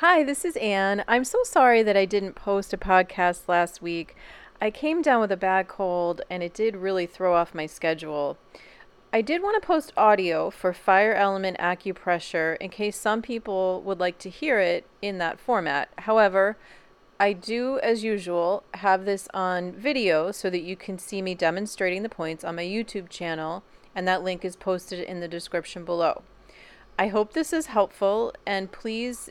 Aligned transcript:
Hi, 0.00 0.22
this 0.22 0.44
is 0.44 0.54
Anne. 0.58 1.02
I'm 1.08 1.24
so 1.24 1.42
sorry 1.42 1.82
that 1.82 1.96
I 1.96 2.04
didn't 2.04 2.34
post 2.34 2.72
a 2.72 2.76
podcast 2.76 3.48
last 3.48 3.82
week. 3.82 4.14
I 4.60 4.70
came 4.70 5.02
down 5.02 5.20
with 5.20 5.32
a 5.32 5.36
bad 5.36 5.66
cold 5.66 6.22
and 6.30 6.40
it 6.40 6.54
did 6.54 6.76
really 6.76 7.04
throw 7.04 7.34
off 7.34 7.52
my 7.52 7.66
schedule. 7.66 8.38
I 9.12 9.22
did 9.22 9.42
want 9.42 9.60
to 9.60 9.66
post 9.66 9.92
audio 9.96 10.50
for 10.50 10.72
fire 10.72 11.14
element 11.14 11.58
acupressure 11.58 12.56
in 12.58 12.70
case 12.70 12.96
some 12.96 13.22
people 13.22 13.82
would 13.82 13.98
like 13.98 14.18
to 14.18 14.30
hear 14.30 14.60
it 14.60 14.86
in 15.02 15.18
that 15.18 15.40
format. 15.40 15.88
However, 15.98 16.56
I 17.18 17.32
do, 17.32 17.80
as 17.80 18.04
usual, 18.04 18.62
have 18.74 19.04
this 19.04 19.26
on 19.34 19.72
video 19.72 20.30
so 20.30 20.48
that 20.48 20.62
you 20.62 20.76
can 20.76 21.00
see 21.00 21.20
me 21.22 21.34
demonstrating 21.34 22.04
the 22.04 22.08
points 22.08 22.44
on 22.44 22.54
my 22.54 22.64
YouTube 22.64 23.08
channel, 23.08 23.64
and 23.96 24.06
that 24.06 24.22
link 24.22 24.44
is 24.44 24.54
posted 24.54 25.00
in 25.00 25.18
the 25.18 25.26
description 25.26 25.84
below. 25.84 26.22
I 26.96 27.08
hope 27.08 27.32
this 27.32 27.52
is 27.52 27.66
helpful, 27.66 28.32
and 28.46 28.70
please 28.70 29.30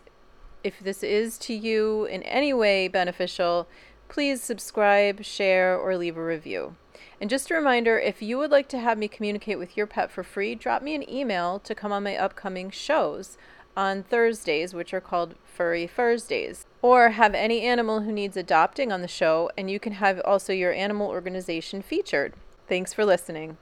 if 0.68 0.82
this 0.82 1.02
is 1.02 1.38
to 1.38 1.54
you 1.54 2.04
in 2.06 2.22
any 2.24 2.54
way 2.54 2.90
beneficial, 2.90 3.68
please 4.10 4.42
subscribe, 4.42 5.24
share, 5.24 5.78
or 5.78 5.96
leave 5.96 6.18
a 6.18 6.24
review. 6.24 6.76
And 7.22 7.30
just 7.30 7.50
a 7.50 7.56
reminder 7.56 7.98
if 7.98 8.22
you 8.22 8.38
would 8.38 8.52
like 8.52 8.68
to 8.70 8.80
have 8.80 8.98
me 8.98 9.08
communicate 9.08 9.58
with 9.58 9.78
your 9.78 9.88
pet 9.88 10.12
for 10.12 10.24
free, 10.24 10.56
drop 10.56 10.82
me 10.82 10.94
an 10.94 11.10
email 11.10 11.60
to 11.60 11.74
come 11.74 11.94
on 11.94 12.04
my 12.04 12.18
upcoming 12.18 12.70
shows 12.70 13.38
on 13.78 14.04
Thursdays, 14.04 14.74
which 14.74 14.94
are 14.94 15.00
called 15.00 15.36
Furry 15.46 15.88
Thursdays. 15.88 16.66
Or 16.82 17.12
have 17.12 17.34
any 17.34 17.62
animal 17.62 18.02
who 18.02 18.12
needs 18.12 18.36
adopting 18.36 18.92
on 18.92 19.02
the 19.02 19.08
show, 19.08 19.50
and 19.58 19.72
you 19.72 19.80
can 19.80 19.94
have 19.94 20.20
also 20.26 20.52
your 20.52 20.74
animal 20.74 21.08
organization 21.08 21.82
featured. 21.82 22.34
Thanks 22.68 22.94
for 22.94 23.06
listening. 23.06 23.58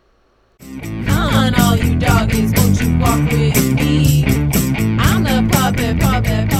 Come 0.59 1.05
on, 1.07 1.53
all 1.61 1.75
you 1.75 1.99
doggies, 1.99 2.51
won't 2.55 2.81
you 2.81 2.97
walk 2.97 3.29
with 3.31 3.73
me? 3.73 4.23
I'm 4.99 5.23
the 5.23 5.47
puppet, 5.53 5.99
puppet, 5.99 6.49
puppet. 6.49 6.54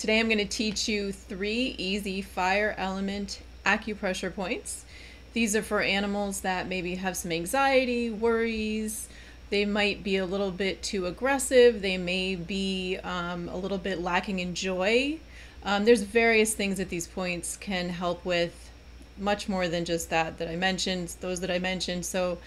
Today 0.00 0.18
I'm 0.18 0.28
going 0.28 0.38
to 0.38 0.46
teach 0.46 0.88
you 0.88 1.12
three 1.12 1.74
easy 1.76 2.22
fire 2.22 2.74
element 2.78 3.42
acupressure 3.66 4.34
points. 4.34 4.86
These 5.34 5.54
are 5.54 5.60
for 5.60 5.82
animals 5.82 6.40
that 6.40 6.66
maybe 6.66 6.94
have 6.94 7.18
some 7.18 7.30
anxiety, 7.30 8.08
worries. 8.08 9.10
They 9.50 9.66
might 9.66 10.02
be 10.02 10.16
a 10.16 10.24
little 10.24 10.52
bit 10.52 10.82
too 10.82 11.04
aggressive. 11.04 11.82
They 11.82 11.98
may 11.98 12.34
be 12.34 12.96
um, 13.04 13.50
a 13.50 13.58
little 13.58 13.76
bit 13.76 14.00
lacking 14.00 14.38
in 14.38 14.54
joy. 14.54 15.18
Um, 15.64 15.84
there's 15.84 16.00
various 16.00 16.54
things 16.54 16.78
that 16.78 16.88
these 16.88 17.06
points 17.06 17.58
can 17.58 17.90
help 17.90 18.24
with, 18.24 18.70
much 19.18 19.50
more 19.50 19.68
than 19.68 19.84
just 19.84 20.08
that 20.08 20.38
that 20.38 20.48
I 20.48 20.56
mentioned, 20.56 21.14
those 21.20 21.40
that 21.40 21.50
I 21.50 21.58
mentioned. 21.58 22.06
So 22.06 22.38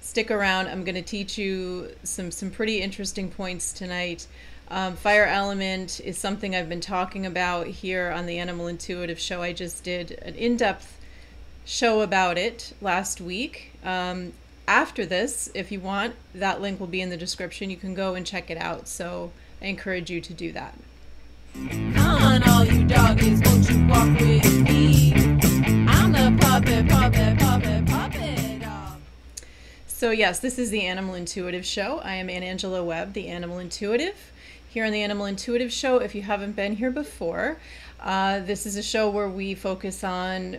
stick 0.00 0.32
around. 0.32 0.66
I'm 0.66 0.82
going 0.82 0.96
to 0.96 1.02
teach 1.02 1.38
you 1.38 1.92
some 2.02 2.32
some 2.32 2.50
pretty 2.50 2.80
interesting 2.82 3.30
points 3.30 3.72
tonight. 3.72 4.26
Um, 4.68 4.96
fire 4.96 5.26
element 5.26 6.00
is 6.04 6.18
something 6.18 6.56
I've 6.56 6.68
been 6.68 6.80
talking 6.80 7.24
about 7.24 7.68
here 7.68 8.10
on 8.10 8.26
the 8.26 8.38
Animal 8.38 8.66
Intuitive 8.66 9.20
show. 9.20 9.42
I 9.42 9.52
just 9.52 9.84
did 9.84 10.12
an 10.22 10.34
in-depth 10.34 10.98
show 11.64 12.00
about 12.00 12.36
it 12.36 12.72
last 12.80 13.20
week. 13.20 13.72
Um, 13.84 14.32
after 14.66 15.06
this, 15.06 15.48
if 15.54 15.70
you 15.70 15.78
want, 15.78 16.16
that 16.34 16.60
link 16.60 16.80
will 16.80 16.88
be 16.88 17.00
in 17.00 17.10
the 17.10 17.16
description. 17.16 17.70
You 17.70 17.76
can 17.76 17.94
go 17.94 18.16
and 18.16 18.26
check 18.26 18.50
it 18.50 18.58
out. 18.58 18.88
So 18.88 19.30
I 19.62 19.66
encourage 19.66 20.10
you 20.10 20.20
to 20.20 20.34
do 20.34 20.50
that. 20.52 20.74
On, 21.54 22.40
doggies, 22.88 23.40
won't 23.44 23.70
you 23.70 23.86
walk 23.86 24.20
with 24.20 24.60
me? 24.62 25.12
I'm 25.88 26.10
the 26.10 26.36
puppet, 26.40 26.88
puppet, 26.88 27.38
puppet. 27.38 27.66
So, 29.86 30.10
yes, 30.10 30.40
this 30.40 30.58
is 30.58 30.68
the 30.68 30.82
Animal 30.82 31.14
Intuitive 31.14 31.64
Show. 31.64 32.00
I 32.04 32.16
am 32.16 32.28
Anne 32.28 32.42
Angelo 32.42 32.84
Webb, 32.84 33.14
the 33.14 33.28
Animal 33.28 33.58
Intuitive. 33.58 34.30
Here 34.76 34.84
on 34.84 34.92
the 34.92 35.02
Animal 35.02 35.24
Intuitive 35.24 35.72
Show, 35.72 36.00
if 36.00 36.14
you 36.14 36.20
haven't 36.20 36.54
been 36.54 36.76
here 36.76 36.90
before, 36.90 37.56
uh, 37.98 38.40
this 38.40 38.66
is 38.66 38.76
a 38.76 38.82
show 38.82 39.08
where 39.08 39.26
we 39.26 39.54
focus 39.54 40.04
on 40.04 40.58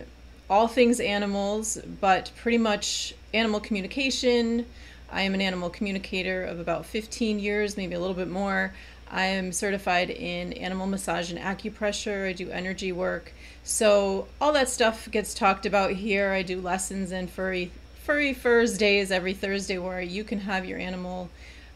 all 0.50 0.66
things 0.66 0.98
animals, 0.98 1.78
but 2.00 2.32
pretty 2.36 2.58
much 2.58 3.14
animal 3.32 3.60
communication. 3.60 4.66
I 5.12 5.22
am 5.22 5.34
an 5.34 5.40
animal 5.40 5.70
communicator 5.70 6.42
of 6.42 6.58
about 6.58 6.84
15 6.84 7.38
years, 7.38 7.76
maybe 7.76 7.94
a 7.94 8.00
little 8.00 8.16
bit 8.16 8.26
more. 8.28 8.74
I 9.08 9.26
am 9.26 9.52
certified 9.52 10.10
in 10.10 10.52
animal 10.54 10.88
massage 10.88 11.30
and 11.30 11.38
acupressure. 11.38 12.28
I 12.28 12.32
do 12.32 12.50
energy 12.50 12.90
work. 12.90 13.32
So, 13.62 14.26
all 14.40 14.52
that 14.54 14.68
stuff 14.68 15.08
gets 15.12 15.32
talked 15.32 15.64
about 15.64 15.92
here. 15.92 16.32
I 16.32 16.42
do 16.42 16.60
lessons 16.60 17.12
in 17.12 17.28
furry 17.28 17.70
Furry 18.08 18.34
Fursdays 18.34 19.10
every 19.10 19.34
Thursday 19.34 19.76
where 19.76 20.00
you 20.00 20.24
can 20.24 20.40
have 20.40 20.64
your 20.64 20.78
animal, 20.78 21.28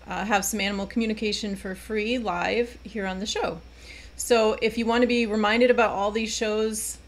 uh, 0.07 0.25
have 0.25 0.45
some 0.45 0.61
animal 0.61 0.87
communication 0.87 1.57
for 1.57 1.75
free 1.75 2.19
live 2.19 2.79
here 2.83 3.07
on 3.07 3.21
the 3.21 3.27
show. 3.27 3.61
So 4.17 4.57
if 4.63 4.79
you 4.79 4.87
want 4.87 5.03
to 5.03 5.07
be 5.07 5.27
reminded 5.27 5.71
about 5.71 5.91
all 5.91 6.11
these 6.11 6.35
shows, 6.35 6.99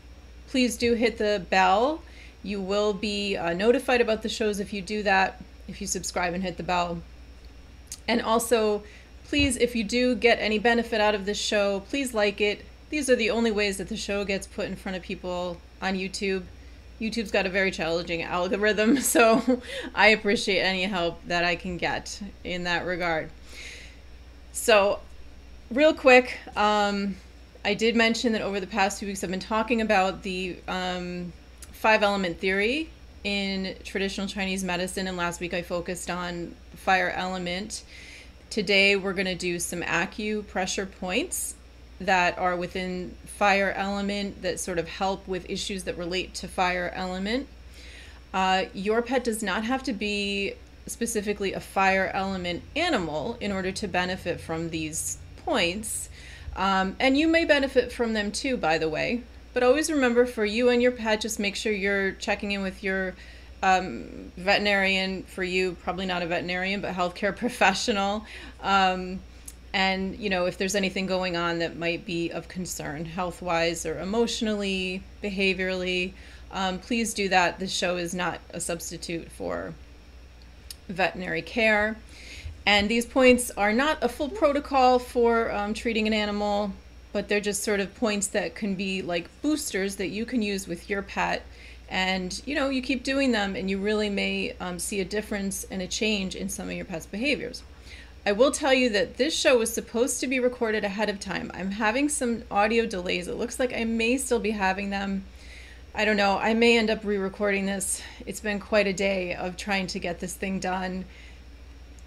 please 0.49 0.77
do 0.77 0.95
hit 0.95 1.19
the 1.19 1.45
bell. 1.51 2.03
You 2.43 2.61
will 2.61 2.93
be 2.93 3.37
uh, 3.37 3.53
notified 3.53 4.01
about 4.01 4.23
the 4.23 4.29
shows 4.29 4.61
if 4.61 4.73
you 4.73 4.83
do 4.83 5.03
that, 5.03 5.43
if 5.69 5.81
you 5.81 5.87
subscribe 5.87 6.35
and 6.35 6.43
hit 6.43 6.57
the 6.57 6.63
bell. 6.63 7.03
And 8.07 8.21
also, 8.21 8.83
please, 9.25 9.57
if 9.57 9.75
you 9.75 9.85
do 9.85 10.15
get 10.15 10.39
any 10.39 10.59
benefit 10.59 11.01
out 11.01 11.15
of 11.15 11.25
this 11.25 11.39
show, 11.39 11.81
please 11.89 12.15
like 12.15 12.41
it. 12.41 12.65
These 12.91 13.09
are 13.09 13.17
the 13.17 13.31
only 13.31 13.51
ways 13.51 13.79
that 13.79 13.89
the 13.89 13.97
show 13.97 14.25
gets 14.25 14.47
put 14.47 14.67
in 14.67 14.77
front 14.77 14.97
of 14.97 15.03
people 15.03 15.59
on 15.81 15.95
YouTube. 15.95 16.45
YouTube's 17.01 17.31
got 17.31 17.47
a 17.47 17.51
very 17.51 17.71
challenging 17.71 18.23
algorithm, 18.23 18.99
so 19.01 19.61
I 19.95 20.09
appreciate 20.09 20.61
any 20.61 20.85
help 20.85 21.25
that 21.27 21.45
I 21.45 21.57
can 21.57 21.77
get 21.77 22.21
in 22.45 22.65
that 22.65 22.87
regard. 22.87 23.31
So, 24.53 25.01
real 25.71 25.93
quick, 25.93 26.39
um, 26.57 27.17
I 27.65 27.75
did 27.75 27.97
mention 27.97 28.33
that 28.33 28.43
over 28.43 28.61
the 28.61 28.67
past 28.67 28.99
few 28.99 29.09
weeks 29.09 29.25
I've 29.25 29.31
been 29.31 29.41
talking 29.41 29.81
about 29.81 30.23
the 30.23 30.57
um, 30.69 31.33
five 31.73 32.03
element 32.03 32.39
theory 32.39 32.91
in 33.25 33.75
traditional 33.85 34.27
Chinese 34.27 34.63
medicine, 34.63 35.09
and 35.09 35.17
last 35.17 35.41
week 35.41 35.55
I 35.55 35.63
focused 35.63 36.11
on 36.11 36.55
the 36.71 36.77
fire 36.77 37.11
element. 37.11 37.83
Today 38.51 38.97
we're 38.97 39.15
going 39.15 39.27
to 39.27 39.35
do 39.35 39.59
some 39.59 39.83
acupressure 39.83 40.89
points 41.01 41.55
that 42.07 42.39
are 42.39 42.57
within 42.57 43.15
fire 43.25 43.73
element 43.77 44.43
that 44.43 44.61
sort 44.61 44.79
of 44.79 44.89
help 44.89 45.27
with 45.27 45.49
issues 45.51 45.85
that 45.85 45.97
relate 45.99 46.35
to 46.35 46.49
fire 46.49 46.93
element. 46.95 47.47
Uh, 48.33 48.65
your 48.73 49.03
pet 49.03 49.25
does 49.25 49.43
not 49.43 49.65
have 49.65 49.83
to 49.85 49.93
be 49.93 50.55
specifically 50.87 51.53
a 51.53 51.61
fire 51.61 52.11
element 52.13 52.63
animal 52.77 53.37
in 53.41 53.53
order 53.53 53.73
to 53.73 53.89
benefit 53.89 54.41
from 54.41 54.71
these 54.71 55.19
points. 55.45 56.09
Um, 56.57 56.97
and 57.01 57.17
you 57.17 57.29
may 57.29 57.45
benefit 57.45 57.93
from 57.93 58.13
them 58.13 58.31
too, 58.31 58.57
by 58.57 58.79
the 58.79 58.89
way. 58.89 59.23
But 59.53 59.63
always 59.63 59.91
remember 59.91 60.27
for 60.27 60.45
you 60.45 60.69
and 60.69 60.83
your 60.83 60.91
pet, 60.91 61.21
just 61.21 61.39
make 61.39 61.57
sure 61.57 61.73
you're 61.73 62.13
checking 62.13 62.53
in 62.53 62.63
with 62.63 62.83
your 62.83 63.15
um, 63.63 64.33
veterinarian, 64.37 65.23
for 65.23 65.45
you, 65.45 65.77
probably 65.83 66.07
not 66.07 66.23
a 66.23 66.27
veterinarian, 66.27 66.81
but 66.81 66.95
healthcare 66.95 67.35
professional. 67.45 68.25
Um, 68.63 69.21
and 69.75 70.17
you 70.17 70.31
know 70.31 70.47
if 70.47 70.57
there's 70.57 70.75
anything 70.75 71.05
going 71.05 71.37
on 71.37 71.59
that 71.59 71.77
might 71.77 72.07
be 72.07 72.31
of 72.31 72.49
concern 72.49 73.05
health 73.05 73.43
wise 73.43 73.85
or 73.85 73.99
emotionally 74.01 75.03
behaviorally 75.23 76.15
um, 76.55 76.79
please 76.79 77.13
do 77.13 77.29
that. 77.31 77.59
The 77.59 77.67
show 77.67 77.97
is 77.97 78.15
not 78.15 78.39
a 78.51 78.61
substitute 78.61 79.31
for 79.33 79.75
veterinary 80.89 81.43
care. 81.43 81.97
And 82.65 82.89
these 82.89 83.05
points 83.05 83.51
are 83.57 83.73
not 83.73 83.99
a 84.03 84.09
full 84.09 84.29
protocol 84.29 85.01
for 85.01 85.53
um, 85.53 85.75
treating 85.75 86.07
an 86.07 86.15
animal 86.15 86.73
but 87.13 87.29
they're 87.29 87.41
just 87.41 87.63
sort 87.63 87.79
of 87.79 87.95
points 87.95 88.27
that 88.29 88.57
can 88.57 88.75
be 88.75 89.01
like 89.01 89.29
boosters 89.41 89.95
that 89.97 90.09
you 90.09 90.27
can 90.27 90.43
use 90.43 90.67
with 90.67 90.91
your 90.91 91.01
pet. 91.01 91.45
And 91.89 92.41
you 92.47 92.55
know 92.55 92.71
you 92.71 92.83
keep 92.83 93.03
doing 93.03 93.33
them 93.33 93.57
and 93.57 93.69
you 93.69 93.79
really 93.79 94.09
may 94.09 94.55
um, 94.61 94.79
see 94.79 95.01
a 95.01 95.05
difference 95.05 95.65
and 95.71 95.83
a 95.83 95.87
change 95.87 96.37
in 96.37 96.49
some 96.49 96.69
of 96.69 96.75
your 96.75 96.85
pet's 96.85 97.07
behaviors 97.07 97.63
I 98.27 98.33
will 98.33 98.51
tell 98.51 98.73
you 98.73 98.89
that 98.89 99.19
this 99.19 99.39
show 99.39 99.59
was 99.59 99.71
supposed 99.71 100.19
to 100.21 100.27
be 100.27 100.41
recorded 100.41 100.83
ahead 100.83 101.11
of 101.11 101.21
time. 101.21 101.51
I'm 101.53 101.73
having 101.73 102.09
some 102.09 102.45
audio 102.51 102.87
delays. 102.87 103.29
It 103.29 103.35
looks 103.35 103.61
like 103.61 103.75
I 103.75 103.85
may 103.85 104.17
still 104.17 104.41
be 104.41 104.53
having 104.53 104.89
them. 104.89 105.25
I 105.95 106.07
don't 106.07 106.17
know. 106.17 106.39
I 106.39 106.55
may 106.55 106.79
end 106.79 106.89
up 106.89 107.05
re 107.05 107.19
recording 107.19 107.67
this. 107.67 108.01
It's 108.25 108.41
been 108.41 108.61
quite 108.61 108.87
a 108.87 108.95
day 108.95 109.35
of 109.35 109.59
trying 109.59 109.89
to 109.89 109.99
get 109.99 110.21
this 110.21 110.33
thing 110.33 110.59
done. 110.59 111.05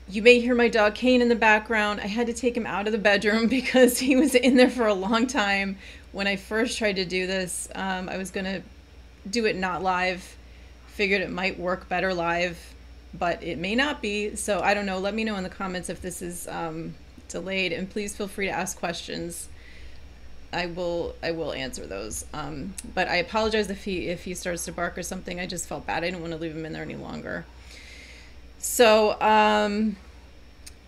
You 0.09 0.24
may 0.24 0.39
hear 0.39 0.56
my 0.56 0.69
dog 0.69 0.95
Kane 0.95 1.21
in 1.21 1.30
the 1.30 1.36
background. 1.36 2.01
I 2.01 2.07
had 2.07 2.25
to 2.27 2.33
take 2.33 2.57
him 2.57 2.65
out 2.65 2.88
of 2.88 2.94
the 2.94 2.97
bedroom 2.97 3.47
because 3.47 4.00
he 4.00 4.15
was 4.15 4.33
in 4.33 4.57
there 4.57 4.71
for 4.71 4.88
a 4.88 4.95
long 4.95 5.27
time. 5.27 5.77
When 6.13 6.25
I 6.25 6.36
first 6.36 6.80
tried 6.80 6.95
to 6.95 7.06
do 7.06 7.27
this, 7.27 7.68
um, 7.75 8.09
I 8.09 8.18
was 8.18 8.31
going 8.31 8.45
to 8.45 8.63
do 9.30 9.45
it 9.45 9.56
not 9.56 9.83
live. 9.83 10.36
Figured 10.88 11.21
it 11.21 11.30
might 11.30 11.59
work 11.59 11.88
better 11.88 12.12
live 12.12 12.74
but 13.18 13.44
it 13.44 13.58
may 13.58 13.75
not 13.75 14.02
be. 14.02 14.36
So 14.36 14.60
I 14.62 14.74
don't 14.74 14.86
know. 14.86 15.00
Let 15.00 15.14
me 15.14 15.24
know 15.24 15.36
in 15.36 15.44
the 15.44 15.50
comments 15.50 15.90
if 15.90 16.02
this 16.02 16.22
is 16.22 16.48
um, 16.48 16.96
delayed, 17.28 17.72
and 17.72 17.90
please 17.90 18.16
feel 18.16 18.28
free 18.28 18.48
to 18.48 18.52
ask 18.52 18.78
questions. 18.78 19.50
I 20.54 20.68
will 20.68 21.16
I 21.22 21.31
will 21.31 21.54
answer 21.54 21.86
those. 21.86 22.25
Um, 22.34 22.74
but 22.94 23.08
I 23.08 23.18
apologize 23.18 23.69
if 23.69 23.84
he 23.84 24.08
if 24.08 24.24
he 24.24 24.34
starts 24.34 24.66
to 24.66 24.72
bark 24.72 24.98
or 24.98 25.04
something. 25.04 25.40
I 25.40 25.46
just 25.46 25.68
felt 25.68 25.86
bad. 25.86 26.04
I 26.04 26.08
didn't 26.10 26.22
want 26.22 26.34
to 26.34 26.40
leave 26.40 26.56
him 26.56 26.66
in 26.66 26.74
there 26.74 26.84
any 26.84 26.96
longer. 26.96 27.46
So 28.60 29.19
um, 29.22 29.98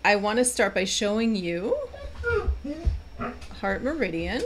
I 0.04 0.16
want 0.16 0.38
to 0.38 0.44
start 0.44 0.74
by 0.74 0.84
showing 0.84 1.36
you 1.36 1.76
heart 3.60 3.82
meridian. 3.82 4.42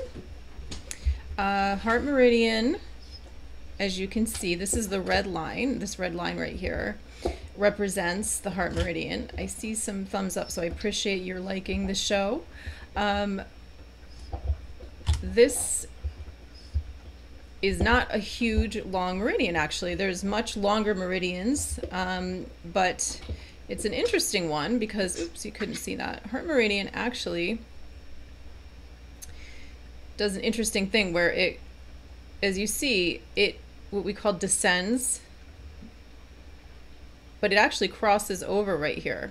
Uh, 1.39 1.77
heart 1.77 2.05
meridian, 2.05 2.77
as 3.79 3.99
you 3.99 4.07
can 4.07 4.27
see, 4.27 4.55
this 4.55 4.75
is 4.75 4.89
the 4.89 5.01
red 5.01 5.27
line, 5.27 5.79
this 5.79 5.99
red 5.99 6.15
line 6.15 6.39
right 6.39 6.55
here 6.55 6.97
represents 7.57 8.39
the 8.39 8.51
heart 8.51 8.75
meridian. 8.75 9.31
I 9.39 9.47
see 9.47 9.75
some 9.75 10.05
thumbs 10.05 10.37
up, 10.37 10.51
so 10.51 10.63
I 10.63 10.67
appreciate 10.67 11.23
your 11.23 11.41
liking 11.41 11.87
the 11.87 11.95
show. 11.95 12.43
Um, 12.97 13.43
this 15.23 15.87
is 17.65 17.81
not 17.81 18.15
a 18.15 18.19
huge 18.19 18.85
long 18.85 19.19
meridian 19.19 19.57
actually 19.57 19.95
there's 19.95 20.23
much 20.23 20.55
longer 20.55 20.95
meridians 20.95 21.81
um, 21.93 22.45
but 22.63 23.19
it's 23.71 23.87
an 23.87 23.95
interesting 23.95 24.51
one 24.51 24.79
because 24.79 25.19
oops 25.19 25.47
you 25.47 25.51
couldn't 25.51 25.77
see 25.77 25.95
that 25.95 26.27
heart 26.27 26.47
meridian 26.47 26.91
actually 26.93 27.59
does 30.19 30.37
an 30.37 30.43
interesting 30.43 30.87
thing 30.87 31.15
where 31.15 31.31
it 31.31 31.59
as 32.43 32.59
you 32.59 32.67
see 32.67 33.23
it 33.35 33.59
what 33.91 34.05
we 34.05 34.13
call 34.13 34.35
descends 34.35 35.21
but 37.45 37.53
it 37.53 37.57
actually 37.57 37.89
crosses 37.89 38.43
over 38.43 38.75
right 38.77 38.99
here 38.99 39.31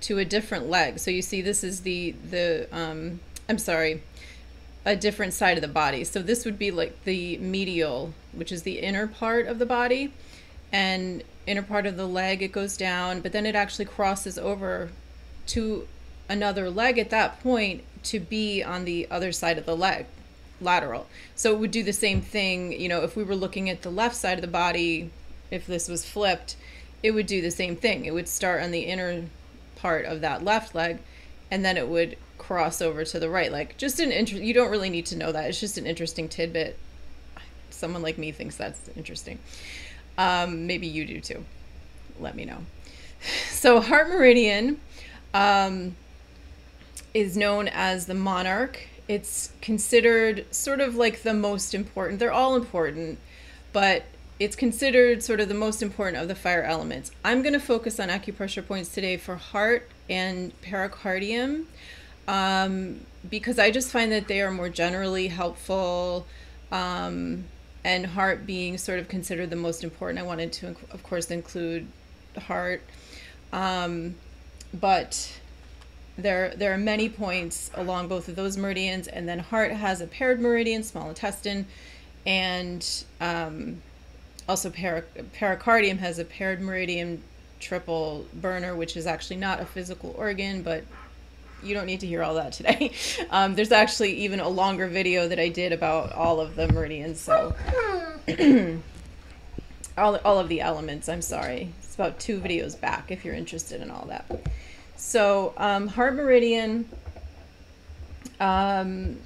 to 0.00 0.18
a 0.18 0.24
different 0.24 0.68
leg 0.68 0.98
so 0.98 1.10
you 1.10 1.22
see 1.22 1.42
this 1.42 1.64
is 1.64 1.80
the 1.80 2.14
the 2.30 2.68
um, 2.72 3.18
i'm 3.48 3.58
sorry 3.58 4.00
a 4.88 4.96
different 4.96 5.34
side 5.34 5.58
of 5.58 5.62
the 5.62 5.68
body. 5.68 6.02
So 6.02 6.22
this 6.22 6.46
would 6.46 6.58
be 6.58 6.70
like 6.70 7.04
the 7.04 7.36
medial, 7.38 8.14
which 8.32 8.50
is 8.50 8.62
the 8.62 8.78
inner 8.80 9.06
part 9.06 9.46
of 9.46 9.58
the 9.58 9.66
body, 9.66 10.14
and 10.72 11.22
inner 11.46 11.62
part 11.62 11.84
of 11.84 11.96
the 11.96 12.06
leg 12.06 12.42
it 12.42 12.52
goes 12.52 12.76
down, 12.76 13.20
but 13.20 13.32
then 13.32 13.44
it 13.44 13.54
actually 13.54 13.84
crosses 13.84 14.38
over 14.38 14.90
to 15.48 15.86
another 16.28 16.70
leg 16.70 16.98
at 16.98 17.10
that 17.10 17.42
point 17.42 17.82
to 18.04 18.20
be 18.20 18.62
on 18.62 18.86
the 18.86 19.06
other 19.10 19.30
side 19.30 19.58
of 19.58 19.66
the 19.66 19.76
leg, 19.76 20.06
lateral. 20.60 21.06
So 21.34 21.54
it 21.54 21.58
would 21.58 21.70
do 21.70 21.82
the 21.82 21.92
same 21.92 22.22
thing, 22.22 22.72
you 22.72 22.88
know, 22.88 23.02
if 23.02 23.14
we 23.14 23.24
were 23.24 23.36
looking 23.36 23.68
at 23.68 23.82
the 23.82 23.90
left 23.90 24.16
side 24.16 24.38
of 24.38 24.42
the 24.42 24.48
body, 24.48 25.10
if 25.50 25.66
this 25.66 25.88
was 25.88 26.04
flipped, 26.04 26.56
it 27.02 27.12
would 27.12 27.26
do 27.26 27.40
the 27.40 27.50
same 27.50 27.76
thing. 27.76 28.04
It 28.04 28.14
would 28.14 28.28
start 28.28 28.62
on 28.62 28.70
the 28.70 28.80
inner 28.80 29.24
part 29.76 30.04
of 30.04 30.20
that 30.20 30.44
left 30.44 30.74
leg 30.74 30.98
and 31.50 31.64
then 31.64 31.76
it 31.76 31.88
would 31.88 32.16
cross 32.36 32.80
over 32.80 33.04
to 33.04 33.20
the 33.20 33.28
right. 33.28 33.52
Like 33.52 33.76
just 33.76 34.00
an 34.00 34.10
interest. 34.10 34.42
You 34.42 34.54
don't 34.54 34.70
really 34.70 34.90
need 34.90 35.06
to 35.06 35.16
know 35.16 35.32
that. 35.32 35.48
It's 35.48 35.60
just 35.60 35.78
an 35.78 35.86
interesting 35.86 36.28
tidbit. 36.28 36.78
Someone 37.70 38.02
like 38.02 38.18
me 38.18 38.32
thinks 38.32 38.56
that's 38.56 38.88
interesting. 38.96 39.38
Um, 40.16 40.66
maybe 40.66 40.86
you 40.86 41.06
do 41.06 41.20
too. 41.20 41.44
Let 42.18 42.34
me 42.34 42.44
know. 42.44 42.58
So 43.50 43.80
heart 43.80 44.08
meridian 44.08 44.80
um, 45.34 45.96
is 47.12 47.36
known 47.36 47.66
as 47.66 48.06
the 48.06 48.14
monarch. 48.14 48.86
It's 49.08 49.50
considered 49.60 50.46
sort 50.54 50.80
of 50.80 50.94
like 50.94 51.22
the 51.22 51.34
most 51.34 51.74
important. 51.74 52.20
They're 52.20 52.32
all 52.32 52.54
important, 52.54 53.18
but 53.72 54.04
it's 54.38 54.56
considered 54.56 55.22
sort 55.22 55.40
of 55.40 55.48
the 55.48 55.54
most 55.54 55.82
important 55.82 56.22
of 56.22 56.28
the 56.28 56.34
fire 56.34 56.62
elements. 56.62 57.10
I'm 57.24 57.42
going 57.42 57.54
to 57.54 57.60
focus 57.60 57.98
on 57.98 58.08
acupressure 58.08 58.66
points 58.66 58.90
today 58.90 59.16
for 59.16 59.36
heart 59.36 59.88
and 60.08 60.52
pericardium 60.62 61.66
um, 62.28 63.00
because 63.28 63.58
I 63.58 63.70
just 63.70 63.90
find 63.90 64.12
that 64.12 64.28
they 64.28 64.40
are 64.40 64.50
more 64.50 64.68
generally 64.68 65.28
helpful. 65.28 66.26
Um, 66.70 67.44
and 67.84 68.06
heart 68.06 68.46
being 68.46 68.76
sort 68.76 68.98
of 68.98 69.08
considered 69.08 69.50
the 69.50 69.56
most 69.56 69.84
important, 69.84 70.18
I 70.18 70.22
wanted 70.22 70.52
to, 70.54 70.76
of 70.90 71.02
course, 71.02 71.30
include 71.30 71.86
heart. 72.36 72.82
Um, 73.52 74.16
but 74.74 75.40
there, 76.18 76.52
there 76.56 76.72
are 76.74 76.78
many 76.78 77.08
points 77.08 77.70
along 77.74 78.08
both 78.08 78.28
of 78.28 78.36
those 78.36 78.56
meridians, 78.56 79.06
and 79.08 79.28
then 79.28 79.38
heart 79.38 79.72
has 79.72 80.00
a 80.00 80.06
paired 80.06 80.40
meridian, 80.40 80.82
small 80.82 81.08
intestine, 81.08 81.66
and 82.26 83.04
um, 83.20 83.80
also 84.48 84.70
para- 84.70 85.04
pericardium 85.38 85.98
has 85.98 86.18
a 86.18 86.24
paired 86.24 86.60
meridian 86.60 87.22
triple 87.60 88.26
burner, 88.34 88.74
which 88.74 88.96
is 88.96 89.06
actually 89.06 89.36
not 89.36 89.60
a 89.60 89.66
physical 89.66 90.14
organ, 90.16 90.62
but 90.62 90.84
you 91.62 91.74
don't 91.74 91.86
need 91.86 92.00
to 92.00 92.06
hear 92.06 92.22
all 92.22 92.34
that 92.34 92.52
today. 92.52 92.92
Um, 93.30 93.54
there's 93.54 93.72
actually 93.72 94.12
even 94.20 94.40
a 94.40 94.48
longer 94.48 94.86
video 94.86 95.28
that 95.28 95.38
I 95.38 95.48
did 95.50 95.72
about 95.72 96.12
all 96.12 96.40
of 96.40 96.56
the 96.56 96.72
meridians. 96.72 97.20
So 97.20 97.54
all, 99.98 100.16
all 100.24 100.38
of 100.38 100.48
the 100.48 100.62
elements, 100.62 101.10
I'm 101.10 101.20
sorry. 101.20 101.68
It's 101.82 101.94
about 101.94 102.18
two 102.18 102.40
videos 102.40 102.80
back 102.80 103.10
if 103.10 103.24
you're 103.24 103.34
interested 103.34 103.82
in 103.82 103.90
all 103.90 104.06
that. 104.06 104.24
So 104.96 105.52
um, 105.58 105.88
heart 105.88 106.14
meridian 106.14 106.88
um, 108.40 109.18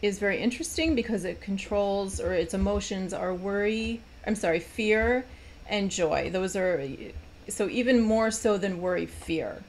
is 0.00 0.20
very 0.20 0.38
interesting 0.38 0.94
because 0.94 1.24
it 1.24 1.40
controls 1.40 2.20
or 2.20 2.32
its 2.34 2.54
emotions 2.54 3.12
are 3.12 3.34
worry, 3.34 4.00
I'm 4.26 4.34
sorry, 4.34 4.60
fear 4.60 5.24
and 5.68 5.90
joy. 5.90 6.30
Those 6.30 6.56
are, 6.56 6.86
so 7.48 7.68
even 7.68 8.00
more 8.00 8.30
so 8.30 8.58
than 8.58 8.80
worry, 8.80 9.06
fear. 9.06 9.62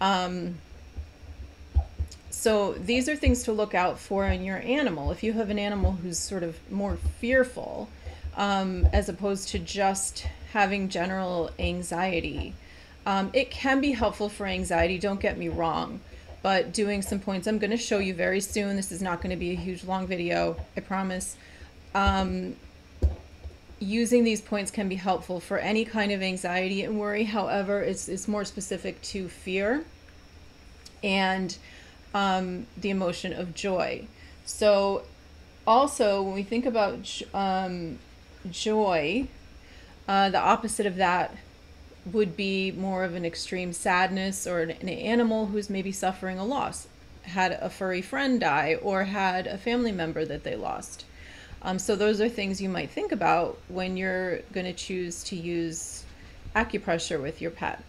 Um, 0.00 0.56
so 2.30 2.74
these 2.74 3.08
are 3.08 3.16
things 3.16 3.44
to 3.44 3.52
look 3.52 3.74
out 3.74 3.98
for 3.98 4.26
in 4.26 4.44
your 4.44 4.58
animal. 4.58 5.10
If 5.10 5.22
you 5.22 5.32
have 5.32 5.50
an 5.50 5.58
animal 5.58 5.92
who's 5.92 6.18
sort 6.18 6.42
of 6.42 6.58
more 6.70 6.96
fearful, 7.18 7.88
um, 8.36 8.86
as 8.92 9.08
opposed 9.08 9.48
to 9.48 9.58
just 9.58 10.26
having 10.52 10.88
general 10.88 11.50
anxiety, 11.58 12.54
um, 13.06 13.30
it 13.32 13.50
can 13.50 13.80
be 13.80 13.92
helpful 13.92 14.28
for 14.28 14.46
anxiety. 14.46 14.98
Don't 14.98 15.20
get 15.20 15.38
me 15.38 15.48
wrong, 15.48 16.00
but 16.42 16.72
doing 16.72 17.02
some 17.02 17.20
points 17.20 17.46
I'm 17.46 17.58
going 17.58 17.70
to 17.70 17.76
show 17.76 17.98
you 17.98 18.14
very 18.14 18.40
soon. 18.40 18.76
This 18.76 18.92
is 18.92 19.00
not 19.00 19.22
going 19.22 19.30
to 19.30 19.36
be 19.36 19.52
a 19.52 19.56
huge 19.56 19.84
long 19.84 20.06
video, 20.06 20.56
I 20.76 20.80
promise. 20.80 21.36
Um, 21.94 22.56
using 23.78 24.24
these 24.24 24.40
points 24.40 24.70
can 24.70 24.88
be 24.88 24.94
helpful 24.96 25.40
for 25.40 25.58
any 25.58 25.84
kind 25.84 26.12
of 26.12 26.22
anxiety 26.22 26.82
and 26.82 26.98
worry. 26.98 27.24
However, 27.24 27.82
it's 27.82 28.08
it's 28.08 28.26
more 28.26 28.44
specific 28.44 29.00
to 29.02 29.28
fear 29.28 29.84
and 31.02 31.56
um, 32.14 32.66
the 32.76 32.90
emotion 32.90 33.32
of 33.32 33.54
joy. 33.54 34.06
So, 34.44 35.02
also, 35.66 36.22
when 36.22 36.34
we 36.34 36.42
think 36.42 36.64
about 36.64 37.20
um, 37.34 37.98
joy, 38.50 39.28
uh, 40.08 40.30
the 40.30 40.38
opposite 40.38 40.86
of 40.86 40.96
that 40.96 41.36
would 42.10 42.36
be 42.36 42.70
more 42.70 43.04
of 43.04 43.14
an 43.14 43.24
extreme 43.24 43.72
sadness 43.72 44.46
or 44.46 44.60
an, 44.60 44.70
an 44.70 44.88
animal 44.88 45.46
who's 45.46 45.68
maybe 45.68 45.92
suffering 45.92 46.38
a 46.38 46.44
loss, 46.44 46.86
had 47.22 47.52
a 47.52 47.68
furry 47.68 48.00
friend 48.00 48.40
die, 48.40 48.76
or 48.80 49.04
had 49.04 49.46
a 49.46 49.58
family 49.58 49.92
member 49.92 50.24
that 50.24 50.44
they 50.44 50.54
lost. 50.54 51.04
Um, 51.66 51.78
so, 51.78 51.96
those 51.96 52.20
are 52.20 52.28
things 52.28 52.60
you 52.60 52.70
might 52.70 52.90
think 52.90 53.12
about 53.12 53.58
when 53.68 53.96
you're 53.96 54.38
going 54.52 54.66
to 54.66 54.72
choose 54.72 55.22
to 55.24 55.36
use 55.36 56.04
acupressure 56.54 57.20
with 57.20 57.42
your 57.42 57.50
pet. 57.50 57.82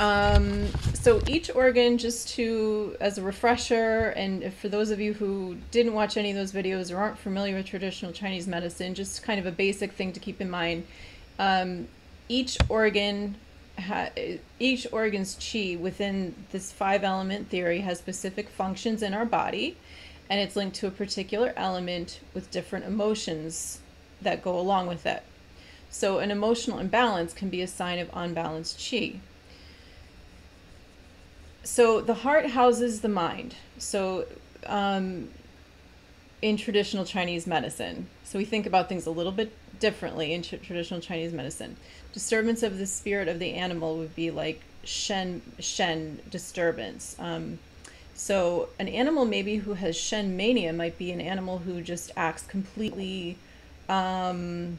Um, 0.00 0.66
so 0.94 1.22
each 1.28 1.54
organ, 1.54 1.98
just 1.98 2.28
to 2.30 2.96
as 3.00 3.16
a 3.16 3.22
refresher, 3.22 4.08
and 4.16 4.52
for 4.54 4.68
those 4.68 4.90
of 4.90 5.00
you 5.00 5.14
who 5.14 5.56
didn't 5.70 5.92
watch 5.92 6.16
any 6.16 6.30
of 6.30 6.36
those 6.36 6.52
videos 6.52 6.92
or 6.92 6.98
aren't 6.98 7.18
familiar 7.18 7.54
with 7.54 7.66
traditional 7.66 8.12
Chinese 8.12 8.48
medicine, 8.48 8.94
just 8.94 9.22
kind 9.22 9.38
of 9.38 9.46
a 9.46 9.52
basic 9.52 9.92
thing 9.92 10.12
to 10.12 10.20
keep 10.20 10.40
in 10.40 10.50
mind. 10.50 10.84
Um, 11.38 11.86
each 12.28 12.58
organ, 12.68 13.36
each 14.58 14.86
organ's 14.90 15.36
chi 15.40 15.76
within 15.80 16.34
this 16.50 16.72
five 16.72 17.04
element 17.04 17.48
theory 17.48 17.80
has 17.80 17.98
specific 17.98 18.48
functions 18.48 19.02
in 19.02 19.14
our 19.14 19.26
body, 19.26 19.76
and 20.30 20.40
it's 20.40 20.56
linked 20.56 20.76
to 20.76 20.86
a 20.86 20.90
particular 20.90 21.52
element 21.56 22.20
with 22.32 22.50
different 22.50 22.84
emotions 22.84 23.80
that 24.22 24.42
go 24.42 24.58
along 24.58 24.86
with 24.86 25.06
it. 25.06 25.22
So 25.90 26.18
an 26.18 26.30
emotional 26.30 26.78
imbalance 26.78 27.32
can 27.32 27.50
be 27.50 27.60
a 27.60 27.66
sign 27.66 27.98
of 27.98 28.10
unbalanced 28.12 28.84
chi 28.90 29.20
so 31.64 32.02
the 32.02 32.14
heart 32.14 32.50
houses 32.50 33.00
the 33.00 33.08
mind. 33.08 33.56
So 33.78 34.26
um, 34.66 35.30
in 36.42 36.56
traditional 36.56 37.04
Chinese 37.04 37.46
medicine, 37.46 38.06
so 38.22 38.38
we 38.38 38.44
think 38.44 38.66
about 38.66 38.88
things 38.88 39.06
a 39.06 39.10
little 39.10 39.32
bit 39.32 39.52
differently 39.80 40.32
in 40.32 40.42
traditional 40.42 41.00
Chinese 41.00 41.32
medicine. 41.32 41.76
Disturbance 42.12 42.62
of 42.62 42.78
the 42.78 42.86
spirit 42.86 43.28
of 43.28 43.38
the 43.38 43.54
animal 43.54 43.96
would 43.96 44.14
be 44.14 44.30
like 44.30 44.60
shen 44.84 45.42
shen 45.58 46.20
disturbance. 46.30 47.16
Um, 47.18 47.58
so 48.14 48.68
an 48.78 48.88
animal 48.88 49.24
maybe 49.24 49.56
who 49.56 49.74
has 49.74 49.96
shen 49.96 50.36
mania 50.36 50.72
might 50.72 50.96
be 50.98 51.10
an 51.10 51.20
animal 51.20 51.58
who 51.58 51.82
just 51.82 52.10
acts 52.16 52.42
completely 52.42 53.36
um, 53.88 54.78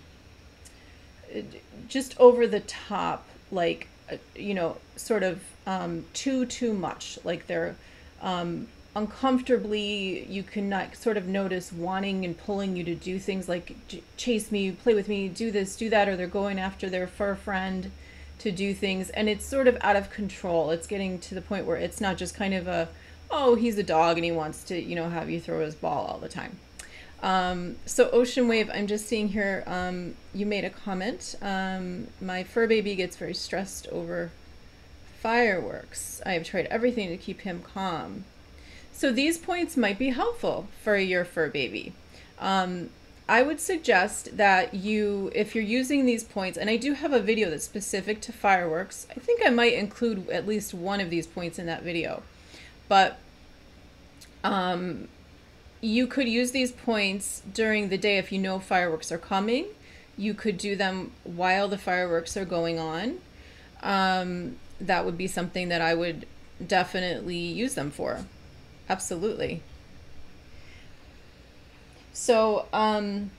just 1.87 2.19
over 2.19 2.47
the 2.47 2.61
top, 2.61 3.27
like 3.51 3.87
you 4.35 4.53
know, 4.53 4.77
sort 4.95 5.23
of 5.23 5.41
um, 5.65 6.05
too 6.13 6.45
too 6.45 6.73
much. 6.73 7.19
Like 7.23 7.47
they're 7.47 7.75
um, 8.21 8.67
uncomfortably. 8.95 10.25
You 10.25 10.43
can 10.43 10.69
not 10.69 10.95
sort 10.95 11.17
of 11.17 11.27
notice 11.27 11.71
wanting 11.71 12.25
and 12.25 12.37
pulling 12.37 12.75
you 12.75 12.83
to 12.83 12.95
do 12.95 13.19
things 13.19 13.49
like 13.49 13.75
chase 14.17 14.51
me, 14.51 14.71
play 14.71 14.93
with 14.93 15.07
me, 15.07 15.27
do 15.27 15.51
this, 15.51 15.75
do 15.75 15.89
that, 15.89 16.07
or 16.07 16.15
they're 16.15 16.27
going 16.27 16.59
after 16.59 16.89
their 16.89 17.07
fur 17.07 17.35
friend 17.35 17.91
to 18.37 18.51
do 18.51 18.73
things, 18.73 19.09
and 19.11 19.29
it's 19.29 19.45
sort 19.45 19.67
of 19.67 19.77
out 19.81 19.95
of 19.95 20.09
control. 20.09 20.71
It's 20.71 20.87
getting 20.87 21.19
to 21.19 21.35
the 21.35 21.41
point 21.41 21.65
where 21.65 21.77
it's 21.77 22.01
not 22.01 22.17
just 22.17 22.35
kind 22.35 22.53
of 22.53 22.67
a 22.67 22.89
oh, 23.29 23.55
he's 23.55 23.77
a 23.77 23.83
dog 23.83 24.17
and 24.17 24.25
he 24.25 24.31
wants 24.31 24.63
to, 24.65 24.79
you 24.79 24.95
know, 24.95 25.09
have 25.09 25.29
you 25.29 25.39
throw 25.39 25.59
his 25.63 25.75
ball 25.75 26.05
all 26.05 26.19
the 26.19 26.29
time. 26.29 26.59
Um, 27.23 27.77
so 27.85 28.09
Ocean 28.11 28.47
Wave, 28.47 28.69
I'm 28.73 28.87
just 28.87 29.07
seeing 29.07 29.29
here, 29.29 29.63
um, 29.65 30.15
you 30.33 30.45
made 30.45 30.63
a 30.63 30.69
comment. 30.69 31.35
Um, 31.41 32.07
my 32.21 32.43
fur 32.43 32.67
baby 32.67 32.95
gets 32.95 33.17
very 33.17 33.33
stressed 33.33 33.87
over 33.87 34.31
fireworks. 35.21 36.21
I 36.25 36.33
have 36.33 36.43
tried 36.43 36.67
everything 36.67 37.09
to 37.09 37.17
keep 37.17 37.41
him 37.41 37.63
calm. 37.63 38.25
So 38.91 39.11
these 39.11 39.37
points 39.37 39.75
might 39.75 39.97
be 39.97 40.09
helpful 40.09 40.67
for 40.83 40.97
your 40.97 41.25
fur 41.25 41.49
baby. 41.49 41.93
Um, 42.37 42.91
I 43.27 43.41
would 43.41 43.59
suggest 43.59 44.37
that 44.37 44.75
you, 44.75 45.31
if 45.33 45.55
you're 45.55 45.63
using 45.63 46.05
these 46.05 46.23
points, 46.23 46.59
and 46.59 46.69
I 46.69 46.77
do 46.77 46.93
have 46.93 47.11
a 47.11 47.19
video 47.19 47.49
that's 47.49 47.63
specific 47.63 48.21
to 48.21 48.31
fireworks, 48.31 49.07
I 49.09 49.15
think 49.15 49.41
I 49.43 49.49
might 49.49 49.73
include 49.73 50.29
at 50.29 50.47
least 50.47 50.75
one 50.75 51.01
of 51.01 51.09
these 51.09 51.25
points 51.25 51.57
in 51.57 51.65
that 51.65 51.81
video. 51.81 52.21
But 52.87 53.19
um, 54.43 55.07
you 55.81 56.07
could 56.07 56.27
use 56.27 56.51
these 56.51 56.71
points 56.71 57.41
during 57.53 57.89
the 57.89 57.97
day 57.97 58.17
if 58.17 58.31
you 58.31 58.39
know 58.39 58.59
fireworks 58.59 59.11
are 59.11 59.17
coming. 59.17 59.65
You 60.17 60.33
could 60.33 60.57
do 60.57 60.75
them 60.75 61.11
while 61.23 61.67
the 61.67 61.77
fireworks 61.77 62.37
are 62.37 62.45
going 62.45 62.79
on. 62.79 63.19
Um, 63.83 64.57
that 64.79 65.05
would 65.05 65.17
be 65.17 65.27
something 65.27 65.69
that 65.69 65.81
I 65.81 65.93
would 65.93 66.25
definitely 66.65 67.37
use 67.37 67.75
them 67.75 67.91
for. 67.91 68.25
Absolutely. 68.89 69.61
So, 72.13 72.67
um, 72.71 73.31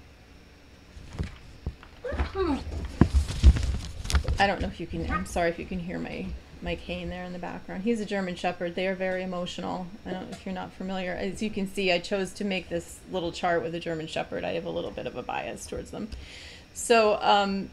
I 4.38 4.47
don't 4.47 4.61
know 4.61 4.69
if 4.69 4.79
you 4.81 4.87
can, 4.87 5.11
I'm 5.11 5.25
sorry 5.25 5.49
if 5.49 5.59
you 5.59 5.65
can 5.65 5.79
hear 5.79 5.99
my, 5.99 6.26
my 6.63 6.75
Kane 6.75 7.11
there 7.11 7.25
in 7.25 7.33
the 7.33 7.39
background. 7.39 7.83
He's 7.83 8.01
a 8.01 8.07
German 8.07 8.35
Shepherd. 8.35 8.75
They 8.75 8.87
are 8.87 8.95
very 8.95 9.23
emotional. 9.23 9.87
I 10.05 10.11
don't 10.11 10.31
know 10.31 10.37
if 10.37 10.47
you're 10.47 10.55
not 10.55 10.73
familiar. 10.73 11.13
As 11.13 11.43
you 11.43 11.51
can 11.51 11.69
see, 11.73 11.93
I 11.93 11.99
chose 11.99 12.33
to 12.35 12.45
make 12.45 12.69
this 12.69 12.99
little 13.11 13.33
chart 13.33 13.63
with 13.63 13.75
a 13.75 13.81
German 13.81 14.07
Shepherd. 14.07 14.45
I 14.45 14.53
have 14.53 14.65
a 14.65 14.71
little 14.71 14.91
bit 14.91 15.07
of 15.07 15.17
a 15.17 15.23
bias 15.23 15.67
towards 15.67 15.91
them. 15.91 16.09
So, 16.75 17.19
um, 17.23 17.71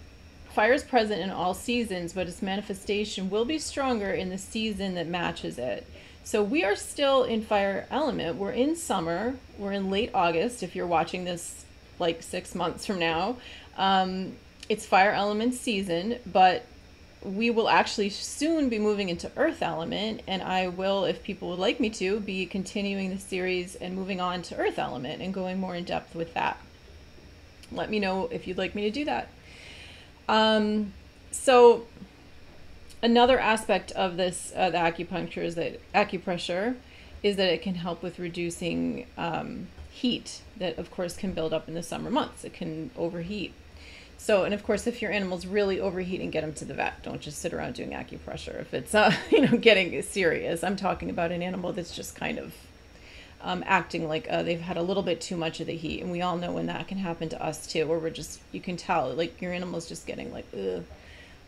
fire 0.52 0.74
is 0.74 0.84
present 0.84 1.22
in 1.22 1.30
all 1.30 1.54
seasons, 1.54 2.14
but 2.14 2.28
its 2.28 2.42
manifestation 2.42 3.30
will 3.30 3.46
be 3.46 3.58
stronger 3.58 4.12
in 4.12 4.30
the 4.30 4.38
season 4.38 4.96
that 4.96 5.08
matches 5.08 5.58
it. 5.58 5.88
So 6.24 6.42
we 6.42 6.64
are 6.64 6.76
still 6.76 7.24
in 7.24 7.42
fire 7.42 7.86
element. 7.92 8.38
We're 8.38 8.52
in 8.52 8.76
summer. 8.76 9.36
We're 9.58 9.74
in 9.74 9.90
late 9.90 10.12
August. 10.14 10.64
If 10.64 10.76
you're 10.76 10.88
watching 10.88 11.26
this 11.26 11.66
like 12.00 12.24
six 12.24 12.56
months 12.56 12.86
from 12.86 13.00
now, 13.00 13.38
um, 13.78 14.34
it's 14.70 14.86
fire 14.86 15.12
element 15.12 15.56
season, 15.56 16.20
but 16.26 16.66
we 17.24 17.50
will 17.50 17.70
actually 17.70 18.10
soon 18.10 18.70
be 18.70 18.78
moving 18.78 19.10
into 19.10 19.32
earth 19.38 19.62
element 19.62 20.22
and 20.28 20.42
i 20.42 20.68
will 20.68 21.06
if 21.06 21.24
people 21.24 21.50
would 21.50 21.60
like 21.60 21.80
me 21.80 21.90
to 21.90 22.20
be 22.20 22.46
continuing 22.46 23.10
the 23.10 23.18
series 23.18 23.76
and 23.76 23.96
moving 23.96 24.20
on 24.20 24.42
to 24.42 24.56
earth 24.58 24.78
element 24.78 25.22
and 25.22 25.34
going 25.34 25.60
more 25.60 25.76
in 25.76 25.84
depth 25.84 26.16
with 26.16 26.34
that. 26.34 26.58
Let 27.72 27.90
me 27.90 28.00
know 28.00 28.28
if 28.32 28.48
you'd 28.48 28.58
like 28.58 28.76
me 28.76 28.84
to 28.84 28.92
do 28.92 29.06
that. 29.06 29.30
Um, 30.30 30.94
so 31.32 31.88
another 33.02 33.40
aspect 33.40 33.92
of 33.94 34.18
this 34.18 34.54
uh, 34.56 34.70
the 34.70 34.78
acupuncture 34.78 35.44
is 35.44 35.56
that 35.56 35.80
acupressure 35.94 36.76
is 37.22 37.36
that 37.38 37.52
it 37.52 37.62
can 37.62 37.76
help 37.76 38.04
with 38.04 38.20
reducing 38.20 39.08
um, 39.18 39.68
heat 39.90 40.42
that 40.58 40.78
of 40.78 40.92
course 40.92 41.16
can 41.16 41.34
build 41.34 41.54
up 41.54 41.68
in 41.68 41.74
the 41.74 41.84
summer 41.84 42.10
months. 42.10 42.44
It 42.44 42.54
can 42.54 42.92
overheat 42.96 43.54
so 44.24 44.44
and 44.44 44.54
of 44.54 44.64
course 44.64 44.88
if 44.88 45.02
your 45.02 45.12
animal's 45.12 45.46
really 45.46 45.80
overheating 45.80 46.32
get 46.32 46.42
them 46.42 46.54
to 46.54 46.66
the 46.66 46.74
vet. 46.74 47.02
Don't 47.04 47.22
just 47.22 47.40
sit 47.40 47.54
around 47.54 47.76
doing 47.76 47.92
acupressure 47.92 48.60
if 48.60 48.74
it's 48.74 48.96
uh, 48.96 49.14
you 49.32 49.42
know 49.42 49.58
getting 49.58 50.02
serious. 50.02 50.64
I'm 50.64 50.76
talking 50.76 51.10
about 51.10 51.32
an 51.32 51.42
animal 51.42 51.74
that's 51.74 51.96
just 51.96 52.16
kind 52.16 52.38
of 52.38 52.54
um, 53.42 53.64
acting 53.68 54.08
like 54.08 54.28
uh, 54.30 54.44
they've 54.44 54.62
had 54.62 54.78
a 54.78 54.82
little 54.82 55.04
bit 55.04 55.20
too 55.20 55.36
much 55.36 55.60
of 55.60 55.68
the 55.68 55.76
heat. 55.76 56.02
And 56.02 56.12
we 56.12 56.22
all 56.22 56.38
know 56.38 56.54
when 56.54 56.68
that 56.68 56.88
can 56.88 56.98
happen 56.98 57.30
to 57.30 57.44
us 57.44 57.68
too 57.68 57.86
where 57.88 58.00
we're 58.00 58.10
just 58.10 58.40
you 58.52 58.62
can 58.62 58.78
tell 58.78 59.14
like 59.14 59.42
your 59.42 59.54
animal's 59.54 59.88
just 59.88 60.06
getting 60.08 60.32
like 60.32 60.46
ugh 60.54 60.84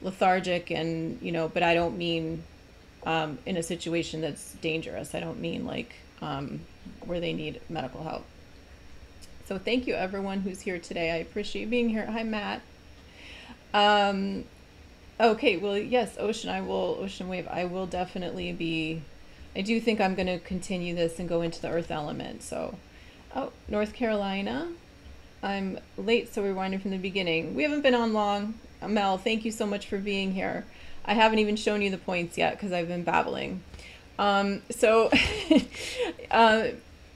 lethargic 0.01 0.71
and 0.71 1.17
you 1.21 1.31
know 1.31 1.47
but 1.47 1.63
i 1.63 1.73
don't 1.73 1.97
mean 1.97 2.43
um, 3.05 3.37
in 3.45 3.57
a 3.57 3.63
situation 3.63 4.21
that's 4.21 4.53
dangerous. 4.53 5.13
I 5.15 5.19
don't 5.19 5.39
mean 5.39 5.65
like 5.65 5.93
um, 6.21 6.61
where 7.05 7.19
they 7.19 7.33
need 7.33 7.61
medical 7.69 8.03
help 8.03 8.25
so 9.45 9.57
thank 9.57 9.87
you 9.87 9.93
everyone 9.93 10.41
who's 10.41 10.61
here 10.61 10.79
today. 10.79 11.11
I 11.11 11.17
appreciate 11.17 11.69
being 11.69 11.89
here. 11.89 12.05
Hi 12.05 12.23
matt. 12.23 12.61
Um, 13.73 14.45
okay 15.19 15.57
well 15.57 15.77
yes 15.77 16.15
ocean 16.19 16.49
i 16.49 16.59
will 16.59 16.97
ocean 16.99 17.29
wave 17.29 17.47
i 17.49 17.63
will 17.63 17.87
definitely 17.87 18.51
be 18.51 19.01
i 19.55 19.61
do 19.61 19.79
think 19.79 20.01
i'm 20.01 20.13
going 20.13 20.27
to 20.27 20.39
continue 20.39 20.93
this 20.93 21.19
and 21.19 21.29
go 21.29 21.41
into 21.41 21.61
the 21.61 21.69
earth 21.69 21.89
element 21.89 22.43
so. 22.43 22.77
Oh 23.35 23.51
north 23.67 23.93
carolina. 23.93 24.69
I'm 25.43 25.77
late 25.97 26.33
so 26.33 26.41
we're 26.41 26.53
winding 26.53 26.79
from 26.79 26.91
the 26.91 26.97
beginning. 26.97 27.53
We 27.53 27.63
haven't 27.63 27.81
been 27.81 27.93
on 27.93 28.13
long. 28.13 28.55
Mel, 28.87 29.17
thank 29.17 29.45
you 29.45 29.51
so 29.51 29.65
much 29.65 29.87
for 29.87 29.97
being 29.97 30.33
here. 30.33 30.65
I 31.05 31.13
haven't 31.13 31.39
even 31.39 31.55
shown 31.55 31.81
you 31.81 31.91
the 31.91 31.97
points 31.97 32.37
yet 32.37 32.53
because 32.53 32.71
I've 32.71 32.87
been 32.87 33.03
babbling. 33.03 33.61
Um, 34.17 34.61
so, 34.71 35.11
uh, 36.31 36.67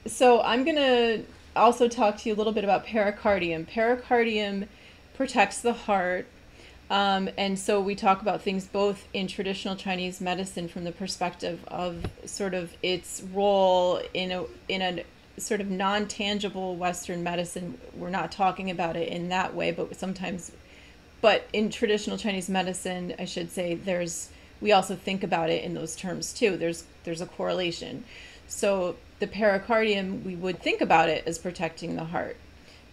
so 0.06 0.42
I'm 0.42 0.64
gonna 0.64 1.22
also 1.56 1.88
talk 1.88 2.18
to 2.18 2.28
you 2.28 2.34
a 2.34 2.36
little 2.36 2.52
bit 2.52 2.64
about 2.64 2.86
pericardium. 2.86 3.66
Pericardium 3.66 4.68
protects 5.14 5.60
the 5.60 5.72
heart. 5.72 6.26
Um, 6.90 7.30
and 7.38 7.58
so 7.58 7.80
we 7.80 7.94
talk 7.94 8.20
about 8.20 8.42
things 8.42 8.66
both 8.66 9.06
in 9.12 9.28
traditional 9.28 9.76
Chinese 9.76 10.20
medicine 10.20 10.66
from 10.66 10.84
the 10.84 10.92
perspective 10.92 11.64
of 11.68 12.04
sort 12.24 12.52
of 12.52 12.72
its 12.82 13.22
role 13.32 14.02
in 14.12 14.32
a 14.32 14.44
in 14.68 14.82
a 14.82 15.04
sort 15.40 15.60
of 15.60 15.70
non-tangible 15.70 16.76
Western 16.76 17.22
medicine. 17.22 17.78
We're 17.94 18.10
not 18.10 18.32
talking 18.32 18.70
about 18.70 18.96
it 18.96 19.08
in 19.08 19.28
that 19.28 19.54
way, 19.54 19.70
but 19.70 19.94
sometimes 19.94 20.50
but 21.20 21.46
in 21.52 21.70
traditional 21.70 22.16
Chinese 22.16 22.48
medicine, 22.48 23.14
I 23.18 23.24
should 23.24 23.50
say, 23.50 23.74
there's 23.74 24.30
we 24.60 24.72
also 24.72 24.94
think 24.94 25.22
about 25.22 25.48
it 25.48 25.64
in 25.64 25.74
those 25.74 25.96
terms 25.96 26.32
too. 26.32 26.56
There's 26.56 26.84
there's 27.04 27.20
a 27.20 27.26
correlation. 27.26 28.04
So 28.46 28.96
the 29.20 29.26
pericardium, 29.26 30.24
we 30.24 30.34
would 30.34 30.60
think 30.60 30.80
about 30.80 31.08
it 31.08 31.24
as 31.26 31.38
protecting 31.38 31.94
the 31.94 32.04
heart 32.04 32.36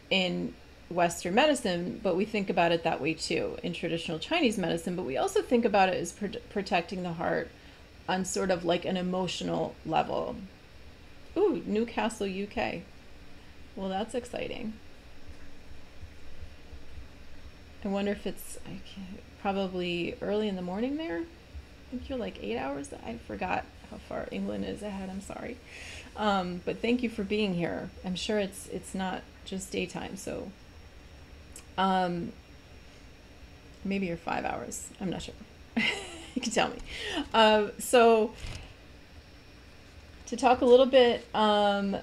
in 0.09 0.53
Western 0.89 1.33
medicine, 1.33 1.99
but 2.03 2.15
we 2.15 2.25
think 2.25 2.49
about 2.49 2.71
it 2.71 2.83
that 2.83 3.01
way 3.01 3.13
too 3.13 3.57
in 3.63 3.73
traditional 3.73 4.19
Chinese 4.19 4.57
medicine. 4.57 4.95
But 4.95 5.05
we 5.05 5.17
also 5.17 5.41
think 5.41 5.65
about 5.65 5.89
it 5.89 5.95
as 5.95 6.11
pr- 6.11 6.37
protecting 6.49 7.03
the 7.03 7.13
heart 7.13 7.49
on 8.07 8.23
sort 8.23 8.51
of 8.51 8.63
like 8.63 8.85
an 8.85 8.97
emotional 8.97 9.75
level. 9.85 10.35
Ooh, 11.35 11.61
Newcastle, 11.65 12.27
UK. 12.27 12.81
Well, 13.75 13.89
that's 13.89 14.15
exciting. 14.15 14.73
I 17.83 17.89
wonder 17.89 18.11
if 18.11 18.25
it's 18.27 18.57
probably 19.41 20.15
early 20.21 20.47
in 20.47 20.55
the 20.55 20.61
morning 20.61 20.97
there. 20.97 21.19
I 21.19 21.89
think 21.91 22.09
you're 22.09 22.17
like 22.17 22.43
eight 22.43 22.57
hours. 22.57 22.89
I 23.05 23.17
forgot 23.27 23.65
how 23.91 23.97
far 23.97 24.27
England 24.31 24.65
is 24.65 24.81
ahead. 24.81 25.09
I'm 25.09 25.21
sorry, 25.21 25.57
um, 26.15 26.61
but 26.65 26.81
thank 26.81 27.03
you 27.03 27.09
for 27.09 27.23
being 27.23 27.55
here. 27.55 27.89
I'm 28.05 28.15
sure 28.15 28.39
it's 28.39 28.67
it's 28.67 28.93
not 28.93 29.21
just 29.45 29.71
daytime, 29.71 30.17
so 30.17 30.51
um, 31.77 32.31
maybe 33.83 34.07
you're 34.07 34.17
five 34.17 34.45
hours. 34.45 34.89
I'm 34.99 35.09
not 35.09 35.21
sure. 35.21 35.35
you 36.35 36.41
can 36.41 36.51
tell 36.51 36.69
me. 36.69 36.77
Um, 37.33 37.71
so 37.79 38.31
to 40.27 40.35
talk 40.35 40.61
a 40.61 40.65
little 40.65 40.85
bit 40.85 41.25
um, 41.33 41.97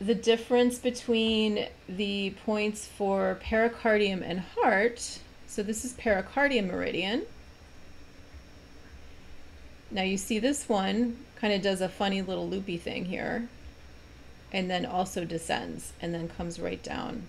the 0.00 0.14
difference 0.14 0.78
between 0.78 1.66
the 1.88 2.34
points 2.44 2.86
for 2.86 3.38
pericardium 3.42 4.22
and 4.22 4.40
heart. 4.40 5.18
So 5.46 5.62
this 5.62 5.84
is 5.84 5.94
pericardium 5.94 6.66
meridian. 6.66 7.22
Now 9.96 10.02
you 10.02 10.18
see 10.18 10.38
this 10.38 10.68
one 10.68 11.16
kind 11.36 11.54
of 11.54 11.62
does 11.62 11.80
a 11.80 11.88
funny 11.88 12.20
little 12.20 12.46
loopy 12.46 12.76
thing 12.76 13.06
here 13.06 13.48
and 14.52 14.70
then 14.70 14.84
also 14.84 15.24
descends 15.24 15.94
and 16.02 16.12
then 16.12 16.28
comes 16.28 16.60
right 16.60 16.82
down 16.82 17.22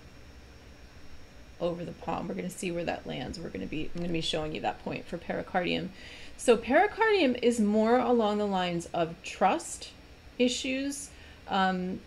over 1.61 1.85
the 1.85 1.93
palm. 1.93 2.27
We're 2.27 2.33
going 2.33 2.49
to 2.49 2.53
see 2.53 2.69
where 2.71 2.83
that 2.83 3.07
lands. 3.07 3.39
We're 3.39 3.47
going 3.47 3.61
to 3.61 3.67
be 3.67 3.89
I'm 3.95 4.01
going 4.01 4.07
to 4.07 4.13
be 4.13 4.19
showing 4.19 4.53
you 4.53 4.59
that 4.59 4.83
point 4.83 5.05
for 5.05 5.17
pericardium. 5.17 5.91
So 6.35 6.57
pericardium 6.57 7.39
is 7.41 7.61
more 7.61 7.99
along 7.99 8.39
the 8.39 8.45
lines 8.45 8.87
of 8.93 9.15
trust 9.23 9.91
issues, 10.37 11.09
um, 11.47 12.01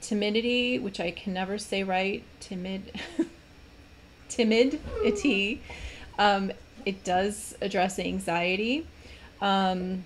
timidity, 0.00 0.78
which 0.78 1.00
I 1.00 1.10
can 1.10 1.34
never 1.34 1.58
say 1.58 1.82
right, 1.82 2.24
timid, 2.40 2.98
timidity. 4.30 5.60
Um, 6.18 6.50
it 6.86 7.04
does 7.04 7.54
address 7.60 7.98
anxiety. 7.98 8.86
Um, 9.40 10.04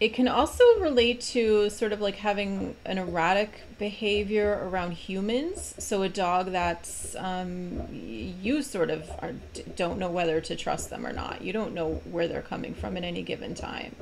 it 0.00 0.14
can 0.14 0.28
also 0.28 0.62
relate 0.78 1.20
to 1.20 1.70
sort 1.70 1.92
of 1.92 2.00
like 2.00 2.16
having 2.16 2.76
an 2.84 2.98
erratic 2.98 3.62
behavior 3.78 4.60
around 4.62 4.92
humans. 4.92 5.74
So 5.78 6.02
a 6.02 6.08
dog 6.08 6.52
that's 6.52 7.16
um, 7.16 7.88
you 7.90 8.62
sort 8.62 8.90
of 8.90 9.10
are, 9.18 9.32
don't 9.74 9.98
know 9.98 10.10
whether 10.10 10.40
to 10.40 10.54
trust 10.54 10.90
them 10.90 11.04
or 11.04 11.12
not. 11.12 11.42
You 11.42 11.52
don't 11.52 11.74
know 11.74 11.94
where 12.10 12.28
they're 12.28 12.42
coming 12.42 12.74
from 12.74 12.96
at 12.96 13.02
any 13.02 13.22
given 13.22 13.54
time. 13.54 13.96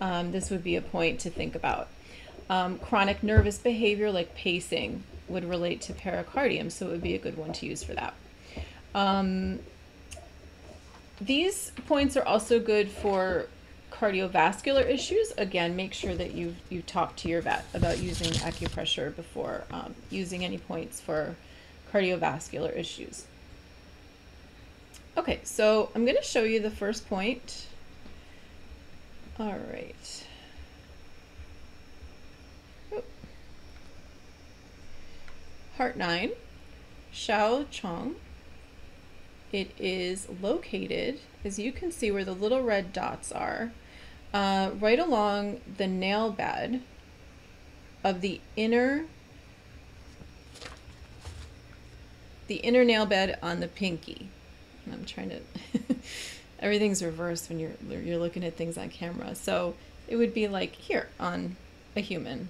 um, 0.00 0.32
this 0.32 0.50
would 0.50 0.64
be 0.64 0.76
a 0.76 0.80
point 0.82 1.20
to 1.20 1.30
think 1.30 1.54
about. 1.54 1.88
Um, 2.50 2.78
chronic 2.78 3.22
nervous 3.22 3.58
behavior 3.58 4.10
like 4.10 4.34
pacing 4.34 5.04
would 5.28 5.44
relate 5.44 5.80
to 5.82 5.92
pericardium, 5.92 6.70
so 6.70 6.86
it 6.86 6.90
would 6.90 7.02
be 7.02 7.14
a 7.14 7.18
good 7.18 7.36
one 7.36 7.52
to 7.54 7.66
use 7.66 7.82
for 7.82 7.92
that. 7.92 8.14
These 11.20 11.72
points 11.86 12.16
are 12.16 12.24
also 12.24 12.60
good 12.60 12.90
for 12.90 13.46
cardiovascular 13.90 14.88
issues. 14.88 15.32
Again, 15.36 15.74
make 15.74 15.92
sure 15.92 16.14
that 16.14 16.32
you 16.34 16.54
you 16.70 16.82
talk 16.82 17.16
to 17.16 17.28
your 17.28 17.42
vet 17.42 17.64
about 17.74 17.98
using 17.98 18.32
acupressure 18.34 19.14
before 19.14 19.64
um, 19.72 19.94
using 20.10 20.44
any 20.44 20.58
points 20.58 21.00
for 21.00 21.34
cardiovascular 21.92 22.76
issues. 22.76 23.26
Okay, 25.16 25.40
so 25.42 25.90
I'm 25.94 26.04
going 26.04 26.16
to 26.16 26.22
show 26.22 26.44
you 26.44 26.60
the 26.60 26.70
first 26.70 27.08
point. 27.08 27.66
All 29.40 29.56
right. 29.72 30.24
Heart 35.76 35.96
9, 35.96 36.30
Shao 37.12 37.64
Chong. 37.70 38.16
It 39.52 39.70
is 39.78 40.28
located, 40.42 41.20
as 41.44 41.58
you 41.58 41.72
can 41.72 41.90
see 41.90 42.10
where 42.10 42.24
the 42.24 42.34
little 42.34 42.62
red 42.62 42.92
dots 42.92 43.32
are, 43.32 43.72
uh, 44.34 44.70
right 44.78 44.98
along 44.98 45.60
the 45.76 45.86
nail 45.86 46.30
bed 46.30 46.82
of 48.04 48.20
the 48.20 48.40
inner 48.56 49.06
the 52.46 52.56
inner 52.56 52.82
nail 52.82 53.04
bed 53.04 53.38
on 53.42 53.60
the 53.60 53.68
pinky. 53.68 54.28
I'm 54.90 55.04
trying 55.04 55.30
to 55.30 55.40
everything's 56.60 57.02
reversed 57.02 57.50
when 57.50 57.58
you're 57.58 57.72
you're 57.88 58.18
looking 58.18 58.44
at 58.44 58.56
things 58.56 58.78
on 58.78 58.88
camera. 58.88 59.34
So 59.34 59.74
it 60.06 60.16
would 60.16 60.32
be 60.32 60.48
like 60.48 60.74
here 60.74 61.08
on 61.18 61.56
a 61.96 62.00
human 62.00 62.48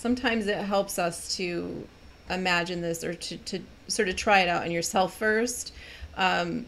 sometimes 0.00 0.46
it 0.46 0.56
helps 0.56 0.98
us 0.98 1.36
to 1.36 1.86
imagine 2.30 2.80
this 2.80 3.04
or 3.04 3.12
to, 3.12 3.36
to 3.36 3.60
sort 3.90 4.08
of 4.08 4.16
try 4.16 4.40
it 4.40 4.48
out 4.48 4.62
on 4.62 4.70
yourself 4.70 5.16
first. 5.16 5.72
Um, 6.16 6.66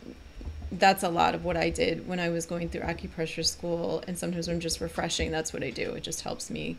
that's 0.72 1.02
a 1.02 1.08
lot 1.08 1.34
of 1.34 1.44
what 1.44 1.56
I 1.56 1.70
did 1.70 2.08
when 2.08 2.18
I 2.18 2.30
was 2.30 2.46
going 2.46 2.68
through 2.68 2.82
acupressure 2.82 3.44
school. 3.44 4.02
And 4.06 4.16
sometimes 4.16 4.46
when 4.46 4.56
I'm 4.56 4.60
just 4.60 4.80
refreshing, 4.80 5.30
that's 5.30 5.52
what 5.52 5.62
I 5.62 5.70
do. 5.70 5.92
It 5.92 6.02
just 6.02 6.22
helps 6.22 6.50
me 6.50 6.78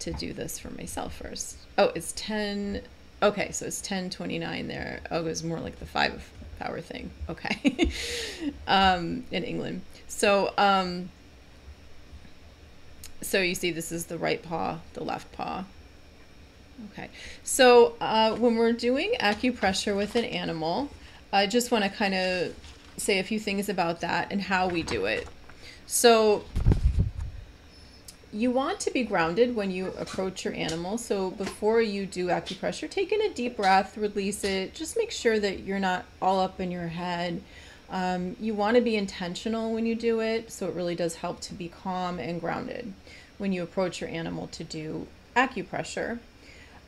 to 0.00 0.12
do 0.12 0.32
this 0.32 0.58
for 0.58 0.70
myself 0.70 1.16
first. 1.16 1.58
Oh, 1.76 1.90
it's 1.94 2.12
10. 2.16 2.82
Okay, 3.22 3.50
so 3.50 3.66
it's 3.66 3.80
1029 3.80 4.68
there. 4.68 5.00
Oh, 5.10 5.20
it 5.20 5.24
was 5.24 5.42
more 5.42 5.58
like 5.58 5.78
the 5.80 5.86
five 5.86 6.30
power 6.60 6.80
thing. 6.80 7.10
Okay. 7.28 7.90
um, 8.68 9.24
in 9.32 9.42
England. 9.42 9.82
So, 10.06 10.54
um, 10.56 11.10
so 13.22 13.40
you 13.40 13.54
see 13.56 13.72
this 13.72 13.90
is 13.90 14.06
the 14.06 14.18
right 14.18 14.42
paw, 14.42 14.78
the 14.94 15.02
left 15.02 15.32
paw. 15.32 15.64
Okay, 16.92 17.08
so 17.42 17.94
uh, 18.00 18.36
when 18.36 18.56
we're 18.56 18.72
doing 18.72 19.14
acupressure 19.20 19.96
with 19.96 20.14
an 20.14 20.24
animal, 20.24 20.90
I 21.32 21.46
just 21.46 21.70
want 21.70 21.84
to 21.84 21.90
kind 21.90 22.14
of 22.14 22.54
say 22.96 23.18
a 23.18 23.24
few 23.24 23.40
things 23.40 23.68
about 23.68 24.00
that 24.02 24.30
and 24.30 24.42
how 24.42 24.68
we 24.68 24.82
do 24.82 25.06
it. 25.06 25.26
So 25.86 26.44
you 28.32 28.50
want 28.50 28.80
to 28.80 28.90
be 28.90 29.02
grounded 29.02 29.56
when 29.56 29.70
you 29.70 29.92
approach 29.98 30.44
your 30.44 30.54
animal. 30.54 30.98
So 30.98 31.30
before 31.30 31.80
you 31.80 32.04
do 32.04 32.26
acupressure, 32.26 32.90
take 32.90 33.12
in 33.12 33.22
a 33.22 33.32
deep 33.32 33.56
breath, 33.56 33.96
release 33.96 34.44
it. 34.44 34.74
Just 34.74 34.96
make 34.96 35.10
sure 35.10 35.38
that 35.38 35.60
you're 35.60 35.78
not 35.78 36.04
all 36.20 36.40
up 36.40 36.60
in 36.60 36.70
your 36.70 36.88
head. 36.88 37.42
Um, 37.88 38.36
you 38.40 38.52
want 38.52 38.76
to 38.76 38.82
be 38.82 38.96
intentional 38.96 39.72
when 39.72 39.86
you 39.86 39.94
do 39.94 40.20
it, 40.20 40.50
so 40.50 40.66
it 40.66 40.74
really 40.74 40.96
does 40.96 41.16
help 41.16 41.40
to 41.42 41.54
be 41.54 41.68
calm 41.68 42.18
and 42.18 42.40
grounded 42.40 42.92
when 43.38 43.52
you 43.52 43.62
approach 43.62 44.00
your 44.00 44.10
animal 44.10 44.48
to 44.48 44.64
do 44.64 45.06
acupressure. 45.36 46.18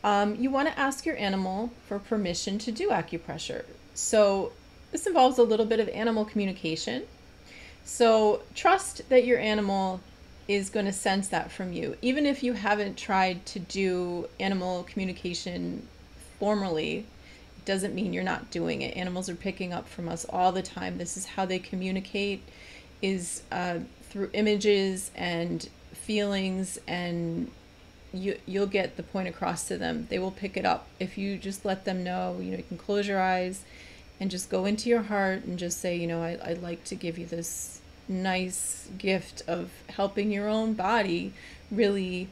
Um, 0.09 0.37
you 0.37 0.51
want 0.51 0.68
to 0.68 0.79
ask 0.79 1.05
your 1.05 1.18
animal 1.18 1.71
for 1.87 1.99
permission 1.99 2.57
to 2.61 2.73
do 2.73 2.88
acupressure. 2.88 3.66
So, 3.92 4.53
this 4.90 5.07
involves 5.07 5.37
a 5.37 5.42
little 5.42 5.66
bit 5.66 5.81
of 5.81 5.88
animal 5.90 6.25
communication. 6.25 7.03
So, 7.85 8.40
trust 8.55 9.07
that 9.11 9.27
your 9.27 9.38
animal 9.38 10.01
is 10.57 10.71
going 10.71 10.87
to 10.87 10.94
sense 10.94 11.29
that 11.29 11.53
from 11.53 11.75
you. 11.75 11.94
Even 12.01 12.25
if 12.25 12.42
you 12.42 12.55
haven't 12.55 12.97
tried 12.97 13.44
to 13.53 13.59
do 13.59 14.27
animal 14.40 14.85
communication 14.85 15.87
formally, 16.38 17.05
It 17.59 17.64
doesn't 17.66 17.94
mean 17.94 18.14
you're 18.14 18.25
not 18.35 18.51
doing 18.51 18.81
it. 18.81 18.97
Animals 18.97 19.29
are 19.29 19.35
picking 19.35 19.75
up 19.75 19.87
from 19.87 20.09
us 20.09 20.25
all 20.31 20.53
the 20.53 20.62
time. 20.62 20.97
This 20.97 21.18
is 21.18 21.27
how 21.27 21.44
they 21.44 21.59
communicate 21.59 22.40
is 23.03 23.42
uh, 23.53 23.81
through 24.09 24.31
images 24.33 25.11
and 25.14 25.68
feelings 25.92 26.79
and 26.88 27.51
you 28.12 28.38
you'll 28.47 28.66
get 28.66 28.97
the 28.97 29.03
point 29.03 29.29
across 29.29 29.68
to 29.68 29.79
them. 29.79 30.07
They 30.09 30.18
will 30.18 30.31
pick 30.31 30.57
it 30.57 30.64
up 30.64 30.87
if 30.99 31.18
you 31.18 31.37
just 31.37 31.64
let 31.64 31.85
them 31.85 32.03
know. 32.03 32.38
You 32.40 32.53
know, 32.53 32.57
you 32.59 32.62
can 32.62 32.79
close 32.79 33.07
your 33.07 33.21
eyes 33.21 33.64
and 34.21 34.31
just 34.31 34.51
go 34.51 34.64
into 34.64 34.88
your 34.88 35.03
heart 35.03 35.44
and 35.44 35.59
just 35.59 35.81
say, 35.81 35.97
you 35.97 36.07
know, 36.07 36.23
I, 36.23 36.38
I'd 36.42 36.62
like 36.62 36.85
to 36.85 36.94
give 36.94 37.18
you 37.18 37.27
this 37.27 37.81
nice 38.09 38.88
gift 38.97 39.42
of 39.47 39.71
helping 39.90 40.31
your 40.31 40.49
own 40.49 40.75
body 40.75 41.33
really 41.71 42.29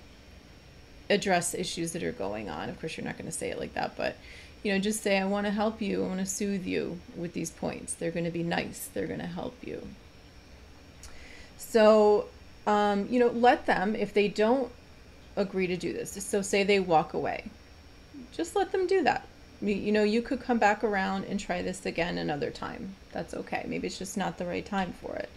address 1.08 1.54
issues 1.54 1.92
that 1.92 2.02
are 2.02 2.12
going 2.12 2.48
on. 2.48 2.68
Of 2.68 2.80
course, 2.80 2.96
you're 2.96 3.06
not 3.06 3.18
going 3.18 3.30
to 3.30 3.36
say 3.36 3.50
it 3.50 3.58
like 3.58 3.74
that, 3.74 3.96
but 3.96 4.16
you 4.62 4.72
know, 4.72 4.78
just 4.80 5.02
say, 5.02 5.18
I 5.18 5.24
want 5.26 5.46
to 5.46 5.52
help 5.52 5.80
you. 5.80 6.04
I 6.04 6.08
want 6.08 6.20
to 6.20 6.26
soothe 6.26 6.66
you 6.66 6.98
with 7.14 7.34
these 7.34 7.50
points. 7.50 7.94
They're 7.94 8.10
going 8.10 8.24
to 8.24 8.32
be 8.32 8.42
nice. 8.42 8.88
They're 8.92 9.06
going 9.06 9.20
to 9.20 9.26
help 9.26 9.56
you. 9.62 9.86
So, 11.56 12.26
um, 12.66 13.06
you 13.08 13.20
know, 13.20 13.28
let 13.28 13.66
them, 13.66 13.94
if 13.94 14.12
they 14.12 14.26
don't 14.26 14.72
agree 15.36 15.66
to 15.66 15.76
do 15.76 15.92
this, 15.92 16.12
so 16.24 16.42
say 16.42 16.64
they 16.64 16.80
walk 16.80 17.14
away, 17.14 17.44
just 18.32 18.56
let 18.56 18.72
them 18.72 18.86
do 18.86 19.02
that. 19.02 19.26
You, 19.62 19.90
know, 19.92 20.02
you 20.02 20.20
could 20.20 20.40
come 20.40 20.58
back 20.58 20.84
around 20.84 21.24
and 21.24 21.40
try 21.40 21.62
this 21.62 21.86
again 21.86 22.18
another 22.18 22.50
time. 22.50 22.94
That's 23.12 23.32
okay. 23.32 23.64
Maybe 23.66 23.86
it's 23.86 23.98
just 23.98 24.16
not 24.16 24.36
the 24.36 24.44
right 24.44 24.64
time 24.64 24.92
for 25.00 25.16
it 25.16 25.30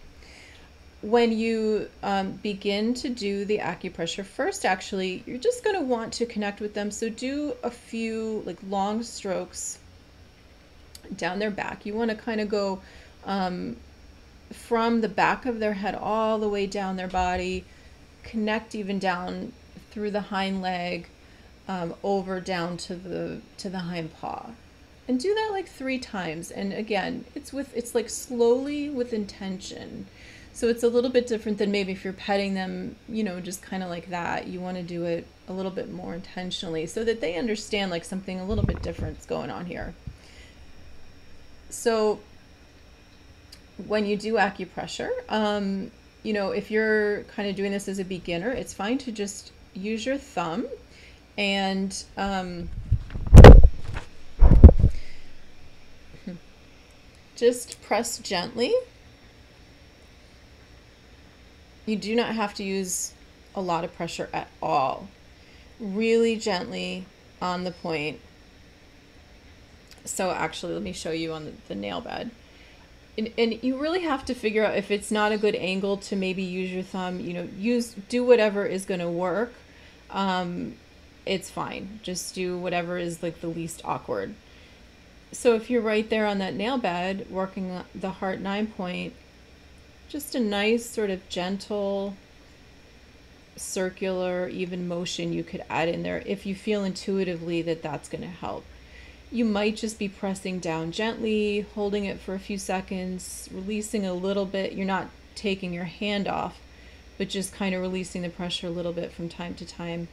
when 1.01 1.31
you 1.31 1.87
um, 2.03 2.31
begin 2.31 2.93
to 2.93 3.09
do 3.09 3.45
the 3.45 3.59
acupressure 3.59 4.25
first 4.25 4.65
actually 4.65 5.23
you're 5.25 5.37
just 5.37 5.63
going 5.63 5.75
to 5.75 5.81
want 5.81 6.11
to 6.11 6.25
connect 6.25 6.59
with 6.59 6.73
them 6.73 6.91
so 6.91 7.07
do 7.07 7.53
a 7.63 7.71
few 7.71 8.43
like 8.45 8.57
long 8.67 9.01
strokes 9.01 9.79
down 11.15 11.39
their 11.39 11.51
back 11.51 11.85
you 11.85 11.93
want 11.93 12.09
to 12.09 12.17
kind 12.17 12.41
of 12.41 12.49
go 12.49 12.81
um, 13.25 13.77
from 14.51 14.99
the 14.99 15.07
back 15.07 15.45
of 15.45 15.59
their 15.59 15.73
head 15.73 15.95
all 15.95 16.37
the 16.37 16.49
way 16.49 16.67
down 16.67 16.97
their 16.97 17.07
body 17.07 17.63
connect 18.23 18.75
even 18.75 18.99
down 18.99 19.53
through 19.91 20.11
the 20.11 20.21
hind 20.21 20.61
leg 20.61 21.07
um, 21.67 21.93
over 22.03 22.39
down 22.39 22.77
to 22.77 22.95
the 22.95 23.41
to 23.57 23.69
the 23.69 23.79
hind 23.79 24.13
paw 24.19 24.49
and 25.07 25.19
do 25.19 25.33
that 25.33 25.49
like 25.51 25.67
three 25.67 25.99
times 25.99 26.51
and 26.51 26.73
again 26.73 27.25
it's 27.35 27.53
with 27.53 27.75
it's 27.75 27.93
like 27.93 28.09
slowly 28.09 28.89
with 28.89 29.13
intention 29.13 30.05
so 30.59 30.67
it's 30.67 30.83
a 30.83 30.89
little 30.89 31.09
bit 31.09 31.25
different 31.25 31.57
than 31.57 31.71
maybe 31.71 31.93
if 31.93 32.03
you're 32.03 32.11
petting 32.11 32.53
them, 32.53 32.97
you 33.07 33.23
know, 33.23 33.39
just 33.39 33.61
kind 33.61 33.81
of 33.81 33.89
like 33.89 34.09
that. 34.09 34.47
You 34.47 34.59
want 34.59 34.75
to 34.75 34.83
do 34.83 35.05
it 35.05 35.25
a 35.47 35.53
little 35.53 35.71
bit 35.71 35.89
more 35.89 36.13
intentionally 36.13 36.85
so 36.85 37.05
that 37.05 37.21
they 37.21 37.35
understand 37.35 37.91
like 37.91 38.03
something 38.03 38.41
a 38.41 38.43
little 38.43 38.65
bit 38.65 38.81
different 38.81 39.19
is 39.19 39.25
going 39.25 39.49
on 39.49 39.67
here. 39.67 39.93
So 41.69 42.19
when 43.87 44.05
you 44.05 44.17
do 44.17 44.33
acupressure, 44.33 45.11
um, 45.29 45.91
you 46.23 46.33
know, 46.33 46.51
if 46.51 46.69
you're 46.69 47.23
kind 47.23 47.49
of 47.49 47.55
doing 47.55 47.71
this 47.71 47.87
as 47.87 47.97
a 47.97 48.03
beginner, 48.03 48.51
it's 48.51 48.73
fine 48.73 48.97
to 48.97 49.13
just 49.13 49.53
use 49.73 50.05
your 50.05 50.17
thumb 50.17 50.67
and 51.37 52.03
um, 52.17 52.69
just 57.35 57.81
press 57.81 58.17
gently 58.19 58.73
you 61.89 61.95
do 61.95 62.15
not 62.15 62.35
have 62.35 62.53
to 62.55 62.63
use 62.63 63.13
a 63.55 63.61
lot 63.61 63.83
of 63.83 63.93
pressure 63.95 64.29
at 64.31 64.47
all. 64.61 65.07
Really 65.79 66.35
gently 66.35 67.05
on 67.41 67.63
the 67.63 67.71
point. 67.71 68.19
So 70.05 70.31
actually, 70.31 70.73
let 70.73 70.81
me 70.83 70.93
show 70.93 71.11
you 71.11 71.33
on 71.33 71.45
the, 71.45 71.53
the 71.67 71.75
nail 71.75 72.01
bed. 72.01 72.31
And, 73.19 73.33
and 73.37 73.61
you 73.61 73.77
really 73.77 74.03
have 74.03 74.23
to 74.25 74.33
figure 74.33 74.63
out 74.63 74.77
if 74.77 74.89
it's 74.89 75.11
not 75.11 75.33
a 75.33 75.37
good 75.37 75.55
angle 75.55 75.97
to 75.97 76.15
maybe 76.15 76.41
use 76.41 76.71
your 76.71 76.83
thumb, 76.83 77.19
you 77.19 77.33
know, 77.33 77.49
use, 77.57 77.93
do 78.07 78.23
whatever 78.23 78.65
is 78.65 78.85
going 78.85 79.01
to 79.01 79.09
work. 79.09 79.51
Um, 80.09 80.75
it's 81.25 81.49
fine. 81.49 81.99
Just 82.01 82.33
do 82.33 82.57
whatever 82.57 82.97
is 82.97 83.21
like 83.21 83.41
the 83.41 83.49
least 83.49 83.81
awkward. 83.83 84.35
So 85.33 85.53
if 85.53 85.69
you're 85.69 85.81
right 85.81 86.09
there 86.09 86.25
on 86.25 86.37
that 86.37 86.53
nail 86.53 86.77
bed 86.77 87.27
working 87.29 87.81
the 87.93 88.09
heart 88.09 88.39
nine 88.39 88.67
point, 88.67 89.13
just 90.07 90.33
a 90.33 90.39
nice 90.39 90.89
sort 90.89 91.09
of 91.09 91.27
gentle 91.27 92.15
circular 93.57 94.47
even 94.47 94.87
motion 94.87 95.33
you 95.33 95.43
could 95.43 95.61
add 95.69 95.89
in 95.89 96.03
there 96.03 96.23
if 96.25 96.45
you 96.45 96.55
feel 96.55 96.85
intuitively 96.85 97.61
that 97.61 97.81
that's 97.83 98.07
going 98.07 98.21
to 98.21 98.27
help 98.27 98.63
you 99.31 99.45
might 99.45 99.75
just 99.75 99.99
be 99.99 100.09
pressing 100.09 100.59
down 100.59 100.91
gently, 100.91 101.61
holding 101.75 102.05
it 102.05 102.19
for 102.19 102.33
a 102.33 102.39
few 102.39 102.57
seconds, 102.57 103.47
releasing 103.51 104.05
a 104.05 104.13
little 104.13 104.45
bit. 104.45 104.73
You're 104.73 104.85
not 104.85 105.09
taking 105.35 105.71
your 105.71 105.83
hand 105.83 106.27
off, 106.27 106.59
but 107.17 107.29
just 107.29 107.53
kind 107.53 107.75
of 107.75 107.81
releasing 107.81 108.23
the 108.23 108.29
pressure 108.29 108.67
a 108.67 108.71
little 108.71 108.93
bit 108.93 109.11
from 109.11 109.29
time 109.29 109.53
to 109.55 109.65
time. 109.65 110.07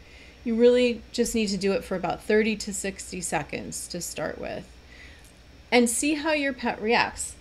You 0.44 0.54
really 0.54 1.02
just 1.12 1.34
need 1.34 1.48
to 1.48 1.56
do 1.56 1.72
it 1.72 1.82
for 1.82 1.96
about 1.96 2.22
30 2.22 2.56
to 2.56 2.74
60 2.74 3.20
seconds 3.20 3.88
to 3.88 4.00
start 4.00 4.38
with 4.38 4.68
and 5.72 5.88
see 5.88 6.14
how 6.14 6.32
your 6.32 6.52
pet 6.52 6.80
reacts. 6.80 7.34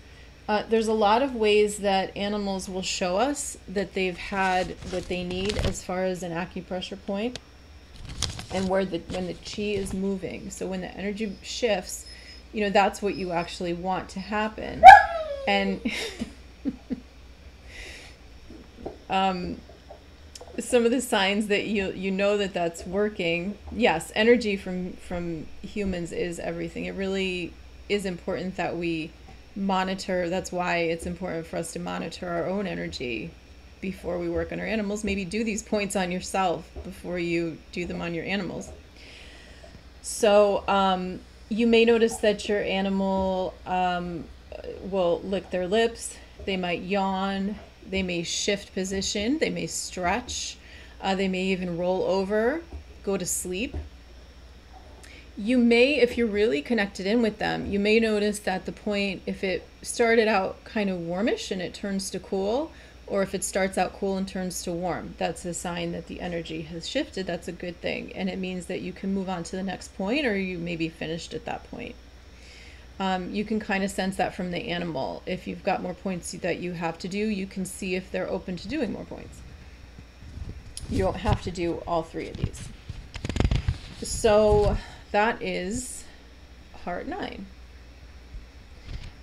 Uh, 0.48 0.64
there's 0.70 0.88
a 0.88 0.94
lot 0.94 1.22
of 1.22 1.36
ways 1.36 1.80
that 1.80 2.16
animals 2.16 2.70
will 2.70 2.82
show 2.82 3.18
us 3.18 3.58
that 3.68 3.94
they've 3.94 4.18
had 4.18 4.76
what 4.92 5.08
they 5.08 5.24
need 5.24 5.58
as 5.58 5.84
far 5.84 6.06
as 6.06 6.24
an 6.24 6.32
acupressure 6.32 6.98
point 7.06 7.38
and 8.56 8.70
where 8.70 8.86
the 8.86 9.00
when 9.10 9.28
the 9.28 9.34
chi 9.34 9.62
is 9.62 9.94
moving. 9.94 10.50
So 10.50 10.66
when 10.66 10.82
the 10.82 10.98
energy 10.98 11.36
shifts, 11.42 12.06
you 12.54 12.62
know 12.62 12.70
that's 12.70 13.02
what 13.02 13.16
you 13.16 13.32
actually 13.32 13.74
want 13.74 14.10
to 14.10 14.22
happen. 14.22 14.82
And 15.46 15.82
um, 19.10 19.58
some 20.58 20.86
of 20.86 20.92
the 20.92 21.02
signs 21.02 21.48
that 21.48 21.68
you 21.68 21.92
you 21.92 22.12
know 22.12 22.38
that 22.38 22.54
that's 22.54 22.86
working. 22.86 23.58
Yes, 23.74 24.12
energy 24.16 24.56
from 24.56 24.94
from 24.94 25.48
humans 25.62 26.14
is 26.14 26.40
everything. 26.40 26.86
It 26.86 26.96
really 26.96 27.54
is 27.90 28.06
important 28.06 28.56
that 28.56 28.78
we 28.78 29.12
monitor. 29.54 30.30
That's 30.30 30.52
why 30.52 30.78
it's 30.78 31.06
important 31.06 31.46
for 31.46 31.58
us 31.58 31.74
to 31.74 31.80
monitor 31.80 32.30
our 32.30 32.48
own 32.48 32.68
energy 32.68 33.32
before 33.86 34.18
we 34.18 34.28
work 34.28 34.52
on 34.52 34.60
our 34.60 34.66
animals. 34.66 35.04
Maybe 35.04 35.26
do 35.26 35.44
these 35.44 35.62
points 35.62 35.96
on 35.96 36.12
yourself 36.12 36.68
before 36.84 37.20
you 37.20 37.60
do 37.72 37.86
them 37.86 38.02
on 38.02 38.16
your 38.16 38.26
animals. 38.26 38.72
So 40.02 40.64
um, 40.68 41.20
you 41.50 41.68
may 41.68 41.86
notice 41.86 42.18
that 42.18 42.50
your 42.50 42.64
animal 42.64 43.54
um, 43.68 44.24
will 44.82 45.22
lick 45.22 45.52
their 45.52 45.68
lips. 45.68 46.18
They 46.46 46.58
might 46.58 46.82
yawn. 46.82 47.60
They 47.88 48.02
may 48.02 48.24
shift 48.24 48.74
position. 48.74 49.38
They 49.38 49.52
may 49.52 49.68
stretch. 49.68 50.58
Uh, 51.00 51.14
they 51.14 51.28
may 51.28 51.44
even 51.44 51.78
roll 51.78 52.02
over, 52.06 52.64
go 53.04 53.18
to 53.18 53.26
sleep 53.26 53.76
you 55.38 55.58
may 55.58 55.96
if 55.96 56.18
you're 56.18 56.28
really 56.28 56.62
connected 56.62 57.06
in 57.06 57.22
with 57.22 57.40
them 57.40 57.66
you 57.66 57.78
may 57.78 58.00
notice 58.00 58.40
that 58.40 58.66
the 58.66 58.72
point 58.72 59.22
if 59.26 59.44
it 59.44 59.68
started 59.82 60.28
out 60.28 60.64
kind 60.64 60.90
of 60.90 60.98
warmish 60.98 61.52
and 61.52 61.62
it 61.62 61.74
turns 61.74 62.10
to 62.10 62.20
cool 62.20 62.72
or 63.08 63.22
if 63.22 63.36
it 63.36 63.44
starts 63.44 63.78
out 63.78 63.94
cool 63.94 64.18
and 64.18 64.28
turns 64.28 64.64
to 64.64 64.72
warm. 64.72 65.14
That's 65.18 65.46
a 65.46 65.54
sign 65.54 65.92
that 65.92 66.08
the 66.08 66.22
energy 66.22 66.64
has 66.64 66.88
shifted. 66.88 67.28
That's 67.28 67.48
a 67.48 67.52
good 67.52 67.80
thing. 67.80 68.12
And 68.14 68.30
it 68.30 68.40
means 68.40 68.66
that 68.66 68.82
you 68.82 68.94
can 68.94 69.14
move 69.14 69.30
on 69.30 69.44
to 69.44 69.56
the 69.56 69.64
next 69.64 69.96
point 69.96 70.26
or 70.26 70.38
you 70.38 70.58
may 70.58 70.76
be 70.76 70.90
finished 70.90 71.34
at 71.34 71.46
that 71.46 71.70
point. 71.70 71.96
Um, 73.00 73.34
you 73.34 73.44
can 73.44 73.60
kind 73.60 73.84
of 73.84 73.92
sense 73.92 74.16
that 74.16 74.34
from 74.34 74.52
the 74.52 74.70
animal. 74.70 75.22
If 75.26 75.48
you've 75.48 75.64
got 75.64 75.82
more 75.82 75.94
points 75.94 76.32
that 76.32 76.60
you 76.60 76.74
have 76.74 76.98
to 77.00 77.08
do 77.08 77.18
you 77.18 77.46
can 77.46 77.66
see 77.66 77.96
if 77.96 78.12
they're 78.12 78.30
open 78.30 78.56
to 78.58 78.68
doing 78.68 78.94
more 78.94 79.06
points. 79.06 79.42
You 80.90 81.00
don't 81.00 81.18
have 81.18 81.42
to 81.44 81.52
do 81.52 81.84
all 81.86 82.04
three 82.04 82.30
of 82.30 82.38
these. 82.38 82.70
So 84.02 84.78
that 85.12 85.42
is 85.42 86.06
heart 86.84 87.08
nine. 87.08 87.46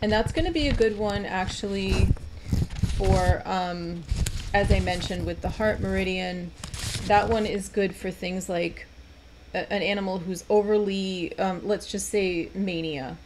And 0.00 0.10
that's 0.10 0.32
going 0.32 0.46
to 0.46 0.52
be 0.52 0.68
a 0.68 0.74
good 0.74 0.98
one 0.98 1.24
actually 1.24 2.08
for, 3.04 3.42
um, 3.44 4.02
as 4.54 4.70
I 4.70 4.80
mentioned, 4.80 5.26
with 5.26 5.40
the 5.40 5.48
heart 5.48 5.80
meridian. 5.80 6.52
That 7.06 7.28
one 7.28 7.46
is 7.46 7.68
good 7.68 7.96
for 7.96 8.10
things 8.10 8.48
like 8.48 8.86
a, 9.54 9.72
an 9.72 9.82
animal 9.82 10.18
who's 10.18 10.44
overly, 10.48 11.36
um, 11.38 11.66
let's 11.66 11.86
just 11.90 12.08
say, 12.08 12.50
mania. 12.54 13.16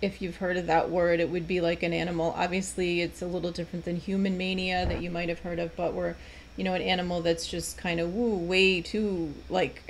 If 0.00 0.22
you've 0.22 0.36
heard 0.36 0.56
of 0.56 0.66
that 0.66 0.90
word, 0.90 1.20
it 1.20 1.28
would 1.28 1.46
be 1.46 1.60
like 1.60 1.82
an 1.82 1.92
animal. 1.92 2.34
Obviously, 2.36 3.02
it's 3.02 3.20
a 3.20 3.26
little 3.26 3.50
different 3.50 3.84
than 3.84 3.96
human 3.96 4.38
mania 4.38 4.86
that 4.86 5.02
you 5.02 5.10
might 5.10 5.28
have 5.28 5.40
heard 5.40 5.58
of, 5.58 5.74
but 5.76 5.92
we're, 5.92 6.14
you 6.56 6.64
know, 6.64 6.74
an 6.74 6.82
animal 6.82 7.20
that's 7.20 7.46
just 7.46 7.76
kind 7.76 8.00
of 8.00 8.14
woo, 8.14 8.36
way 8.36 8.80
too 8.80 9.34
like 9.50 9.82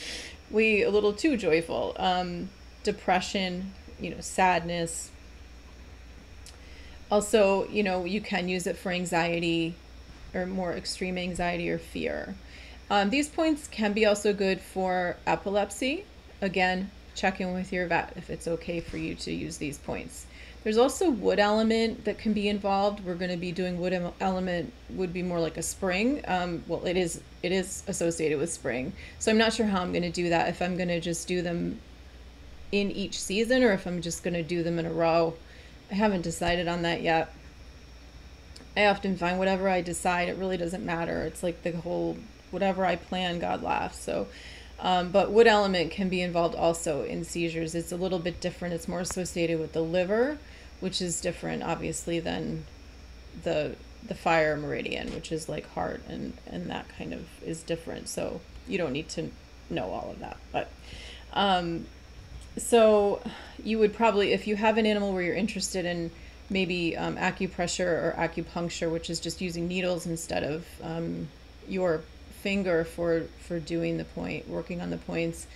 we 0.50 0.82
a 0.82 0.90
little 0.90 1.12
too 1.12 1.36
joyful. 1.36 1.94
Um, 1.98 2.48
depression, 2.84 3.72
you 3.98 4.10
know, 4.10 4.20
sadness. 4.20 5.10
Also, 7.10 7.66
you 7.68 7.82
know, 7.82 8.04
you 8.04 8.20
can 8.20 8.48
use 8.48 8.66
it 8.66 8.76
for 8.76 8.92
anxiety 8.92 9.74
or 10.34 10.46
more 10.46 10.72
extreme 10.72 11.18
anxiety 11.18 11.68
or 11.68 11.78
fear. 11.78 12.34
Um, 12.90 13.10
these 13.10 13.28
points 13.28 13.68
can 13.68 13.92
be 13.92 14.06
also 14.06 14.32
good 14.32 14.60
for 14.60 15.16
epilepsy. 15.26 16.04
Again, 16.40 16.90
check 17.14 17.40
in 17.40 17.52
with 17.52 17.72
your 17.72 17.86
vet 17.86 18.12
if 18.16 18.30
it's 18.30 18.48
okay 18.48 18.80
for 18.80 18.96
you 18.96 19.14
to 19.16 19.32
use 19.32 19.58
these 19.58 19.78
points. 19.78 20.26
There's 20.62 20.76
also 20.76 21.10
wood 21.10 21.38
element 21.38 22.04
that 22.04 22.18
can 22.18 22.32
be 22.32 22.48
involved. 22.48 23.04
We're 23.04 23.14
going 23.14 23.30
to 23.30 23.36
be 23.36 23.50
doing 23.50 23.80
wood 23.80 24.12
element 24.20 24.72
would 24.90 25.12
be 25.12 25.22
more 25.22 25.40
like 25.40 25.56
a 25.56 25.62
spring. 25.62 26.22
Um, 26.28 26.62
well, 26.66 26.84
it 26.84 26.96
is 26.96 27.22
it 27.42 27.52
is 27.52 27.82
associated 27.86 28.38
with 28.38 28.52
spring. 28.52 28.92
So 29.18 29.30
I'm 29.30 29.38
not 29.38 29.54
sure 29.54 29.64
how 29.66 29.80
I'm 29.80 29.92
going 29.92 30.02
to 30.02 30.10
do 30.10 30.28
that. 30.28 30.48
If 30.48 30.60
I'm 30.60 30.76
going 30.76 30.88
to 30.88 31.00
just 31.00 31.26
do 31.26 31.40
them 31.40 31.80
in 32.72 32.90
each 32.90 33.18
season 33.18 33.62
or 33.62 33.72
if 33.72 33.86
I'm 33.86 34.02
just 34.02 34.22
going 34.22 34.34
to 34.34 34.42
do 34.42 34.62
them 34.62 34.78
in 34.78 34.86
a 34.86 34.92
row. 34.92 35.34
I 35.90 35.94
haven't 35.94 36.22
decided 36.22 36.68
on 36.68 36.82
that 36.82 37.02
yet. 37.02 37.32
I 38.76 38.86
often 38.86 39.16
find 39.16 39.38
whatever 39.38 39.68
I 39.68 39.80
decide, 39.80 40.28
it 40.28 40.36
really 40.36 40.56
doesn't 40.56 40.84
matter. 40.84 41.22
It's 41.22 41.42
like 41.42 41.62
the 41.62 41.72
whole 41.72 42.16
whatever 42.50 42.84
I 42.84 42.96
plan, 42.96 43.38
God 43.38 43.62
laughs. 43.62 44.00
So 44.00 44.28
um, 44.82 45.10
but 45.10 45.30
wood 45.30 45.46
element 45.46 45.90
can 45.90 46.08
be 46.08 46.22
involved 46.22 46.54
also 46.54 47.02
in 47.02 47.24
seizures. 47.24 47.74
It's 47.74 47.92
a 47.92 47.96
little 47.96 48.18
bit 48.18 48.40
different. 48.40 48.74
It's 48.74 48.88
more 48.88 49.00
associated 49.00 49.60
with 49.60 49.72
the 49.72 49.82
liver, 49.82 50.38
which 50.80 51.02
is 51.02 51.20
different, 51.20 51.62
obviously, 51.62 52.18
than 52.18 52.64
the 53.42 53.76
the 54.06 54.14
fire 54.14 54.56
meridian, 54.56 55.14
which 55.14 55.30
is 55.30 55.48
like 55.48 55.68
heart, 55.72 56.02
and 56.08 56.32
and 56.46 56.70
that 56.70 56.86
kind 56.96 57.12
of 57.12 57.26
is 57.44 57.62
different. 57.62 58.08
So 58.08 58.40
you 58.66 58.78
don't 58.78 58.92
need 58.92 59.10
to 59.10 59.30
know 59.68 59.90
all 59.90 60.10
of 60.10 60.20
that, 60.20 60.38
but. 60.52 60.70
Um, 61.32 61.86
so 62.56 63.22
you 63.62 63.78
would 63.78 63.94
probably, 63.94 64.32
if 64.32 64.46
you 64.46 64.56
have 64.56 64.78
an 64.78 64.86
animal 64.86 65.12
where 65.12 65.22
you're 65.22 65.34
interested 65.34 65.84
in 65.84 66.10
maybe 66.50 66.96
um, 66.96 67.16
acupressure 67.16 67.86
or 67.86 68.14
acupuncture, 68.18 68.90
which 68.90 69.08
is 69.08 69.20
just 69.20 69.40
using 69.40 69.68
needles 69.68 70.06
instead 70.06 70.42
of 70.42 70.66
um, 70.82 71.28
your 71.68 72.02
finger 72.42 72.84
for 72.84 73.24
for 73.46 73.60
doing 73.60 73.98
the 73.98 74.04
point, 74.04 74.48
working 74.48 74.80
on 74.80 74.90
the 74.90 74.96
points. 74.96 75.46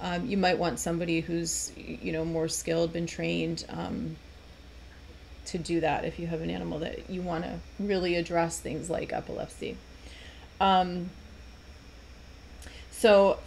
Um, 0.00 0.26
you 0.26 0.36
might 0.36 0.58
want 0.58 0.78
somebody 0.78 1.20
who's 1.20 1.72
you 1.76 2.12
know 2.12 2.24
more 2.24 2.48
skilled, 2.48 2.92
been 2.92 3.06
trained 3.06 3.64
um, 3.68 4.16
to 5.46 5.58
do 5.58 5.80
that. 5.80 6.04
If 6.04 6.18
you 6.18 6.26
have 6.28 6.40
an 6.40 6.50
animal 6.50 6.78
that 6.80 7.10
you 7.10 7.22
want 7.22 7.44
to 7.44 7.58
really 7.80 8.14
address 8.14 8.60
things 8.60 8.88
like 8.88 9.12
epilepsy. 9.12 9.76
Um, 10.60 11.10
so 12.90 13.38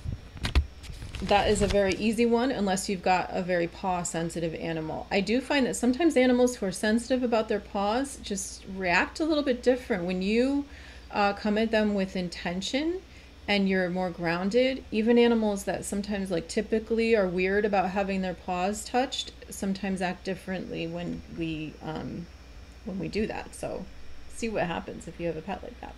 that 1.23 1.49
is 1.49 1.61
a 1.61 1.67
very 1.67 1.93
easy 1.95 2.25
one 2.25 2.51
unless 2.51 2.87
you've 2.87 3.01
got 3.01 3.29
a 3.31 3.41
very 3.41 3.67
paw 3.67 4.03
sensitive 4.03 4.53
animal. 4.55 5.07
I 5.09 5.21
do 5.21 5.41
find 5.41 5.65
that 5.65 5.75
sometimes 5.75 6.15
animals 6.15 6.57
who 6.57 6.65
are 6.67 6.71
sensitive 6.71 7.23
about 7.23 7.49
their 7.49 7.59
paws 7.59 8.19
just 8.21 8.63
react 8.75 9.19
a 9.19 9.25
little 9.25 9.43
bit 9.43 9.63
different. 9.63 10.05
When 10.05 10.21
you 10.21 10.65
uh, 11.11 11.33
come 11.33 11.57
at 11.57 11.71
them 11.71 11.93
with 11.93 12.15
intention 12.15 13.01
and 13.47 13.69
you're 13.69 13.89
more 13.89 14.09
grounded 14.09 14.83
even 14.91 15.17
animals 15.17 15.63
that 15.63 15.85
sometimes 15.85 16.29
like 16.29 16.47
typically 16.47 17.15
are 17.15 17.27
weird 17.27 17.63
about 17.63 17.91
having 17.91 18.21
their 18.21 18.33
paws 18.33 18.83
touched 18.83 19.31
sometimes 19.49 20.01
act 20.01 20.25
differently 20.25 20.85
when 20.85 21.21
we 21.37 21.73
um, 21.81 22.27
when 22.83 22.99
we 22.99 23.07
do 23.07 23.25
that 23.25 23.55
so 23.55 23.85
see 24.35 24.49
what 24.49 24.63
happens 24.63 25.07
if 25.07 25.19
you 25.19 25.27
have 25.27 25.37
a 25.37 25.41
pet 25.41 25.63
like 25.63 25.79
that 25.79 25.95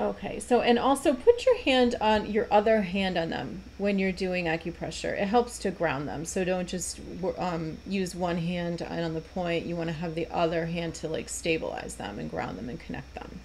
okay 0.00 0.40
so 0.40 0.60
and 0.60 0.78
also 0.78 1.14
put 1.14 1.46
your 1.46 1.56
hand 1.58 1.94
on 2.00 2.26
your 2.26 2.48
other 2.50 2.82
hand 2.82 3.16
on 3.16 3.30
them 3.30 3.62
when 3.78 3.98
you're 3.98 4.10
doing 4.10 4.46
acupressure 4.46 5.12
it 5.12 5.28
helps 5.28 5.58
to 5.58 5.70
ground 5.70 6.08
them 6.08 6.24
so 6.24 6.44
don't 6.44 6.68
just 6.68 7.00
um, 7.38 7.78
use 7.86 8.14
one 8.14 8.38
hand 8.38 8.82
on 8.82 9.14
the 9.14 9.20
point 9.20 9.66
you 9.66 9.76
want 9.76 9.88
to 9.88 9.94
have 9.94 10.16
the 10.16 10.26
other 10.32 10.66
hand 10.66 10.94
to 10.94 11.06
like 11.08 11.28
stabilize 11.28 11.94
them 11.94 12.18
and 12.18 12.28
ground 12.28 12.58
them 12.58 12.68
and 12.68 12.80
connect 12.80 13.14
them 13.14 13.40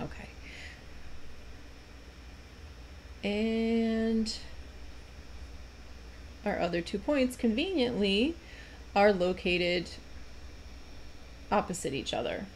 Okay. 0.00 0.28
And 3.22 4.36
our 6.44 6.58
other 6.58 6.80
two 6.80 6.98
points 6.98 7.36
conveniently 7.36 8.34
are 8.96 9.12
located 9.12 9.90
opposite 11.50 11.94
each 11.94 12.12
other. 12.12 12.46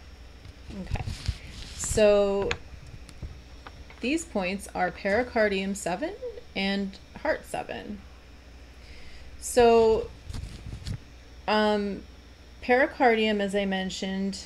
Okay. 0.82 1.04
So 1.76 2.48
these 4.00 4.24
points 4.24 4.68
are 4.74 4.90
pericardium 4.90 5.74
7 5.76 6.12
and 6.54 6.98
heart 7.22 7.44
7. 7.46 7.98
So 9.40 10.08
um, 11.46 12.02
pericardium, 12.62 13.40
as 13.40 13.54
I 13.54 13.64
mentioned, 13.64 14.44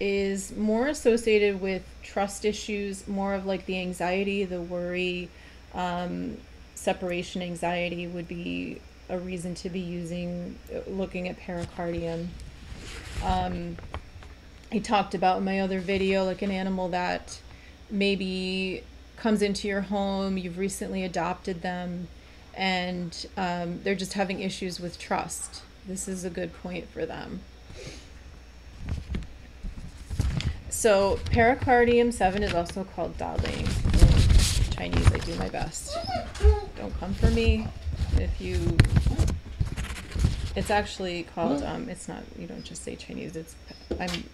is 0.00 0.56
more 0.56 0.86
associated 0.86 1.60
with 1.60 1.82
trust 2.02 2.44
issues, 2.44 3.06
more 3.08 3.34
of 3.34 3.46
like 3.46 3.66
the 3.66 3.80
anxiety, 3.80 4.44
the 4.44 4.60
worry, 4.60 5.28
um, 5.74 6.38
separation 6.74 7.42
anxiety 7.42 8.06
would 8.06 8.28
be 8.28 8.80
a 9.08 9.18
reason 9.18 9.54
to 9.56 9.68
be 9.68 9.80
using, 9.80 10.58
looking 10.86 11.28
at 11.28 11.38
pericardium. 11.38 12.28
Um, 13.24 13.76
I 14.70 14.78
talked 14.78 15.14
about 15.14 15.38
in 15.38 15.44
my 15.44 15.60
other 15.60 15.80
video, 15.80 16.24
like 16.24 16.42
an 16.42 16.50
animal 16.50 16.88
that 16.90 17.40
maybe 17.90 18.82
comes 19.16 19.40
into 19.40 19.66
your 19.66 19.80
home, 19.80 20.36
you've 20.36 20.58
recently 20.58 21.04
adopted 21.04 21.62
them, 21.62 22.08
and 22.54 23.26
um, 23.36 23.80
they're 23.82 23.94
just 23.94 24.12
having 24.12 24.40
issues 24.40 24.78
with 24.78 24.98
trust. 24.98 25.62
This 25.86 26.06
is 26.06 26.24
a 26.24 26.30
good 26.30 26.52
point 26.62 26.88
for 26.90 27.06
them. 27.06 27.40
So 30.68 31.18
pericardium 31.30 32.12
7 32.12 32.42
is 32.42 32.52
also 32.52 32.84
called 32.84 33.16
Da 33.16 33.34
Ling. 33.36 33.66
In 33.66 34.70
Chinese, 34.70 35.12
I 35.12 35.18
do 35.18 35.34
my 35.36 35.48
best. 35.48 35.96
Don't 36.76 36.96
come 37.00 37.14
for 37.14 37.30
me 37.30 37.66
if 38.16 38.38
you 38.38 38.76
it's 40.58 40.70
actually 40.70 41.22
called. 41.22 41.62
Um, 41.62 41.88
it's 41.88 42.08
not. 42.08 42.22
You 42.36 42.48
don't 42.48 42.64
just 42.64 42.82
say 42.82 42.96
Chinese. 42.96 43.36
It's. 43.36 43.54
I'm. 44.00 44.24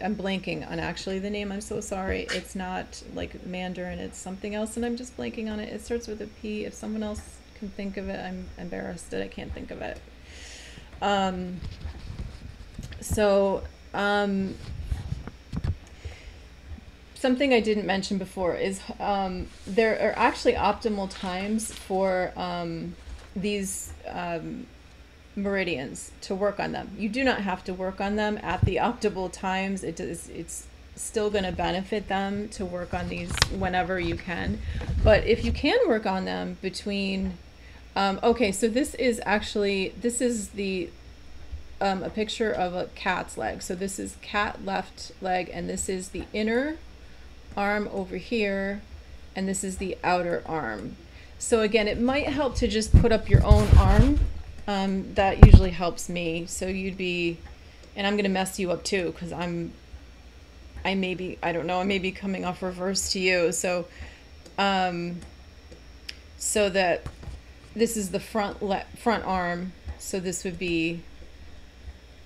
I'm 0.00 0.14
blanking 0.14 0.68
on 0.70 0.78
actually 0.78 1.18
the 1.18 1.30
name. 1.30 1.50
I'm 1.50 1.60
so 1.60 1.80
sorry. 1.80 2.28
It's 2.30 2.54
not 2.54 3.02
like 3.12 3.44
Mandarin. 3.44 3.98
It's 3.98 4.16
something 4.16 4.54
else, 4.54 4.76
and 4.76 4.86
I'm 4.86 4.96
just 4.96 5.16
blanking 5.16 5.50
on 5.50 5.58
it. 5.58 5.72
It 5.72 5.82
starts 5.82 6.06
with 6.06 6.22
a 6.22 6.28
P. 6.40 6.64
If 6.64 6.74
someone 6.74 7.02
else 7.02 7.38
can 7.58 7.70
think 7.70 7.96
of 7.96 8.08
it, 8.08 8.20
I'm 8.20 8.46
embarrassed 8.56 9.10
that 9.10 9.20
I 9.20 9.26
can't 9.26 9.52
think 9.52 9.72
of 9.72 9.82
it. 9.82 10.00
Um. 11.02 11.60
So. 13.00 13.64
Um. 13.92 14.54
Something 17.16 17.52
I 17.54 17.60
didn't 17.60 17.86
mention 17.86 18.18
before 18.18 18.54
is 18.54 18.80
um, 19.00 19.46
there 19.66 19.94
are 19.98 20.12
actually 20.14 20.52
optimal 20.52 21.08
times 21.08 21.72
for 21.72 22.32
um, 22.36 22.94
these 23.34 23.94
um, 24.06 24.66
meridians 25.36 26.12
to 26.22 26.34
work 26.34 26.60
on 26.60 26.72
them. 26.72 26.90
You 26.98 27.08
do 27.08 27.24
not 27.24 27.40
have 27.40 27.64
to 27.64 27.74
work 27.74 28.00
on 28.00 28.16
them 28.16 28.38
at 28.42 28.64
the 28.64 28.76
optimal 28.76 29.32
times. 29.32 29.82
It 29.82 29.96
does 29.96 30.28
it's 30.28 30.66
still 30.96 31.28
going 31.28 31.44
to 31.44 31.52
benefit 31.52 32.06
them 32.06 32.48
to 32.48 32.64
work 32.64 32.94
on 32.94 33.08
these 33.08 33.32
whenever 33.56 33.98
you 33.98 34.14
can. 34.16 34.60
But 35.02 35.26
if 35.26 35.44
you 35.44 35.50
can 35.50 35.78
work 35.88 36.06
on 36.06 36.24
them 36.24 36.56
between 36.62 37.36
um, 37.96 38.18
okay, 38.22 38.50
so 38.50 38.68
this 38.68 38.94
is 38.94 39.20
actually 39.24 39.94
this 40.00 40.20
is 40.20 40.50
the 40.50 40.90
um, 41.80 42.02
a 42.02 42.10
picture 42.10 42.50
of 42.50 42.74
a 42.74 42.86
cat's 42.94 43.36
leg. 43.36 43.62
So 43.62 43.74
this 43.74 43.98
is 43.98 44.16
cat 44.22 44.64
left 44.64 45.12
leg 45.20 45.50
and 45.52 45.68
this 45.68 45.88
is 45.88 46.10
the 46.10 46.24
inner 46.32 46.76
arm 47.56 47.88
over 47.92 48.16
here 48.16 48.82
and 49.36 49.48
this 49.48 49.64
is 49.64 49.78
the 49.78 49.96
outer 50.02 50.42
arm. 50.46 50.96
So 51.38 51.60
again, 51.60 51.88
it 51.88 52.00
might 52.00 52.28
help 52.28 52.54
to 52.56 52.68
just 52.68 52.96
put 53.00 53.12
up 53.12 53.28
your 53.28 53.44
own 53.44 53.68
arm 53.76 54.20
um, 54.66 55.14
that 55.14 55.44
usually 55.44 55.70
helps 55.70 56.08
me. 56.08 56.46
So 56.46 56.66
you'd 56.66 56.96
be, 56.96 57.38
and 57.96 58.06
I'm 58.06 58.16
gonna 58.16 58.28
mess 58.28 58.58
you 58.58 58.70
up 58.70 58.84
too 58.84 59.12
because 59.12 59.32
I'm, 59.32 59.72
I 60.84 60.94
may 60.94 61.14
be, 61.14 61.38
I 61.42 61.52
don't 61.52 61.66
know, 61.66 61.80
I 61.80 61.84
may 61.84 61.98
be 61.98 62.12
coming 62.12 62.44
off 62.44 62.62
reverse 62.62 63.12
to 63.12 63.20
you. 63.20 63.52
So, 63.52 63.86
um, 64.58 65.20
so 66.36 66.68
that 66.70 67.02
this 67.74 67.96
is 67.96 68.10
the 68.10 68.20
front 68.20 68.62
le- 68.62 68.84
front 68.96 69.24
arm. 69.24 69.72
So 69.98 70.20
this 70.20 70.44
would 70.44 70.58
be, 70.58 71.00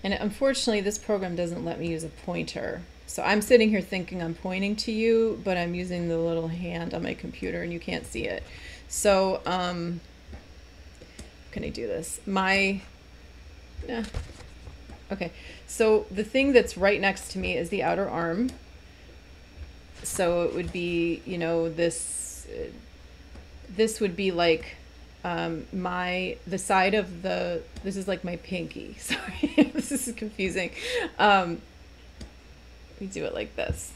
and 0.02 0.12
unfortunately, 0.12 0.80
this 0.80 0.98
program 0.98 1.36
doesn't 1.36 1.64
let 1.64 1.78
me 1.78 1.88
use 1.88 2.04
a 2.04 2.08
pointer. 2.08 2.82
So 3.06 3.22
I'm 3.22 3.40
sitting 3.40 3.70
here 3.70 3.80
thinking 3.80 4.22
I'm 4.22 4.34
pointing 4.34 4.76
to 4.76 4.92
you, 4.92 5.40
but 5.42 5.56
I'm 5.56 5.74
using 5.74 6.08
the 6.08 6.18
little 6.18 6.48
hand 6.48 6.92
on 6.92 7.02
my 7.02 7.14
computer 7.14 7.62
and 7.62 7.72
you 7.72 7.80
can't 7.80 8.06
see 8.06 8.26
it. 8.26 8.42
So, 8.88 9.40
um, 9.46 10.00
can 11.52 11.64
I 11.64 11.68
do 11.70 11.86
this? 11.86 12.20
My, 12.26 12.80
yeah. 13.86 14.04
Okay, 15.10 15.32
so 15.66 16.06
the 16.10 16.24
thing 16.24 16.52
that's 16.52 16.76
right 16.76 17.00
next 17.00 17.30
to 17.32 17.38
me 17.38 17.56
is 17.56 17.70
the 17.70 17.82
outer 17.82 18.08
arm. 18.08 18.50
So 20.02 20.42
it 20.42 20.54
would 20.54 20.72
be, 20.72 21.22
you 21.24 21.38
know, 21.38 21.68
this, 21.68 22.46
this 23.74 24.00
would 24.00 24.14
be 24.16 24.30
like 24.30 24.76
um, 25.24 25.66
my, 25.72 26.36
the 26.46 26.58
side 26.58 26.94
of 26.94 27.22
the, 27.22 27.62
this 27.82 27.96
is 27.96 28.06
like 28.06 28.22
my 28.22 28.36
pinky. 28.36 28.94
Sorry, 28.98 29.70
this 29.72 29.90
is 29.90 30.14
confusing. 30.14 30.70
Um, 31.18 31.62
we 33.00 33.06
do 33.06 33.24
it 33.24 33.34
like 33.34 33.56
this. 33.56 33.92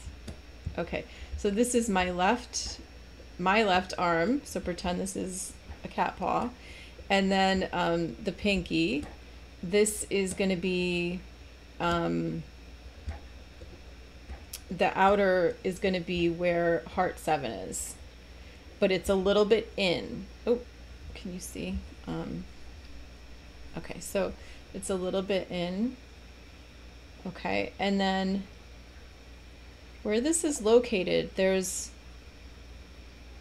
Okay, 0.77 1.05
so 1.37 1.51
this 1.51 1.75
is 1.75 1.87
my 1.87 2.09
left, 2.09 2.79
my 3.37 3.63
left 3.63 3.93
arm. 3.97 4.41
So 4.43 4.59
pretend 4.59 4.99
this 4.99 5.15
is 5.15 5.53
a 5.83 5.87
cat 5.87 6.17
paw 6.17 6.49
and 7.13 7.31
then 7.31 7.69
um, 7.73 8.15
the 8.23 8.31
pinky. 8.31 9.05
This 9.61 10.07
is 10.09 10.33
going 10.33 10.49
to 10.49 10.55
be 10.55 11.19
um, 11.79 12.41
the 14.71 14.91
outer 14.97 15.55
is 15.63 15.77
going 15.77 15.93
to 15.93 15.99
be 15.99 16.27
where 16.27 16.81
heart 16.95 17.19
seven 17.19 17.51
is, 17.51 17.93
but 18.79 18.91
it's 18.91 19.09
a 19.09 19.15
little 19.15 19.45
bit 19.45 19.71
in. 19.77 20.25
Oh, 20.47 20.61
can 21.13 21.35
you 21.35 21.39
see? 21.39 21.77
Um, 22.07 22.45
okay, 23.77 23.99
so 23.99 24.33
it's 24.73 24.89
a 24.89 24.95
little 24.95 25.21
bit 25.21 25.51
in. 25.51 25.95
Okay, 27.27 27.73
and 27.77 28.01
then 28.01 28.43
where 30.01 30.19
this 30.19 30.43
is 30.43 30.63
located, 30.63 31.29
there's 31.35 31.91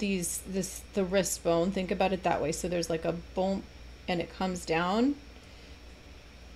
these 0.02 0.42
this 0.48 0.82
the 0.94 1.04
wrist 1.04 1.44
bone 1.44 1.70
think 1.70 1.92
about 1.92 2.12
it 2.12 2.24
that 2.24 2.42
way. 2.42 2.50
So 2.50 2.68
there's 2.68 2.90
like 2.90 3.04
a 3.04 3.12
bone 3.12 3.62
and 4.08 4.20
it 4.20 4.34
comes 4.36 4.66
down 4.66 5.14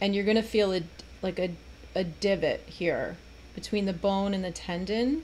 and 0.01 0.17
you're 0.17 0.25
going 0.25 0.37
to 0.37 0.43
feel 0.43 0.73
a 0.73 0.83
like 1.23 1.39
a 1.39 1.55
a 1.95 2.03
divot 2.03 2.63
here 2.67 3.17
between 3.55 3.87
the 3.87 3.93
bone 3.93 4.35
and 4.35 4.45
the 4.45 4.51
tendon 4.51 5.23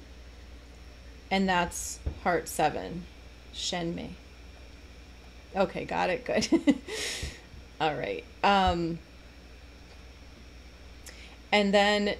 and 1.32 1.48
that's 1.48 1.98
heart 2.22 2.48
7 2.48 3.02
shenmen. 3.52 4.10
Okay 5.56 5.84
got 5.84 6.08
it 6.08 6.24
good. 6.24 6.76
All 7.80 7.96
right 7.96 8.24
um 8.44 9.00
and 11.50 11.74
then 11.74 12.14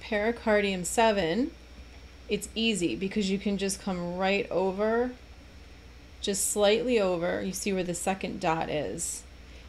pericardium 0.00 0.84
7 0.84 1.50
it's 2.28 2.48
easy 2.54 2.96
because 2.96 3.30
you 3.30 3.38
can 3.38 3.58
just 3.58 3.82
come 3.82 4.16
right 4.16 4.50
over, 4.50 5.12
just 6.20 6.50
slightly 6.50 6.98
over. 6.98 7.42
You 7.42 7.52
see 7.52 7.72
where 7.72 7.84
the 7.84 7.94
second 7.94 8.40
dot 8.40 8.70
is. 8.70 9.22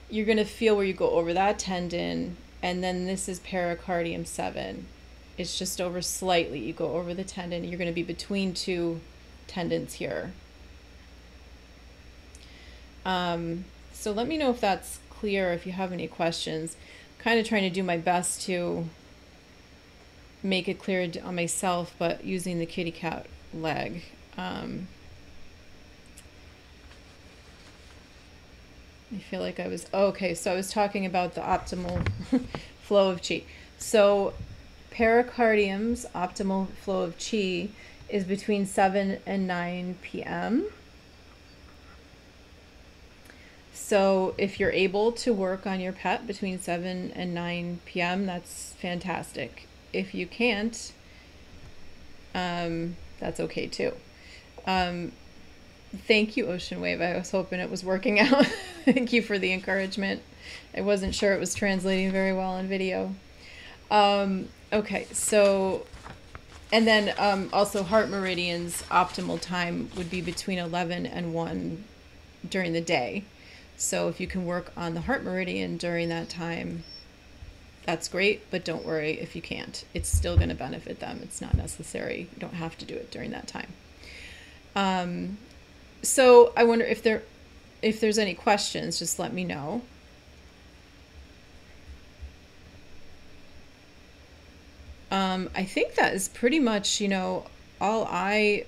You're 0.09 0.25
going 0.25 0.37
to 0.37 0.45
feel 0.45 0.75
where 0.75 0.85
you 0.85 0.93
go 0.93 1.11
over 1.11 1.33
that 1.33 1.59
tendon, 1.59 2.37
and 2.61 2.83
then 2.83 3.05
this 3.05 3.27
is 3.27 3.39
pericardium 3.39 4.25
7. 4.25 4.85
It's 5.37 5.57
just 5.57 5.81
over 5.81 6.01
slightly. 6.01 6.59
You 6.59 6.73
go 6.73 6.93
over 6.93 7.13
the 7.13 7.23
tendon. 7.23 7.65
You're 7.65 7.77
going 7.77 7.89
to 7.89 7.93
be 7.93 8.03
between 8.03 8.53
two 8.53 9.01
tendons 9.47 9.95
here. 9.95 10.31
Um, 13.05 13.65
so 13.91 14.11
let 14.11 14.27
me 14.27 14.37
know 14.37 14.49
if 14.49 14.61
that's 14.61 14.99
clear, 15.09 15.51
if 15.51 15.65
you 15.65 15.73
have 15.73 15.91
any 15.91 16.07
questions. 16.07 16.77
Kind 17.19 17.39
of 17.39 17.47
trying 17.47 17.63
to 17.63 17.69
do 17.69 17.83
my 17.83 17.97
best 17.97 18.41
to 18.43 18.85
make 20.45 20.69
it 20.69 20.79
clear 20.79 21.11
on 21.23 21.35
myself, 21.35 21.95
but 21.97 22.23
using 22.23 22.59
the 22.59 22.65
kitty 22.65 22.91
cat 22.91 23.25
leg. 23.53 24.03
Um, 24.37 24.87
I 29.13 29.17
feel 29.17 29.41
like 29.41 29.59
I 29.59 29.67
was 29.67 29.87
oh, 29.93 30.07
okay. 30.07 30.33
So 30.33 30.51
I 30.51 30.55
was 30.55 30.69
talking 30.69 31.05
about 31.05 31.35
the 31.35 31.41
optimal 31.41 32.07
flow 32.81 33.09
of 33.09 33.21
chi. 33.27 33.43
So 33.77 34.33
pericardium's 34.91 36.05
optimal 36.13 36.69
flow 36.69 37.01
of 37.01 37.17
chi 37.17 37.69
is 38.07 38.23
between 38.23 38.65
7 38.65 39.19
and 39.25 39.47
9 39.47 39.97
p.m. 40.01 40.67
So 43.73 44.35
if 44.37 44.59
you're 44.59 44.71
able 44.71 45.11
to 45.13 45.33
work 45.33 45.65
on 45.65 45.79
your 45.79 45.91
pet 45.91 46.27
between 46.27 46.59
7 46.59 47.11
and 47.15 47.33
9 47.33 47.79
p.m., 47.85 48.25
that's 48.25 48.73
fantastic 48.73 49.64
if 49.95 50.13
you 50.13 50.27
can't, 50.27 50.91
um, 52.33 52.97
that's 53.19 53.39
okay 53.39 53.67
too. 53.67 53.93
Um, 54.67 55.11
thank 55.95 56.35
you, 56.35 56.47
Ocean 56.47 56.81
Wave. 56.81 57.01
I 57.01 57.15
was 57.17 57.31
hoping 57.31 57.59
it 57.59 57.71
was 57.71 57.83
working 57.83 58.19
out. 58.19 58.45
thank 58.85 59.13
you 59.13 59.21
for 59.21 59.39
the 59.39 59.53
encouragement. 59.53 60.21
I 60.75 60.81
wasn't 60.81 61.15
sure 61.15 61.33
it 61.33 61.39
was 61.39 61.55
translating 61.55 62.11
very 62.11 62.33
well 62.33 62.51
on 62.51 62.67
video. 62.67 63.15
Um, 63.89 64.49
okay, 64.73 65.07
so, 65.11 65.85
and 66.71 66.85
then 66.85 67.13
um, 67.17 67.49
also 67.53 67.83
heart 67.83 68.09
meridians 68.09 68.83
optimal 68.83 69.39
time 69.39 69.89
would 69.95 70.09
be 70.09 70.21
between 70.21 70.59
11 70.59 71.05
and 71.05 71.33
1 71.33 71.83
during 72.49 72.73
the 72.73 72.81
day. 72.81 73.23
So 73.77 74.07
if 74.07 74.19
you 74.19 74.27
can 74.27 74.45
work 74.45 74.71
on 74.75 74.93
the 74.93 75.01
heart 75.01 75.23
meridian 75.23 75.77
during 75.77 76.09
that 76.09 76.29
time, 76.29 76.83
that's 77.85 78.07
great, 78.07 78.49
but 78.51 78.65
don't 78.65 78.85
worry 78.85 79.19
if 79.19 79.35
you 79.35 79.41
can't. 79.41 79.85
It's 79.93 80.09
still 80.09 80.35
going 80.35 80.49
to 80.49 80.55
benefit 80.55 80.99
them. 80.99 81.19
It's 81.23 81.41
not 81.41 81.55
necessary. 81.55 82.29
You 82.33 82.39
don't 82.39 82.55
have 82.55 82.77
to 82.79 82.85
do 82.85 82.95
it 82.95 83.11
during 83.11 83.31
that 83.31 83.47
time. 83.47 83.73
Um, 84.75 85.37
so 86.01 86.51
I 86.57 86.63
wonder 86.63 86.85
if 86.85 87.01
there 87.01 87.23
if 87.81 87.99
there's 87.99 88.17
any 88.17 88.33
questions, 88.33 88.97
just 88.97 89.19
let 89.19 89.31
me 89.31 89.43
know. 89.43 89.83
Um, 95.11 95.49
I 95.55 95.63
think 95.63 95.95
that 95.95 96.13
is 96.13 96.27
pretty 96.27 96.59
much, 96.59 96.99
you 96.99 97.07
know, 97.07 97.45
all 97.79 98.07
I 98.09 98.65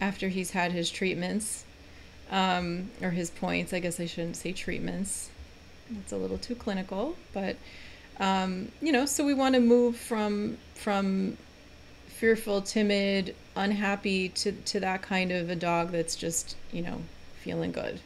after 0.00 0.28
he's 0.28 0.52
had 0.52 0.70
his 0.70 0.88
treatments 0.88 1.64
um, 2.30 2.90
or 3.02 3.10
his 3.10 3.28
points. 3.28 3.72
I 3.72 3.80
guess 3.80 3.98
I 3.98 4.06
shouldn't 4.06 4.36
say 4.36 4.52
treatments. 4.52 5.30
It's 5.90 6.12
a 6.12 6.16
little 6.16 6.38
too 6.38 6.54
clinical, 6.54 7.16
but 7.32 7.56
um, 8.20 8.70
you 8.80 8.92
know, 8.92 9.04
so 9.04 9.24
we 9.24 9.34
want 9.34 9.56
to 9.56 9.60
move 9.60 9.96
from 9.96 10.58
from 10.76 11.36
fearful, 12.06 12.62
timid, 12.62 13.34
unhappy 13.56 14.28
to 14.28 14.52
to 14.52 14.78
that 14.78 15.02
kind 15.02 15.32
of 15.32 15.50
a 15.50 15.56
dog 15.56 15.90
that's 15.90 16.14
just 16.14 16.56
you 16.70 16.82
know 16.82 17.02
feeling 17.42 17.72
good, 17.72 17.98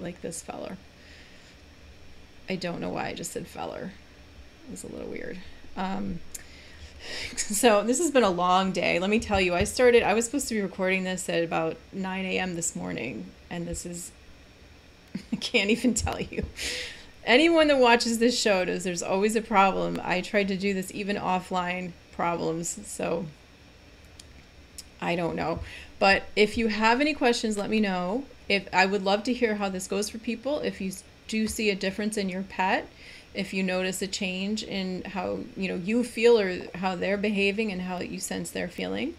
like 0.00 0.22
this 0.22 0.40
feller. 0.40 0.78
I 2.48 2.56
don't 2.56 2.80
know 2.80 2.88
why 2.88 3.08
I 3.08 3.12
just 3.12 3.32
said 3.32 3.46
feller. 3.46 3.92
It 4.66 4.70
was 4.70 4.84
a 4.84 4.88
little 4.88 5.08
weird. 5.08 5.36
Um, 5.76 6.20
so 7.36 7.82
this 7.82 7.98
has 7.98 8.10
been 8.10 8.22
a 8.22 8.30
long 8.30 8.72
day. 8.72 8.98
Let 8.98 9.10
me 9.10 9.20
tell 9.20 9.40
you, 9.40 9.54
I 9.54 9.64
started. 9.64 10.02
I 10.02 10.14
was 10.14 10.24
supposed 10.24 10.48
to 10.48 10.54
be 10.54 10.60
recording 10.60 11.04
this 11.04 11.28
at 11.28 11.44
about 11.44 11.76
9 11.92 12.24
a.m. 12.24 12.54
this 12.54 12.76
morning, 12.76 13.26
and 13.50 13.66
this 13.66 13.86
is. 13.86 14.12
I 15.32 15.36
can't 15.36 15.70
even 15.70 15.94
tell 15.94 16.20
you. 16.20 16.44
Anyone 17.24 17.68
that 17.68 17.78
watches 17.78 18.18
this 18.18 18.38
show 18.38 18.64
knows 18.64 18.84
there's 18.84 19.02
always 19.02 19.36
a 19.36 19.42
problem. 19.42 20.00
I 20.02 20.20
tried 20.20 20.48
to 20.48 20.56
do 20.56 20.74
this 20.74 20.90
even 20.92 21.16
offline 21.16 21.92
problems, 22.12 22.80
so 22.86 23.26
I 25.00 25.14
don't 25.16 25.36
know. 25.36 25.60
But 25.98 26.24
if 26.34 26.58
you 26.58 26.68
have 26.68 27.00
any 27.00 27.14
questions, 27.14 27.56
let 27.56 27.70
me 27.70 27.78
know. 27.78 28.24
If 28.48 28.68
I 28.72 28.86
would 28.86 29.04
love 29.04 29.22
to 29.24 29.32
hear 29.32 29.54
how 29.54 29.68
this 29.68 29.86
goes 29.86 30.10
for 30.10 30.18
people. 30.18 30.58
If 30.60 30.80
you 30.80 30.92
do 31.28 31.46
see 31.46 31.70
a 31.70 31.76
difference 31.76 32.16
in 32.16 32.28
your 32.28 32.42
pet, 32.42 32.88
if 33.34 33.54
you 33.54 33.62
notice 33.62 34.02
a 34.02 34.06
change 34.06 34.62
in 34.62 35.02
how 35.02 35.38
you 35.56 35.68
know 35.68 35.76
you 35.76 36.04
feel 36.04 36.38
or 36.38 36.68
how 36.76 36.94
they're 36.94 37.16
behaving 37.16 37.72
and 37.72 37.82
how 37.82 37.98
you 38.00 38.18
sense 38.18 38.50
they're 38.50 38.68
feeling 38.68 39.14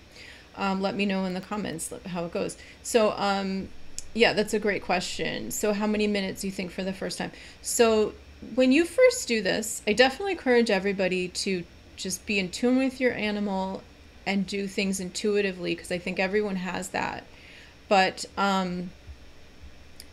um, 0.55 0.81
let 0.81 0.95
me 0.95 1.05
know 1.05 1.25
in 1.25 1.33
the 1.33 1.41
comments 1.41 1.91
how 2.07 2.25
it 2.25 2.31
goes. 2.31 2.57
So 2.83 3.13
um, 3.17 3.69
yeah 4.13 4.33
that's 4.33 4.53
a 4.53 4.59
great 4.59 4.83
question. 4.83 5.51
So 5.51 5.73
how 5.73 5.87
many 5.87 6.07
minutes 6.07 6.43
you 6.43 6.51
think 6.51 6.71
for 6.71 6.83
the 6.83 6.93
first 6.93 7.17
time? 7.17 7.31
So 7.61 8.13
when 8.55 8.71
you 8.71 8.83
first 8.83 9.25
do 9.27 9.41
this 9.41 9.81
i 9.87 9.93
definitely 9.93 10.33
encourage 10.33 10.69
everybody 10.69 11.29
to 11.29 11.63
just 11.95 12.25
be 12.25 12.39
in 12.39 12.49
tune 12.49 12.77
with 12.77 12.99
your 12.99 13.13
animal 13.13 13.81
and 14.25 14.45
do 14.45 14.67
things 14.67 14.99
intuitively 14.99 15.73
because 15.73 15.91
i 15.93 15.97
think 15.97 16.19
everyone 16.19 16.57
has 16.57 16.89
that. 16.89 17.23
But 17.89 18.25
um, 18.37 18.91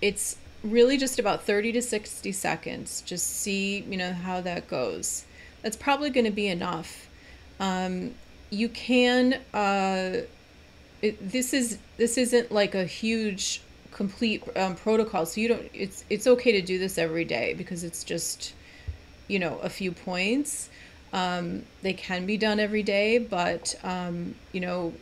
it's 0.03 0.37
really 0.63 0.97
just 0.97 1.19
about 1.19 1.45
30 1.45 1.73
to 1.73 1.83
60 1.83 2.33
seconds. 2.33 3.03
Just 3.03 3.27
see, 3.27 3.81
you 3.89 3.97
know, 3.97 4.13
how 4.13 4.41
that 4.41 4.69
goes. 4.69 5.25
That's 5.63 5.77
probably 5.77 6.11
going 6.11 6.27
to 6.27 6.31
be 6.31 6.49
enough. 6.49 7.09
Um, 7.59 8.15
you 8.51 8.69
can. 8.69 9.35
Uh, 9.55 10.23
it, 11.03 11.31
this 11.31 11.55
is 11.55 11.79
this 11.97 12.19
isn't 12.19 12.53
like 12.53 12.75
a 12.75 12.85
huge 12.85 13.63
complete 13.91 14.43
um, 14.57 14.77
protocol, 14.77 15.27
so 15.27 15.41
you 15.41 15.49
don't. 15.49 15.71
It's 15.73 16.05
it's 16.11 16.27
okay 16.27 16.53
to 16.53 16.63
do 16.63 16.79
this 16.79 16.99
every 16.99 17.25
day 17.25 17.55
because 17.55 17.85
it's 17.85 18.05
just, 18.05 18.55
you 19.29 19.39
know, 19.39 19.59
a 19.63 19.69
few 19.69 19.93
points. 19.93 20.69
Um, 21.13 21.65
they 21.83 21.93
can 21.93 22.27
be 22.27 22.37
done 22.37 22.61
every 22.61 22.83
day, 22.83 23.19
but 23.19 23.75
um, 23.83 24.35
you 24.53 24.61
know, 24.61 24.93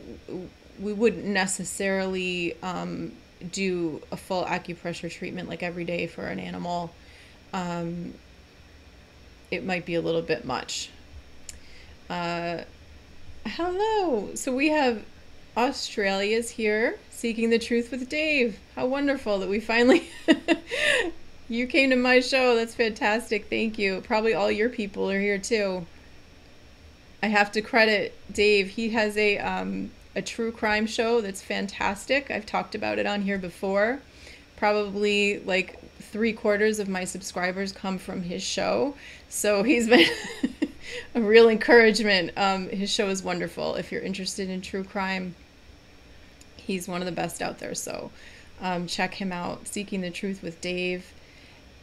we 0.79 0.93
wouldn't 0.93 1.25
necessarily 1.25 2.55
um, 2.63 3.11
do 3.51 4.01
a 4.11 4.17
full 4.17 4.45
acupressure 4.45 5.11
treatment 5.11 5.49
like 5.49 5.63
every 5.63 5.85
day 5.85 6.07
for 6.07 6.27
an 6.27 6.39
animal, 6.39 6.91
um, 7.53 8.13
it 9.51 9.65
might 9.65 9.85
be 9.85 9.95
a 9.95 10.01
little 10.01 10.21
bit 10.21 10.45
much. 10.45 10.89
Uh, 12.09 12.63
hello. 13.45 14.35
So 14.35 14.53
we 14.53 14.69
have 14.69 15.03
Australia's 15.55 16.51
here 16.51 16.99
seeking 17.09 17.49
the 17.49 17.59
truth 17.59 17.91
with 17.91 18.09
Dave. 18.09 18.59
How 18.75 18.85
wonderful 18.85 19.39
that 19.39 19.49
we 19.49 19.59
finally 19.59 20.09
you 21.49 21.67
came 21.67 21.89
to 21.89 21.95
my 21.95 22.19
show. 22.19 22.55
That's 22.55 22.75
fantastic. 22.75 23.49
Thank 23.49 23.77
you. 23.77 24.01
Probably 24.01 24.33
all 24.33 24.51
your 24.51 24.69
people 24.69 25.09
are 25.09 25.19
here 25.19 25.37
too. 25.37 25.85
I 27.21 27.27
have 27.27 27.51
to 27.53 27.61
credit 27.61 28.15
Dave. 28.31 28.69
He 28.69 28.89
has 28.89 29.17
a 29.17 29.37
um, 29.39 29.91
a 30.15 30.21
true 30.21 30.51
crime 30.51 30.87
show 30.87 31.21
that's 31.21 31.41
fantastic. 31.41 32.31
I've 32.31 32.45
talked 32.45 32.75
about 32.75 32.99
it 32.99 33.05
on 33.05 33.21
here 33.21 33.37
before. 33.37 34.01
Probably 34.57 35.39
like 35.39 35.79
three 36.01 36.33
quarters 36.33 36.79
of 36.79 36.89
my 36.89 37.05
subscribers 37.05 37.71
come 37.71 37.97
from 37.97 38.23
his 38.23 38.43
show. 38.43 38.95
So 39.29 39.63
he's 39.63 39.87
been 39.87 40.09
a 41.15 41.21
real 41.21 41.49
encouragement. 41.49 42.31
Um, 42.35 42.69
his 42.69 42.91
show 42.91 43.07
is 43.09 43.23
wonderful. 43.23 43.75
If 43.75 43.91
you're 43.91 44.01
interested 44.01 44.49
in 44.49 44.61
true 44.61 44.83
crime, 44.83 45.35
he's 46.57 46.87
one 46.87 47.01
of 47.01 47.05
the 47.05 47.11
best 47.11 47.41
out 47.41 47.59
there. 47.59 47.75
So 47.75 48.11
um, 48.61 48.87
check 48.87 49.13
him 49.15 49.31
out, 49.31 49.67
Seeking 49.67 50.01
the 50.01 50.11
Truth 50.11 50.41
with 50.41 50.59
Dave. 50.61 51.13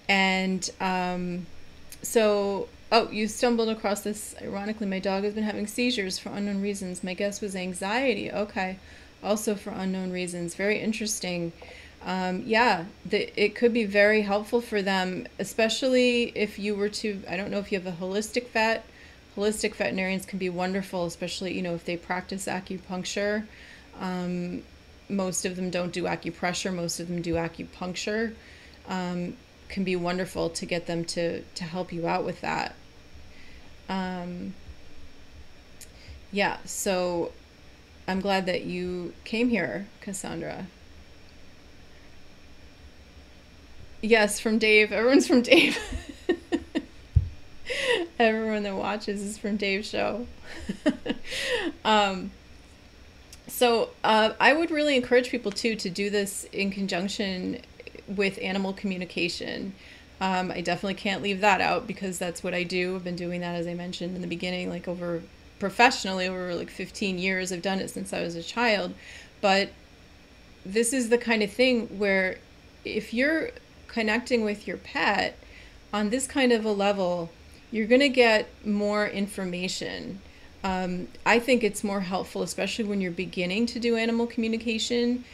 And 0.08 0.68
um, 0.80 1.46
so 2.02 2.68
Oh, 2.92 3.10
you 3.10 3.26
stumbled 3.26 3.68
across 3.68 4.02
this. 4.02 4.34
Ironically, 4.40 4.86
my 4.86 5.00
dog 5.00 5.24
has 5.24 5.34
been 5.34 5.44
having 5.44 5.66
seizures 5.66 6.18
for 6.18 6.28
unknown 6.28 6.62
reasons. 6.62 7.02
My 7.02 7.14
guess 7.14 7.40
was 7.40 7.56
anxiety. 7.56 8.30
Okay. 8.30 8.78
Also 9.22 9.56
for 9.56 9.70
unknown 9.70 10.12
reasons. 10.12 10.54
Very 10.54 10.78
interesting. 10.78 11.52
Um, 12.04 12.44
yeah, 12.46 12.84
the, 13.04 13.32
it 13.42 13.56
could 13.56 13.72
be 13.72 13.84
very 13.84 14.22
helpful 14.22 14.60
for 14.60 14.82
them, 14.82 15.26
especially 15.40 16.32
if 16.36 16.58
you 16.58 16.76
were 16.76 16.88
to, 16.90 17.20
I 17.28 17.36
don't 17.36 17.50
know 17.50 17.58
if 17.58 17.72
you 17.72 17.80
have 17.80 17.86
a 17.88 17.96
holistic 17.96 18.50
vet. 18.50 18.84
Holistic 19.36 19.74
veterinarians 19.74 20.24
can 20.24 20.38
be 20.38 20.48
wonderful, 20.48 21.06
especially, 21.06 21.54
you 21.54 21.62
know, 21.62 21.74
if 21.74 21.84
they 21.84 21.96
practice 21.96 22.46
acupuncture. 22.46 23.46
Um, 23.98 24.62
most 25.08 25.44
of 25.44 25.56
them 25.56 25.70
don't 25.70 25.92
do 25.92 26.04
acupressure, 26.04 26.72
most 26.72 27.00
of 27.00 27.08
them 27.08 27.22
do 27.22 27.34
acupuncture. 27.34 28.34
Um, 28.88 29.36
can 29.68 29.84
be 29.84 29.96
wonderful 29.96 30.48
to 30.50 30.66
get 30.66 30.86
them 30.86 31.04
to 31.04 31.42
to 31.42 31.64
help 31.64 31.92
you 31.92 32.06
out 32.06 32.24
with 32.24 32.40
that. 32.40 32.74
Um, 33.88 34.54
yeah, 36.32 36.58
so 36.64 37.32
I'm 38.08 38.20
glad 38.20 38.46
that 38.46 38.62
you 38.62 39.14
came 39.24 39.48
here, 39.48 39.86
Cassandra. 40.00 40.66
Yes, 44.02 44.38
from 44.38 44.58
Dave. 44.58 44.92
Everyone's 44.92 45.26
from 45.26 45.42
Dave. 45.42 45.78
Everyone 48.18 48.62
that 48.62 48.76
watches 48.76 49.22
is 49.22 49.38
from 49.38 49.56
Dave's 49.56 49.88
show. 49.88 50.26
um, 51.84 52.30
so 53.48 53.90
uh, 54.04 54.32
I 54.38 54.52
would 54.52 54.70
really 54.70 54.96
encourage 54.96 55.30
people 55.30 55.50
too 55.50 55.76
to 55.76 55.90
do 55.90 56.10
this 56.10 56.44
in 56.52 56.70
conjunction 56.70 57.60
with 58.08 58.38
animal 58.40 58.72
communication. 58.72 59.74
Um, 60.20 60.50
I 60.50 60.60
definitely 60.60 60.94
can't 60.94 61.22
leave 61.22 61.40
that 61.40 61.60
out 61.60 61.86
because 61.86 62.18
that's 62.18 62.42
what 62.42 62.54
I 62.54 62.62
do. 62.62 62.96
I've 62.96 63.04
been 63.04 63.16
doing 63.16 63.40
that, 63.42 63.54
as 63.54 63.66
I 63.66 63.74
mentioned 63.74 64.16
in 64.16 64.22
the 64.22 64.28
beginning, 64.28 64.70
like 64.70 64.88
over 64.88 65.22
professionally 65.58 66.26
over 66.26 66.54
like 66.54 66.70
15 66.70 67.18
years. 67.18 67.52
I've 67.52 67.62
done 67.62 67.78
it 67.78 67.90
since 67.90 68.12
I 68.12 68.22
was 68.22 68.34
a 68.34 68.42
child. 68.42 68.94
But 69.40 69.70
this 70.64 70.92
is 70.92 71.08
the 71.08 71.18
kind 71.18 71.42
of 71.42 71.50
thing 71.50 71.98
where 71.98 72.38
if 72.84 73.12
you're 73.12 73.50
connecting 73.88 74.44
with 74.44 74.66
your 74.66 74.76
pet 74.76 75.38
on 75.92 76.10
this 76.10 76.26
kind 76.26 76.52
of 76.52 76.64
a 76.64 76.72
level, 76.72 77.30
you're 77.70 77.86
going 77.86 78.00
to 78.00 78.08
get 78.08 78.48
more 78.64 79.06
information. 79.06 80.20
Um, 80.64 81.08
I 81.24 81.38
think 81.38 81.62
it's 81.62 81.84
more 81.84 82.00
helpful, 82.00 82.42
especially 82.42 82.84
when 82.86 83.00
you're 83.00 83.12
beginning 83.12 83.66
to 83.66 83.78
do 83.78 83.96
animal 83.96 84.26
communication, 84.26 85.24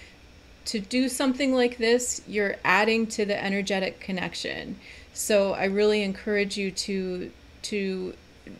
to 0.66 0.80
do 0.80 1.08
something 1.08 1.54
like 1.54 1.78
this, 1.78 2.22
you're 2.26 2.56
adding 2.64 3.06
to 3.08 3.24
the 3.24 3.42
energetic 3.42 4.00
connection. 4.00 4.78
So 5.12 5.52
I 5.52 5.64
really 5.64 6.02
encourage 6.02 6.56
you 6.56 6.70
to 6.70 7.30
to 7.62 8.14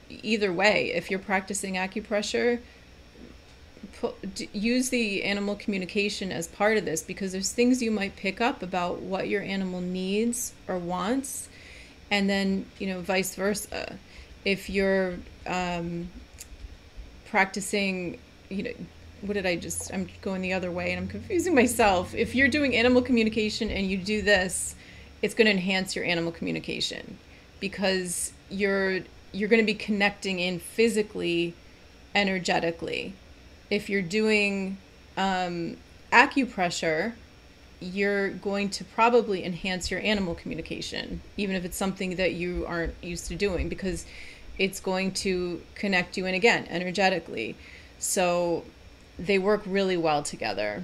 either 0.08 0.52
way, 0.52 0.92
if 0.92 1.10
you're 1.10 1.18
practicing 1.18 1.74
acupressure, 1.74 2.60
use 4.52 4.90
the 4.90 5.24
animal 5.24 5.56
communication 5.56 6.30
as 6.30 6.46
part 6.46 6.76
of 6.76 6.84
this 6.84 7.02
because 7.02 7.32
there's 7.32 7.50
things 7.52 7.82
you 7.82 7.90
might 7.90 8.14
pick 8.16 8.40
up 8.40 8.62
about 8.62 9.00
what 9.00 9.28
your 9.28 9.42
animal 9.42 9.80
needs 9.80 10.52
or 10.68 10.78
wants, 10.78 11.48
and 12.10 12.28
then 12.28 12.66
you 12.78 12.86
know 12.86 13.00
vice 13.00 13.34
versa. 13.34 13.98
If 14.44 14.68
you're 14.68 15.14
um, 15.46 16.10
practicing, 17.26 18.18
you 18.48 18.62
know 18.64 18.72
what 19.22 19.34
did 19.34 19.46
I 19.46 19.56
just 19.56 19.92
I'm 19.92 20.08
going 20.20 20.42
the 20.42 20.52
other 20.52 20.70
way 20.70 20.92
and 20.92 21.00
I'm 21.00 21.08
confusing 21.08 21.54
myself. 21.54 22.14
If 22.14 22.34
you're 22.34 22.48
doing 22.48 22.76
animal 22.76 23.02
communication 23.02 23.70
and 23.70 23.88
you 23.88 23.96
do 23.96 24.20
this, 24.20 24.74
it's 25.22 25.34
going 25.34 25.46
to 25.46 25.52
enhance 25.52 25.94
your 25.96 26.04
animal 26.04 26.32
communication 26.32 27.18
because 27.60 28.32
you're 28.50 29.00
you're 29.32 29.48
going 29.48 29.62
to 29.62 29.66
be 29.66 29.74
connecting 29.74 30.38
in 30.40 30.58
physically 30.58 31.54
energetically 32.14 33.14
if 33.70 33.88
you're 33.88 34.02
doing 34.02 34.76
um, 35.16 35.76
acupressure 36.12 37.14
you're 37.80 38.30
going 38.30 38.68
to 38.68 38.84
probably 38.84 39.44
enhance 39.44 39.90
your 39.90 40.00
animal 40.00 40.34
communication 40.34 41.22
even 41.36 41.56
if 41.56 41.64
it's 41.64 41.76
something 41.76 42.16
that 42.16 42.34
you 42.34 42.66
aren't 42.66 42.94
used 43.02 43.26
to 43.28 43.34
doing 43.34 43.68
because 43.68 44.04
it's 44.58 44.80
going 44.80 45.10
to 45.10 45.62
connect 45.74 46.16
you 46.16 46.26
in 46.26 46.34
again 46.34 46.66
energetically 46.68 47.56
so 47.98 48.64
they 49.18 49.38
work 49.38 49.62
really 49.66 49.96
well 49.96 50.22
together 50.22 50.82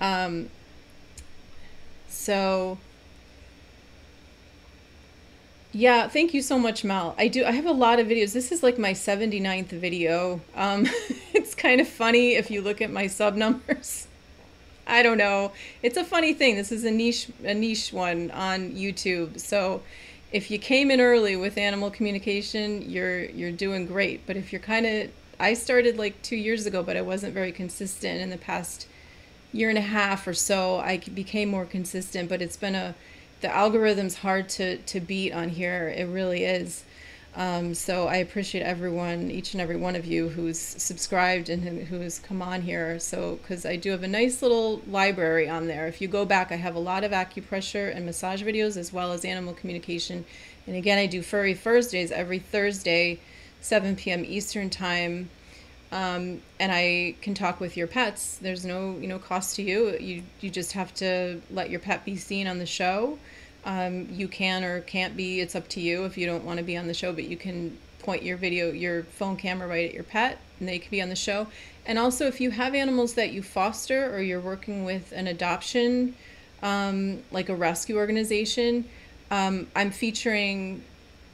um, 0.00 0.50
so 2.08 2.78
yeah, 5.72 6.08
thank 6.08 6.32
you 6.32 6.40
so 6.40 6.58
much, 6.58 6.84
Mal. 6.84 7.14
I 7.18 7.28
do. 7.28 7.44
I 7.44 7.50
have 7.50 7.66
a 7.66 7.72
lot 7.72 7.98
of 7.98 8.06
videos. 8.06 8.32
This 8.32 8.50
is 8.50 8.62
like 8.62 8.78
my 8.78 8.92
79th 8.92 9.66
video. 9.66 10.40
Um, 10.54 10.86
it's 11.34 11.54
kind 11.54 11.82
of 11.82 11.88
funny 11.88 12.34
if 12.34 12.50
you 12.50 12.62
look 12.62 12.80
at 12.80 12.90
my 12.90 13.06
sub 13.06 13.34
numbers. 13.34 14.06
I 14.86 15.02
don't 15.02 15.18
know. 15.18 15.52
It's 15.82 15.96
a 15.96 16.04
funny 16.04 16.32
thing. 16.32 16.56
This 16.56 16.72
is 16.72 16.84
a 16.84 16.90
niche 16.90 17.28
a 17.44 17.52
niche 17.52 17.92
one 17.92 18.30
on 18.30 18.72
YouTube. 18.72 19.38
So 19.38 19.82
if 20.32 20.50
you 20.50 20.58
came 20.58 20.90
in 20.90 21.00
early 21.00 21.36
with 21.36 21.58
animal 21.58 21.90
communication, 21.90 22.88
you're 22.88 23.24
you're 23.24 23.52
doing 23.52 23.86
great. 23.86 24.26
But 24.26 24.36
if 24.36 24.52
you're 24.52 24.62
kind 24.62 24.86
of 24.86 25.10
I 25.38 25.54
started 25.54 25.98
like 25.98 26.22
2 26.22 26.36
years 26.36 26.66
ago, 26.66 26.82
but 26.82 26.96
I 26.96 27.02
wasn't 27.02 27.34
very 27.34 27.52
consistent 27.52 28.20
in 28.20 28.30
the 28.30 28.38
past 28.38 28.86
year 29.52 29.68
and 29.68 29.78
a 29.78 29.82
half 29.82 30.26
or 30.26 30.34
so. 30.34 30.78
I 30.78 30.98
became 30.98 31.48
more 31.48 31.64
consistent, 31.64 32.28
but 32.28 32.42
it's 32.42 32.56
been 32.56 32.74
a 32.74 32.94
the 33.42 33.48
algorithm's 33.48 34.16
hard 34.16 34.48
to 34.50 34.78
to 34.78 35.00
beat 35.00 35.32
on 35.32 35.50
here. 35.50 35.88
It 35.88 36.08
really 36.08 36.44
is. 36.44 36.84
Um, 37.36 37.74
so 37.74 38.08
I 38.08 38.16
appreciate 38.16 38.62
everyone, 38.62 39.30
each 39.30 39.52
and 39.52 39.60
every 39.60 39.76
one 39.76 39.94
of 39.94 40.06
you 40.06 40.30
who's 40.30 40.58
subscribed 40.58 41.50
and 41.50 41.86
who's 41.86 42.18
come 42.18 42.40
on 42.40 42.62
here. 42.62 42.98
So 42.98 43.38
because 43.42 43.66
I 43.66 43.76
do 43.76 43.90
have 43.90 44.02
a 44.02 44.08
nice 44.08 44.40
little 44.40 44.80
library 44.88 45.46
on 45.46 45.66
there. 45.66 45.86
If 45.86 46.00
you 46.00 46.08
go 46.08 46.24
back, 46.24 46.50
I 46.50 46.56
have 46.56 46.74
a 46.74 46.78
lot 46.80 47.04
of 47.04 47.12
acupressure 47.12 47.94
and 47.94 48.06
massage 48.06 48.42
videos 48.42 48.78
as 48.78 48.90
well 48.90 49.12
as 49.12 49.22
animal 49.22 49.52
communication. 49.52 50.24
And 50.66 50.76
again, 50.76 50.98
I 50.98 51.04
do 51.04 51.20
furry 51.20 51.52
Thursdays 51.52 52.10
every 52.10 52.38
Thursday, 52.38 53.20
7 53.66 53.96
p.m. 53.96 54.24
Eastern 54.24 54.70
time. 54.70 55.30
Um, 55.92 56.42
and 56.58 56.72
I 56.72 57.14
can 57.20 57.34
talk 57.34 57.60
with 57.60 57.76
your 57.76 57.86
pets. 57.86 58.38
There's 58.38 58.64
no, 58.64 58.96
you 58.98 59.06
know, 59.06 59.18
cost 59.18 59.56
to 59.56 59.62
you. 59.62 59.96
You 59.98 60.22
you 60.40 60.50
just 60.50 60.72
have 60.72 60.92
to 60.96 61.40
let 61.50 61.70
your 61.70 61.80
pet 61.80 62.04
be 62.04 62.16
seen 62.16 62.46
on 62.46 62.58
the 62.58 62.66
show 62.66 63.18
um, 63.66 64.08
you 64.12 64.28
can 64.28 64.64
or 64.64 64.80
can't 64.80 65.16
be. 65.16 65.40
It's 65.40 65.56
up 65.56 65.68
to 65.70 65.80
you 65.80 66.04
if 66.04 66.16
you 66.16 66.24
don't 66.24 66.44
want 66.44 66.58
to 66.58 66.64
be 66.64 66.76
on 66.76 66.86
the 66.86 66.94
show, 66.94 67.12
but 67.12 67.24
you 67.24 67.36
can 67.36 67.76
point 67.98 68.22
your 68.22 68.36
video, 68.36 68.70
your 68.70 69.02
phone 69.02 69.36
camera 69.36 69.66
right 69.66 69.88
at 69.88 69.92
your 69.92 70.04
pet, 70.04 70.38
and 70.60 70.68
they 70.68 70.78
can 70.78 70.88
be 70.90 71.02
on 71.02 71.08
the 71.08 71.16
show. 71.16 71.48
And 71.84 71.98
also, 71.98 72.26
if 72.26 72.40
you 72.40 72.52
have 72.52 72.74
animals 72.74 73.14
that 73.14 73.32
you 73.32 73.42
foster 73.42 74.14
or 74.14 74.20
you're 74.20 74.40
working 74.40 74.84
with 74.84 75.12
an 75.12 75.26
adoption, 75.26 76.14
um, 76.62 77.22
like 77.32 77.48
a 77.48 77.56
rescue 77.56 77.96
organization, 77.96 78.88
um, 79.32 79.66
I'm 79.74 79.90
featuring 79.90 80.84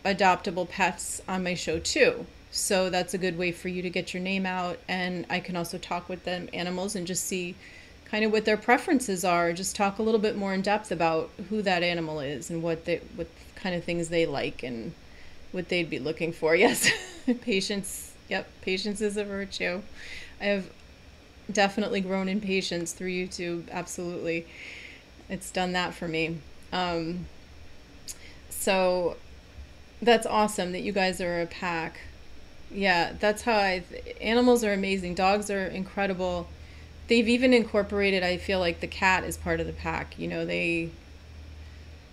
adoptable 0.04 0.68
pets 0.68 1.22
on 1.28 1.44
my 1.44 1.54
show 1.54 1.78
too. 1.78 2.26
So 2.50 2.90
that's 2.90 3.14
a 3.14 3.18
good 3.18 3.38
way 3.38 3.50
for 3.50 3.68
you 3.68 3.82
to 3.82 3.90
get 3.90 4.12
your 4.12 4.22
name 4.22 4.44
out. 4.44 4.78
And 4.88 5.24
I 5.30 5.40
can 5.40 5.56
also 5.56 5.78
talk 5.78 6.08
with 6.08 6.24
them 6.24 6.48
animals 6.52 6.94
and 6.94 7.06
just 7.06 7.24
see 7.24 7.54
kind 8.04 8.24
of 8.24 8.30
what 8.30 8.44
their 8.44 8.58
preferences 8.58 9.24
are. 9.24 9.52
Just 9.52 9.74
talk 9.74 9.98
a 9.98 10.02
little 10.02 10.20
bit 10.20 10.36
more 10.36 10.52
in 10.52 10.60
depth 10.60 10.92
about 10.92 11.30
who 11.48 11.62
that 11.62 11.82
animal 11.82 12.20
is 12.20 12.50
and 12.50 12.62
what 12.62 12.84
they 12.84 13.00
what 13.16 13.28
kind 13.54 13.74
of 13.74 13.84
things 13.84 14.10
they 14.10 14.26
like 14.26 14.62
and 14.62 14.92
what 15.52 15.68
they'd 15.70 15.88
be 15.88 15.98
looking 15.98 16.32
for. 16.32 16.54
Yes, 16.62 16.90
patience. 17.40 18.12
Yep, 18.28 18.48
patience 18.60 19.00
is 19.00 19.16
a 19.16 19.24
virtue. 19.24 19.80
I 20.40 20.44
have 20.44 20.70
definitely 21.50 22.00
grown 22.00 22.28
in 22.28 22.40
patience 22.40 22.92
through 22.92 23.10
YouTube. 23.10 23.70
Absolutely, 23.70 24.46
it's 25.28 25.50
done 25.50 25.72
that 25.72 25.94
for 25.94 26.08
me. 26.08 26.38
Um, 26.72 27.26
so 28.50 29.16
that's 30.02 30.26
awesome 30.26 30.72
that 30.72 30.82
you 30.82 30.92
guys 30.92 31.20
are 31.20 31.40
a 31.40 31.46
pack. 31.46 32.00
Yeah, 32.70 33.14
that's 33.18 33.42
how 33.42 33.56
I. 33.56 33.84
Animals 34.20 34.64
are 34.64 34.72
amazing. 34.72 35.14
Dogs 35.14 35.50
are 35.50 35.66
incredible 35.66 36.48
they've 37.08 37.28
even 37.28 37.52
incorporated 37.52 38.22
i 38.22 38.36
feel 38.36 38.58
like 38.58 38.80
the 38.80 38.86
cat 38.86 39.24
is 39.24 39.36
part 39.36 39.60
of 39.60 39.66
the 39.66 39.72
pack 39.72 40.18
you 40.18 40.26
know 40.26 40.46
they 40.46 40.90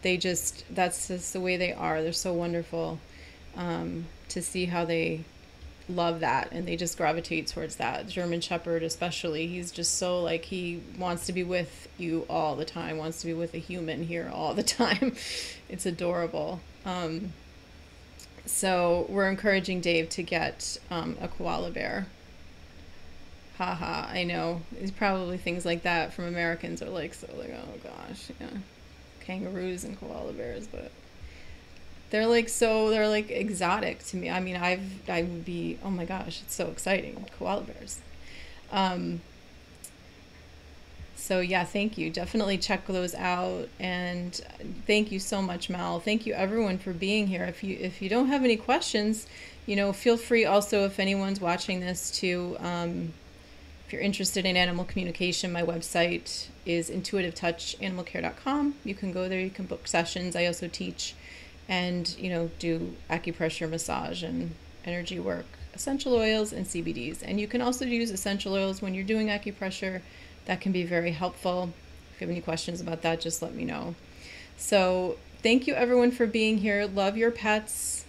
they 0.02 0.18
just 0.18 0.64
that's 0.70 1.08
just 1.08 1.34
the 1.34 1.40
way 1.40 1.58
they 1.58 1.72
are 1.74 2.02
they're 2.02 2.12
so 2.12 2.34
wonderful 2.34 3.00
um, 3.56 4.06
to 4.30 4.42
see 4.42 4.66
how 4.66 4.86
they 4.86 5.24
love 5.88 6.20
that 6.20 6.52
and 6.52 6.68
they 6.68 6.76
just 6.76 6.98
gravitate 6.98 7.48
towards 7.48 7.78
that 7.78 8.08
german 8.08 8.40
shepherd 8.40 8.84
especially 8.84 9.48
he's 9.48 9.72
just 9.72 9.98
so 9.98 10.22
like 10.22 10.46
he 10.46 10.82
wants 10.98 11.26
to 11.26 11.34
be 11.34 11.44
with 11.44 11.88
you 11.98 12.26
all 12.30 12.56
the 12.56 12.66
time 12.66 12.98
wants 12.98 13.22
to 13.22 13.28
be 13.28 13.34
with 13.34 13.54
a 13.54 13.58
human 13.58 14.04
here 14.04 14.30
all 14.34 14.54
the 14.54 14.64
time 14.82 15.16
it's 15.68 15.86
adorable 15.86 16.60
um, 16.86 17.34
so 18.50 19.06
we're 19.10 19.30
encouraging 19.30 19.82
dave 19.82 20.10
to 20.10 20.24
get 20.24 20.78
um, 20.90 21.18
a 21.22 21.28
koala 21.28 21.70
bear 21.70 22.08
haha, 23.60 24.08
I 24.10 24.24
know. 24.24 24.62
It's 24.80 24.90
probably 24.90 25.38
things 25.38 25.66
like 25.66 25.84
that 25.84 26.14
from 26.14 26.26
Americans 26.26 26.82
are 26.82 26.90
like 26.90 27.14
so 27.14 27.28
like, 27.38 27.54
oh 27.54 27.78
gosh, 27.84 28.32
yeah. 28.40 28.48
Kangaroos 29.20 29.84
and 29.84 30.00
koala 30.00 30.32
bears, 30.32 30.66
but 30.66 30.92
they're 32.10 32.26
like 32.26 32.48
so 32.48 32.90
they're 32.90 33.10
like 33.10 33.30
exotic 33.30 34.00
to 34.08 34.18
me. 34.18 34.30
I 34.30 34.40
mean, 34.40 34.56
I've 34.56 35.10
I 35.10 35.24
would 35.24 35.44
be 35.44 35.78
oh 35.84 35.92
my 35.92 36.06
gosh, 36.06 36.42
it's 36.42 36.56
so 36.56 36.68
exciting. 36.68 37.26
Koala 37.38 37.64
bears. 37.64 38.00
Um 38.72 39.22
so 41.30 41.42
yeah, 41.42 41.64
thank 41.64 41.96
you. 41.96 42.10
Definitely 42.10 42.58
check 42.58 42.88
those 42.88 43.14
out 43.14 43.70
and 43.80 44.34
thank 44.88 45.12
you 45.12 45.20
so 45.20 45.44
much, 45.44 45.70
Mel. 45.70 46.00
Thank 46.00 46.26
you 46.26 46.34
everyone 46.34 46.80
for 46.80 46.92
being 46.92 47.28
here. 47.28 47.44
If 47.44 47.64
you 47.64 47.78
if 47.80 48.02
you 48.02 48.10
don't 48.10 48.30
have 48.30 48.44
any 48.44 48.58
questions, 48.58 49.28
you 49.68 49.76
know, 49.76 49.94
feel 49.94 50.18
free 50.18 50.44
also 50.44 50.86
if 50.86 51.00
anyone's 51.00 51.40
watching 51.40 51.82
this 51.82 52.10
to 52.22 52.58
um, 52.60 53.14
if 53.86 53.94
you're 53.94 54.02
interested 54.02 54.44
in 54.44 54.58
animal 54.58 54.86
communication, 54.86 55.52
my 55.52 55.62
website 55.62 56.48
is 56.66 56.90
intuitivetouchanimalcare.com. 56.90 58.74
You 58.84 58.96
can 58.96 59.12
go 59.12 59.30
there, 59.30 59.40
you 59.40 59.52
can 59.52 59.68
book 59.68 59.88
sessions. 59.88 60.36
I 60.36 60.48
also 60.48 60.68
teach 60.68 61.14
and, 61.68 62.10
you 62.18 62.32
know, 62.32 62.50
do 62.58 62.96
acupressure 63.08 63.70
massage 63.70 64.24
and 64.24 64.56
energy 64.84 65.20
work, 65.20 65.46
essential 65.76 66.16
oils 66.16 66.52
and 66.52 66.66
CBDs. 66.66 67.20
And 67.22 67.40
you 67.40 67.48
can 67.48 67.62
also 67.62 67.86
use 67.86 68.10
essential 68.10 68.56
oils 68.56 68.82
when 68.82 68.96
you're 68.96 69.04
doing 69.04 69.28
acupressure. 69.28 70.02
That 70.46 70.62
can 70.62 70.72
be 70.72 70.84
very 70.84 71.12
helpful. 71.12 71.72
If 72.14 72.22
you 72.22 72.28
have 72.28 72.32
any 72.32 72.42
questions 72.42 72.82
about 72.82 73.02
that, 73.04 73.22
just 73.22 73.42
let 73.42 73.54
me 73.54 73.66
know. 73.66 73.96
So, 74.58 75.18
thank 75.42 75.68
you 75.68 75.74
everyone 75.74 76.12
for 76.12 76.26
being 76.26 76.58
here. 76.58 76.86
Love 76.86 77.18
your 77.18 77.32
pets. 77.32 78.06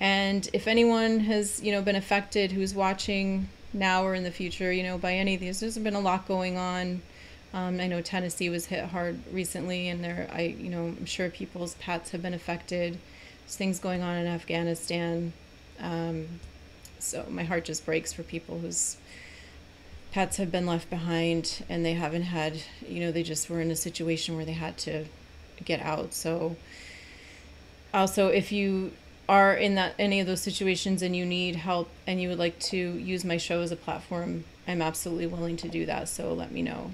And 0.00 0.48
if 0.52 0.66
anyone 0.66 1.20
has, 1.20 1.62
you 1.62 1.72
know, 1.72 1.82
been 1.82 1.96
affected 1.96 2.52
who's 2.52 2.74
watching 2.74 3.48
now 3.72 4.04
or 4.04 4.14
in 4.14 4.22
the 4.22 4.30
future, 4.30 4.72
you 4.72 4.82
know, 4.82 4.98
by 4.98 5.14
any 5.14 5.34
of 5.34 5.40
these. 5.40 5.60
There's 5.60 5.78
been 5.78 5.94
a 5.94 6.00
lot 6.00 6.26
going 6.26 6.56
on. 6.56 7.02
Um, 7.54 7.80
I 7.80 7.86
know 7.86 8.00
Tennessee 8.00 8.48
was 8.48 8.66
hit 8.66 8.84
hard 8.86 9.20
recently, 9.30 9.88
and 9.88 10.02
there, 10.02 10.28
I, 10.32 10.42
you 10.42 10.70
know, 10.70 10.86
I'm 10.86 11.06
sure 11.06 11.28
people's 11.28 11.74
pets 11.74 12.10
have 12.10 12.22
been 12.22 12.34
affected. 12.34 12.98
There's 13.44 13.56
things 13.56 13.78
going 13.78 14.02
on 14.02 14.16
in 14.16 14.26
Afghanistan. 14.26 15.32
Um, 15.78 16.26
so 16.98 17.26
my 17.28 17.42
heart 17.44 17.64
just 17.64 17.84
breaks 17.84 18.12
for 18.12 18.22
people 18.22 18.58
whose 18.58 18.96
pets 20.12 20.36
have 20.36 20.52
been 20.52 20.66
left 20.66 20.90
behind 20.90 21.64
and 21.68 21.84
they 21.84 21.94
haven't 21.94 22.22
had, 22.22 22.62
you 22.86 23.00
know, 23.00 23.10
they 23.10 23.22
just 23.22 23.48
were 23.48 23.60
in 23.60 23.70
a 23.70 23.76
situation 23.76 24.36
where 24.36 24.44
they 24.44 24.52
had 24.52 24.76
to 24.76 25.06
get 25.64 25.80
out. 25.80 26.12
So 26.12 26.56
also, 27.94 28.28
if 28.28 28.52
you 28.52 28.92
are 29.28 29.54
in 29.54 29.74
that 29.76 29.94
any 29.98 30.20
of 30.20 30.26
those 30.26 30.42
situations 30.42 31.00
and 31.00 31.16
you 31.16 31.24
need 31.24 31.56
help 31.56 31.88
and 32.06 32.20
you 32.20 32.28
would 32.28 32.38
like 32.38 32.58
to 32.58 32.76
use 32.76 33.24
my 33.24 33.38
show 33.38 33.62
as 33.62 33.72
a 33.72 33.76
platform, 33.76 34.44
I'm 34.68 34.82
absolutely 34.82 35.26
willing 35.26 35.56
to 35.58 35.68
do 35.68 35.86
that. 35.86 36.08
So 36.08 36.34
let 36.34 36.52
me 36.52 36.60
know. 36.60 36.90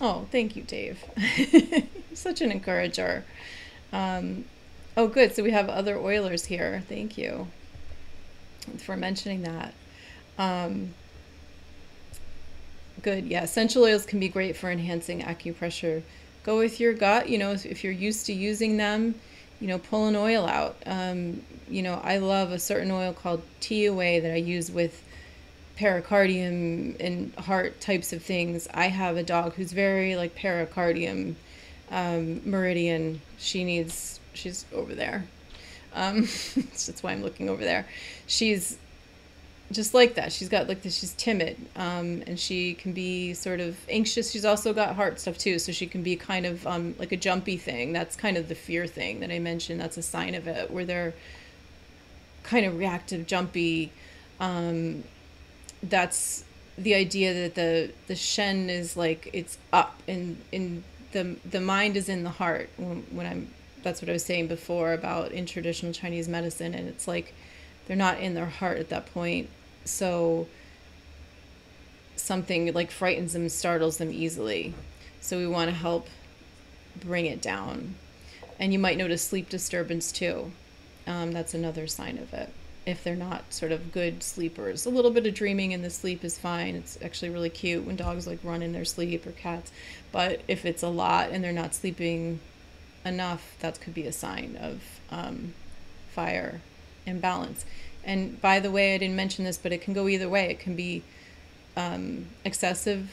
Oh, 0.00 0.26
thank 0.30 0.54
you, 0.54 0.62
Dave. 0.62 1.02
Such 2.14 2.42
an 2.42 2.52
encourager. 2.52 3.24
Um, 3.92 4.44
oh, 4.96 5.08
good. 5.08 5.34
So 5.34 5.42
we 5.42 5.52
have 5.52 5.70
other 5.70 5.96
Oilers 5.96 6.46
here. 6.46 6.82
Thank 6.86 7.16
you 7.16 7.48
for 8.78 8.96
mentioning 8.96 9.42
that. 9.42 9.72
Um, 10.38 10.94
good. 13.02 13.26
Yeah, 13.26 13.42
essential 13.42 13.84
oils 13.84 14.06
can 14.06 14.20
be 14.20 14.28
great 14.28 14.56
for 14.56 14.70
enhancing 14.70 15.22
acupressure. 15.22 16.02
Go 16.44 16.58
with 16.58 16.80
your 16.80 16.92
gut. 16.92 17.28
You 17.28 17.38
know, 17.38 17.52
if, 17.52 17.66
if 17.66 17.84
you're 17.84 17.92
used 17.92 18.26
to 18.26 18.32
using 18.32 18.76
them, 18.76 19.14
you 19.60 19.68
know, 19.68 19.78
pull 19.78 20.06
an 20.06 20.16
oil 20.16 20.46
out. 20.46 20.76
Um, 20.86 21.42
you 21.68 21.82
know, 21.82 22.00
I 22.02 22.18
love 22.18 22.52
a 22.52 22.58
certain 22.58 22.90
oil 22.90 23.12
called 23.12 23.42
T-Away 23.60 24.20
that 24.20 24.32
I 24.32 24.36
use 24.36 24.70
with 24.70 25.02
pericardium 25.78 26.96
and 27.00 27.34
heart 27.34 27.80
types 27.80 28.12
of 28.12 28.22
things. 28.22 28.68
I 28.74 28.88
have 28.88 29.16
a 29.16 29.22
dog 29.22 29.54
who's 29.54 29.72
very 29.72 30.16
like 30.16 30.34
pericardium 30.34 31.36
um, 31.92 32.40
Meridian, 32.48 33.20
she 33.38 33.64
needs, 33.64 34.18
she's 34.32 34.64
over 34.72 34.94
there. 34.94 35.26
Um, 35.94 36.22
that's 36.56 37.02
why 37.02 37.12
I'm 37.12 37.22
looking 37.22 37.48
over 37.48 37.62
there. 37.62 37.86
She's 38.26 38.78
just 39.72 39.94
like 39.94 40.14
that. 40.14 40.32
She's 40.32 40.48
got 40.48 40.68
like 40.68 40.82
this. 40.82 40.98
She's 40.98 41.12
timid, 41.14 41.56
um, 41.76 42.22
and 42.26 42.38
she 42.38 42.74
can 42.74 42.92
be 42.92 43.34
sort 43.34 43.60
of 43.60 43.76
anxious. 43.88 44.30
She's 44.30 44.44
also 44.44 44.72
got 44.72 44.96
heart 44.96 45.20
stuff 45.20 45.38
too, 45.38 45.58
so 45.58 45.72
she 45.72 45.86
can 45.86 46.02
be 46.02 46.16
kind 46.16 46.46
of 46.46 46.66
um, 46.66 46.94
like 46.98 47.12
a 47.12 47.16
jumpy 47.16 47.56
thing. 47.56 47.92
That's 47.92 48.16
kind 48.16 48.36
of 48.36 48.48
the 48.48 48.54
fear 48.54 48.86
thing 48.86 49.20
that 49.20 49.30
I 49.30 49.38
mentioned. 49.38 49.80
That's 49.80 49.96
a 49.96 50.02
sign 50.02 50.34
of 50.34 50.46
it, 50.46 50.70
where 50.70 50.84
they're 50.84 51.14
kind 52.42 52.66
of 52.66 52.78
reactive, 52.78 53.26
jumpy. 53.26 53.92
Um, 54.40 55.04
that's 55.82 56.44
the 56.78 56.94
idea 56.94 57.34
that 57.34 57.54
the 57.54 57.92
the 58.06 58.14
shen 58.14 58.70
is 58.70 58.96
like 58.96 59.28
it's 59.32 59.58
up 59.72 60.00
and 60.08 60.40
in 60.50 60.84
the 61.12 61.36
the 61.48 61.60
mind 61.60 61.96
is 61.96 62.08
in 62.08 62.24
the 62.24 62.30
heart. 62.30 62.70
When, 62.76 63.02
when 63.10 63.26
I'm 63.26 63.48
that's 63.82 64.00
what 64.00 64.08
I 64.08 64.12
was 64.12 64.24
saying 64.24 64.46
before 64.46 64.92
about 64.92 65.32
in 65.32 65.46
traditional 65.46 65.92
Chinese 65.92 66.28
medicine, 66.28 66.74
and 66.74 66.88
it's 66.88 67.08
like 67.08 67.34
they're 67.86 67.96
not 67.96 68.20
in 68.20 68.34
their 68.34 68.46
heart 68.46 68.78
at 68.78 68.88
that 68.90 69.12
point 69.12 69.48
so 69.84 70.46
something 72.16 72.72
like 72.72 72.90
frightens 72.90 73.32
them, 73.32 73.48
startles 73.48 73.98
them 73.98 74.10
easily. 74.12 74.74
So 75.20 75.38
we 75.38 75.46
want 75.46 75.70
to 75.70 75.76
help 75.76 76.08
bring 76.96 77.26
it 77.26 77.42
down. 77.42 77.94
And 78.58 78.72
you 78.72 78.78
might 78.78 78.96
notice 78.96 79.22
sleep 79.22 79.48
disturbance 79.48 80.12
too. 80.12 80.52
Um, 81.06 81.32
that's 81.32 81.54
another 81.54 81.86
sign 81.86 82.18
of 82.18 82.32
it. 82.32 82.50
If 82.84 83.04
they're 83.04 83.16
not 83.16 83.52
sort 83.52 83.72
of 83.72 83.92
good 83.92 84.22
sleepers, 84.22 84.86
a 84.86 84.90
little 84.90 85.10
bit 85.10 85.26
of 85.26 85.34
dreaming 85.34 85.72
in 85.72 85.82
the 85.82 85.90
sleep 85.90 86.24
is 86.24 86.38
fine. 86.38 86.74
It's 86.74 86.98
actually 87.02 87.30
really 87.30 87.50
cute 87.50 87.84
when 87.84 87.96
dogs 87.96 88.26
like 88.26 88.40
run 88.42 88.62
in 88.62 88.72
their 88.72 88.84
sleep 88.84 89.26
or 89.26 89.32
cats. 89.32 89.70
But 90.10 90.42
if 90.48 90.64
it's 90.64 90.82
a 90.82 90.88
lot 90.88 91.30
and 91.30 91.42
they're 91.42 91.52
not 91.52 91.74
sleeping 91.74 92.40
enough, 93.04 93.56
that 93.60 93.80
could 93.80 93.94
be 93.94 94.06
a 94.06 94.12
sign 94.12 94.58
of 94.60 94.82
um, 95.10 95.54
fire 96.10 96.60
imbalance. 97.06 97.64
And 98.04 98.40
by 98.40 98.60
the 98.60 98.70
way, 98.70 98.94
I 98.94 98.98
didn't 98.98 99.16
mention 99.16 99.44
this, 99.44 99.58
but 99.58 99.72
it 99.72 99.80
can 99.80 99.94
go 99.94 100.08
either 100.08 100.28
way. 100.28 100.50
It 100.50 100.58
can 100.58 100.74
be 100.74 101.02
um, 101.76 102.26
excessive 102.44 103.10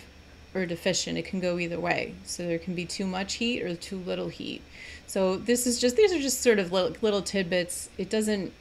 or 0.54 0.66
deficient. 0.66 1.18
It 1.18 1.26
can 1.26 1.40
go 1.40 1.60
either 1.60 1.80
way. 1.80 2.16
So 2.26 2.44
there 2.44 2.60
can 2.60 2.76
be 2.76 2.86
too 2.86 3.06
much 3.06 3.36
heat 3.36 3.62
or 3.62 3.76
too 3.76 3.98
little 3.98 4.30
heat. 4.30 4.62
So 5.06 5.38
this 5.38 5.68
is 5.68 5.80
just 5.80 5.96
these 5.96 6.12
are 6.12 6.20
just 6.20 6.42
sort 6.42 6.60
of 6.60 6.72
little, 6.72 6.96
little 7.02 7.22
tidbits. 7.22 7.90
It 7.98 8.10
doesn't 8.10 8.52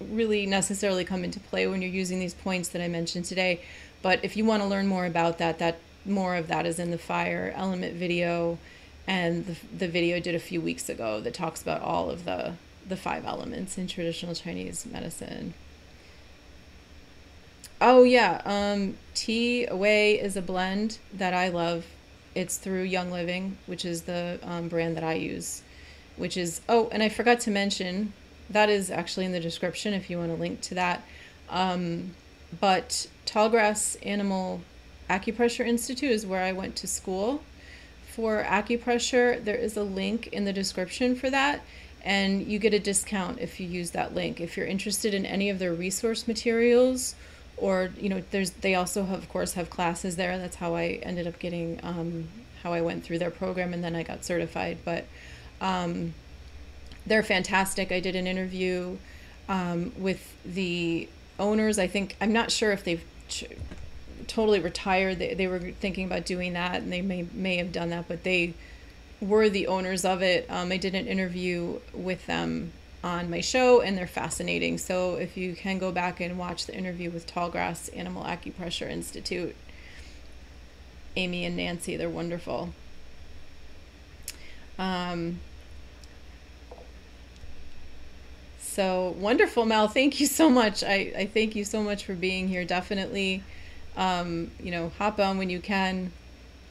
really 0.00 0.46
necessarily 0.46 1.04
come 1.04 1.24
into 1.24 1.40
play 1.40 1.66
when 1.66 1.82
you're 1.82 1.90
using 1.90 2.20
these 2.20 2.34
points 2.34 2.68
that 2.70 2.82
I 2.82 2.88
mentioned 2.88 3.24
today. 3.24 3.60
But 4.02 4.24
if 4.24 4.36
you 4.36 4.44
want 4.44 4.62
to 4.62 4.68
learn 4.68 4.86
more 4.86 5.06
about 5.06 5.38
that, 5.38 5.58
that 5.58 5.78
more 6.04 6.36
of 6.36 6.48
that 6.48 6.66
is 6.66 6.78
in 6.78 6.90
the 6.90 6.98
fire 6.98 7.52
element 7.56 7.94
video, 7.94 8.58
and 9.06 9.46
the, 9.46 9.56
the 9.76 9.88
video 9.88 10.16
I 10.16 10.20
did 10.20 10.34
a 10.34 10.40
few 10.40 10.60
weeks 10.60 10.88
ago 10.88 11.20
that 11.20 11.34
talks 11.34 11.62
about 11.62 11.80
all 11.80 12.10
of 12.10 12.24
the 12.24 12.54
the 12.86 12.96
five 12.96 13.26
elements 13.26 13.76
in 13.76 13.86
traditional 13.86 14.34
Chinese 14.34 14.86
medicine. 14.86 15.52
Oh 17.80 18.02
yeah, 18.02 18.42
um, 18.44 18.96
T-Away 19.14 20.18
is 20.18 20.36
a 20.36 20.42
blend 20.42 20.98
that 21.12 21.32
I 21.32 21.48
love. 21.48 21.86
It's 22.34 22.56
through 22.56 22.82
Young 22.82 23.12
Living, 23.12 23.56
which 23.66 23.84
is 23.84 24.02
the 24.02 24.40
um, 24.42 24.68
brand 24.68 24.96
that 24.96 25.04
I 25.04 25.14
use. 25.14 25.62
Which 26.16 26.36
is 26.36 26.60
oh, 26.68 26.88
and 26.90 27.04
I 27.04 27.08
forgot 27.08 27.38
to 27.40 27.52
mention 27.52 28.12
that 28.50 28.68
is 28.68 28.90
actually 28.90 29.26
in 29.26 29.32
the 29.32 29.40
description 29.40 29.94
if 29.94 30.10
you 30.10 30.18
want 30.18 30.30
to 30.30 30.36
link 30.36 30.60
to 30.62 30.74
that. 30.74 31.02
Um, 31.48 32.14
but 32.60 33.06
Tallgrass 33.26 33.96
Animal 34.04 34.62
Acupressure 35.08 35.66
Institute 35.66 36.10
is 36.10 36.26
where 36.26 36.42
I 36.42 36.50
went 36.50 36.74
to 36.76 36.88
school 36.88 37.42
for 38.12 38.42
acupressure. 38.42 39.42
There 39.42 39.54
is 39.54 39.76
a 39.76 39.84
link 39.84 40.26
in 40.28 40.44
the 40.44 40.52
description 40.52 41.14
for 41.14 41.30
that, 41.30 41.62
and 42.02 42.44
you 42.44 42.58
get 42.58 42.74
a 42.74 42.80
discount 42.80 43.38
if 43.38 43.60
you 43.60 43.68
use 43.68 43.92
that 43.92 44.16
link. 44.16 44.40
If 44.40 44.56
you're 44.56 44.66
interested 44.66 45.14
in 45.14 45.24
any 45.24 45.48
of 45.48 45.60
their 45.60 45.72
resource 45.72 46.26
materials 46.26 47.14
or 47.60 47.90
you 47.98 48.08
know 48.08 48.22
there's 48.30 48.50
they 48.50 48.74
also 48.74 49.04
have, 49.04 49.18
of 49.18 49.28
course 49.28 49.54
have 49.54 49.70
classes 49.70 50.16
there. 50.16 50.38
That's 50.38 50.56
how 50.56 50.74
i 50.74 51.00
ended 51.02 51.26
up 51.26 51.38
getting 51.38 51.80
um, 51.82 52.28
how 52.62 52.72
i 52.72 52.80
went 52.80 53.04
through 53.04 53.18
their 53.18 53.30
program 53.30 53.72
and 53.72 53.82
then 53.82 53.94
i 53.94 54.02
got 54.02 54.24
certified. 54.24 54.78
But 54.84 55.06
um, 55.60 56.14
they're 57.06 57.22
fantastic. 57.22 57.90
I 57.90 58.00
did 58.00 58.14
an 58.14 58.26
interview 58.26 58.96
um, 59.48 59.92
with 59.98 60.36
the 60.44 61.08
owners. 61.38 61.78
I 61.78 61.86
think 61.86 62.16
i'm 62.20 62.32
not 62.32 62.50
sure 62.50 62.72
if 62.72 62.84
they've 62.84 63.04
ch- 63.28 63.44
totally 64.26 64.60
retired. 64.60 65.18
They, 65.18 65.34
they 65.34 65.46
were 65.46 65.58
thinking 65.58 66.04
about 66.04 66.26
doing 66.26 66.52
that 66.54 66.76
and 66.76 66.92
they 66.92 67.02
may 67.02 67.26
may 67.32 67.56
have 67.56 67.72
done 67.72 67.90
that 67.90 68.08
but 68.08 68.24
they 68.24 68.54
were 69.20 69.48
the 69.48 69.66
owners 69.66 70.04
of 70.04 70.22
it. 70.22 70.46
Um, 70.48 70.70
i 70.72 70.76
did 70.76 70.94
an 70.94 71.06
interview 71.06 71.80
with 71.92 72.26
them 72.26 72.72
on 73.02 73.30
my 73.30 73.40
show 73.40 73.80
and 73.80 73.96
they're 73.96 74.06
fascinating. 74.06 74.78
So 74.78 75.14
if 75.14 75.36
you 75.36 75.54
can 75.54 75.78
go 75.78 75.92
back 75.92 76.20
and 76.20 76.38
watch 76.38 76.66
the 76.66 76.76
interview 76.76 77.10
with 77.10 77.26
Tallgrass 77.26 77.96
Animal 77.96 78.24
Acupressure 78.24 78.90
Institute, 78.90 79.54
Amy 81.16 81.44
and 81.44 81.56
Nancy, 81.56 81.96
they're 81.96 82.08
wonderful. 82.10 82.70
Um, 84.78 85.40
so 88.60 89.14
wonderful, 89.18 89.64
Mel. 89.64 89.88
Thank 89.88 90.20
you 90.20 90.26
so 90.26 90.48
much. 90.48 90.84
I, 90.84 91.12
I 91.16 91.26
thank 91.26 91.56
you 91.56 91.64
so 91.64 91.82
much 91.82 92.04
for 92.04 92.14
being 92.14 92.48
here. 92.48 92.64
Definitely, 92.64 93.42
um, 93.96 94.50
you 94.60 94.70
know, 94.70 94.92
hop 94.98 95.18
on 95.18 95.38
when 95.38 95.50
you 95.50 95.60
can. 95.60 96.12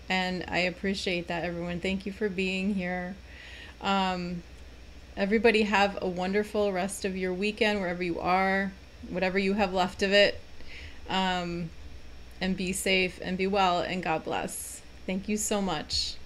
And 0.09 0.45
I 0.47 0.59
appreciate 0.59 1.27
that, 1.27 1.43
everyone. 1.43 1.81
Thank 1.81 2.05
you 2.05 2.13
for 2.13 2.29
being 2.29 2.75
here. 2.75 3.15
Um, 3.81 4.43
Everybody 5.17 5.63
have 5.63 5.97
a 5.99 6.07
wonderful 6.07 6.71
rest 6.71 7.03
of 7.03 7.17
your 7.17 7.33
weekend 7.33 7.79
wherever 7.79 8.03
you 8.03 8.19
are, 8.19 8.71
whatever 9.09 9.39
you 9.39 9.53
have 9.53 9.73
left 9.73 10.03
of 10.03 10.13
it. 10.13 10.39
Um, 11.09 11.71
and 12.39 12.55
be 12.55 12.71
safe 12.71 13.19
and 13.23 13.35
be 13.35 13.47
well, 13.47 13.79
and 13.79 14.03
God 14.03 14.23
bless. 14.23 14.83
Thank 15.07 15.27
you 15.27 15.35
so 15.35 15.59
much. 15.59 16.17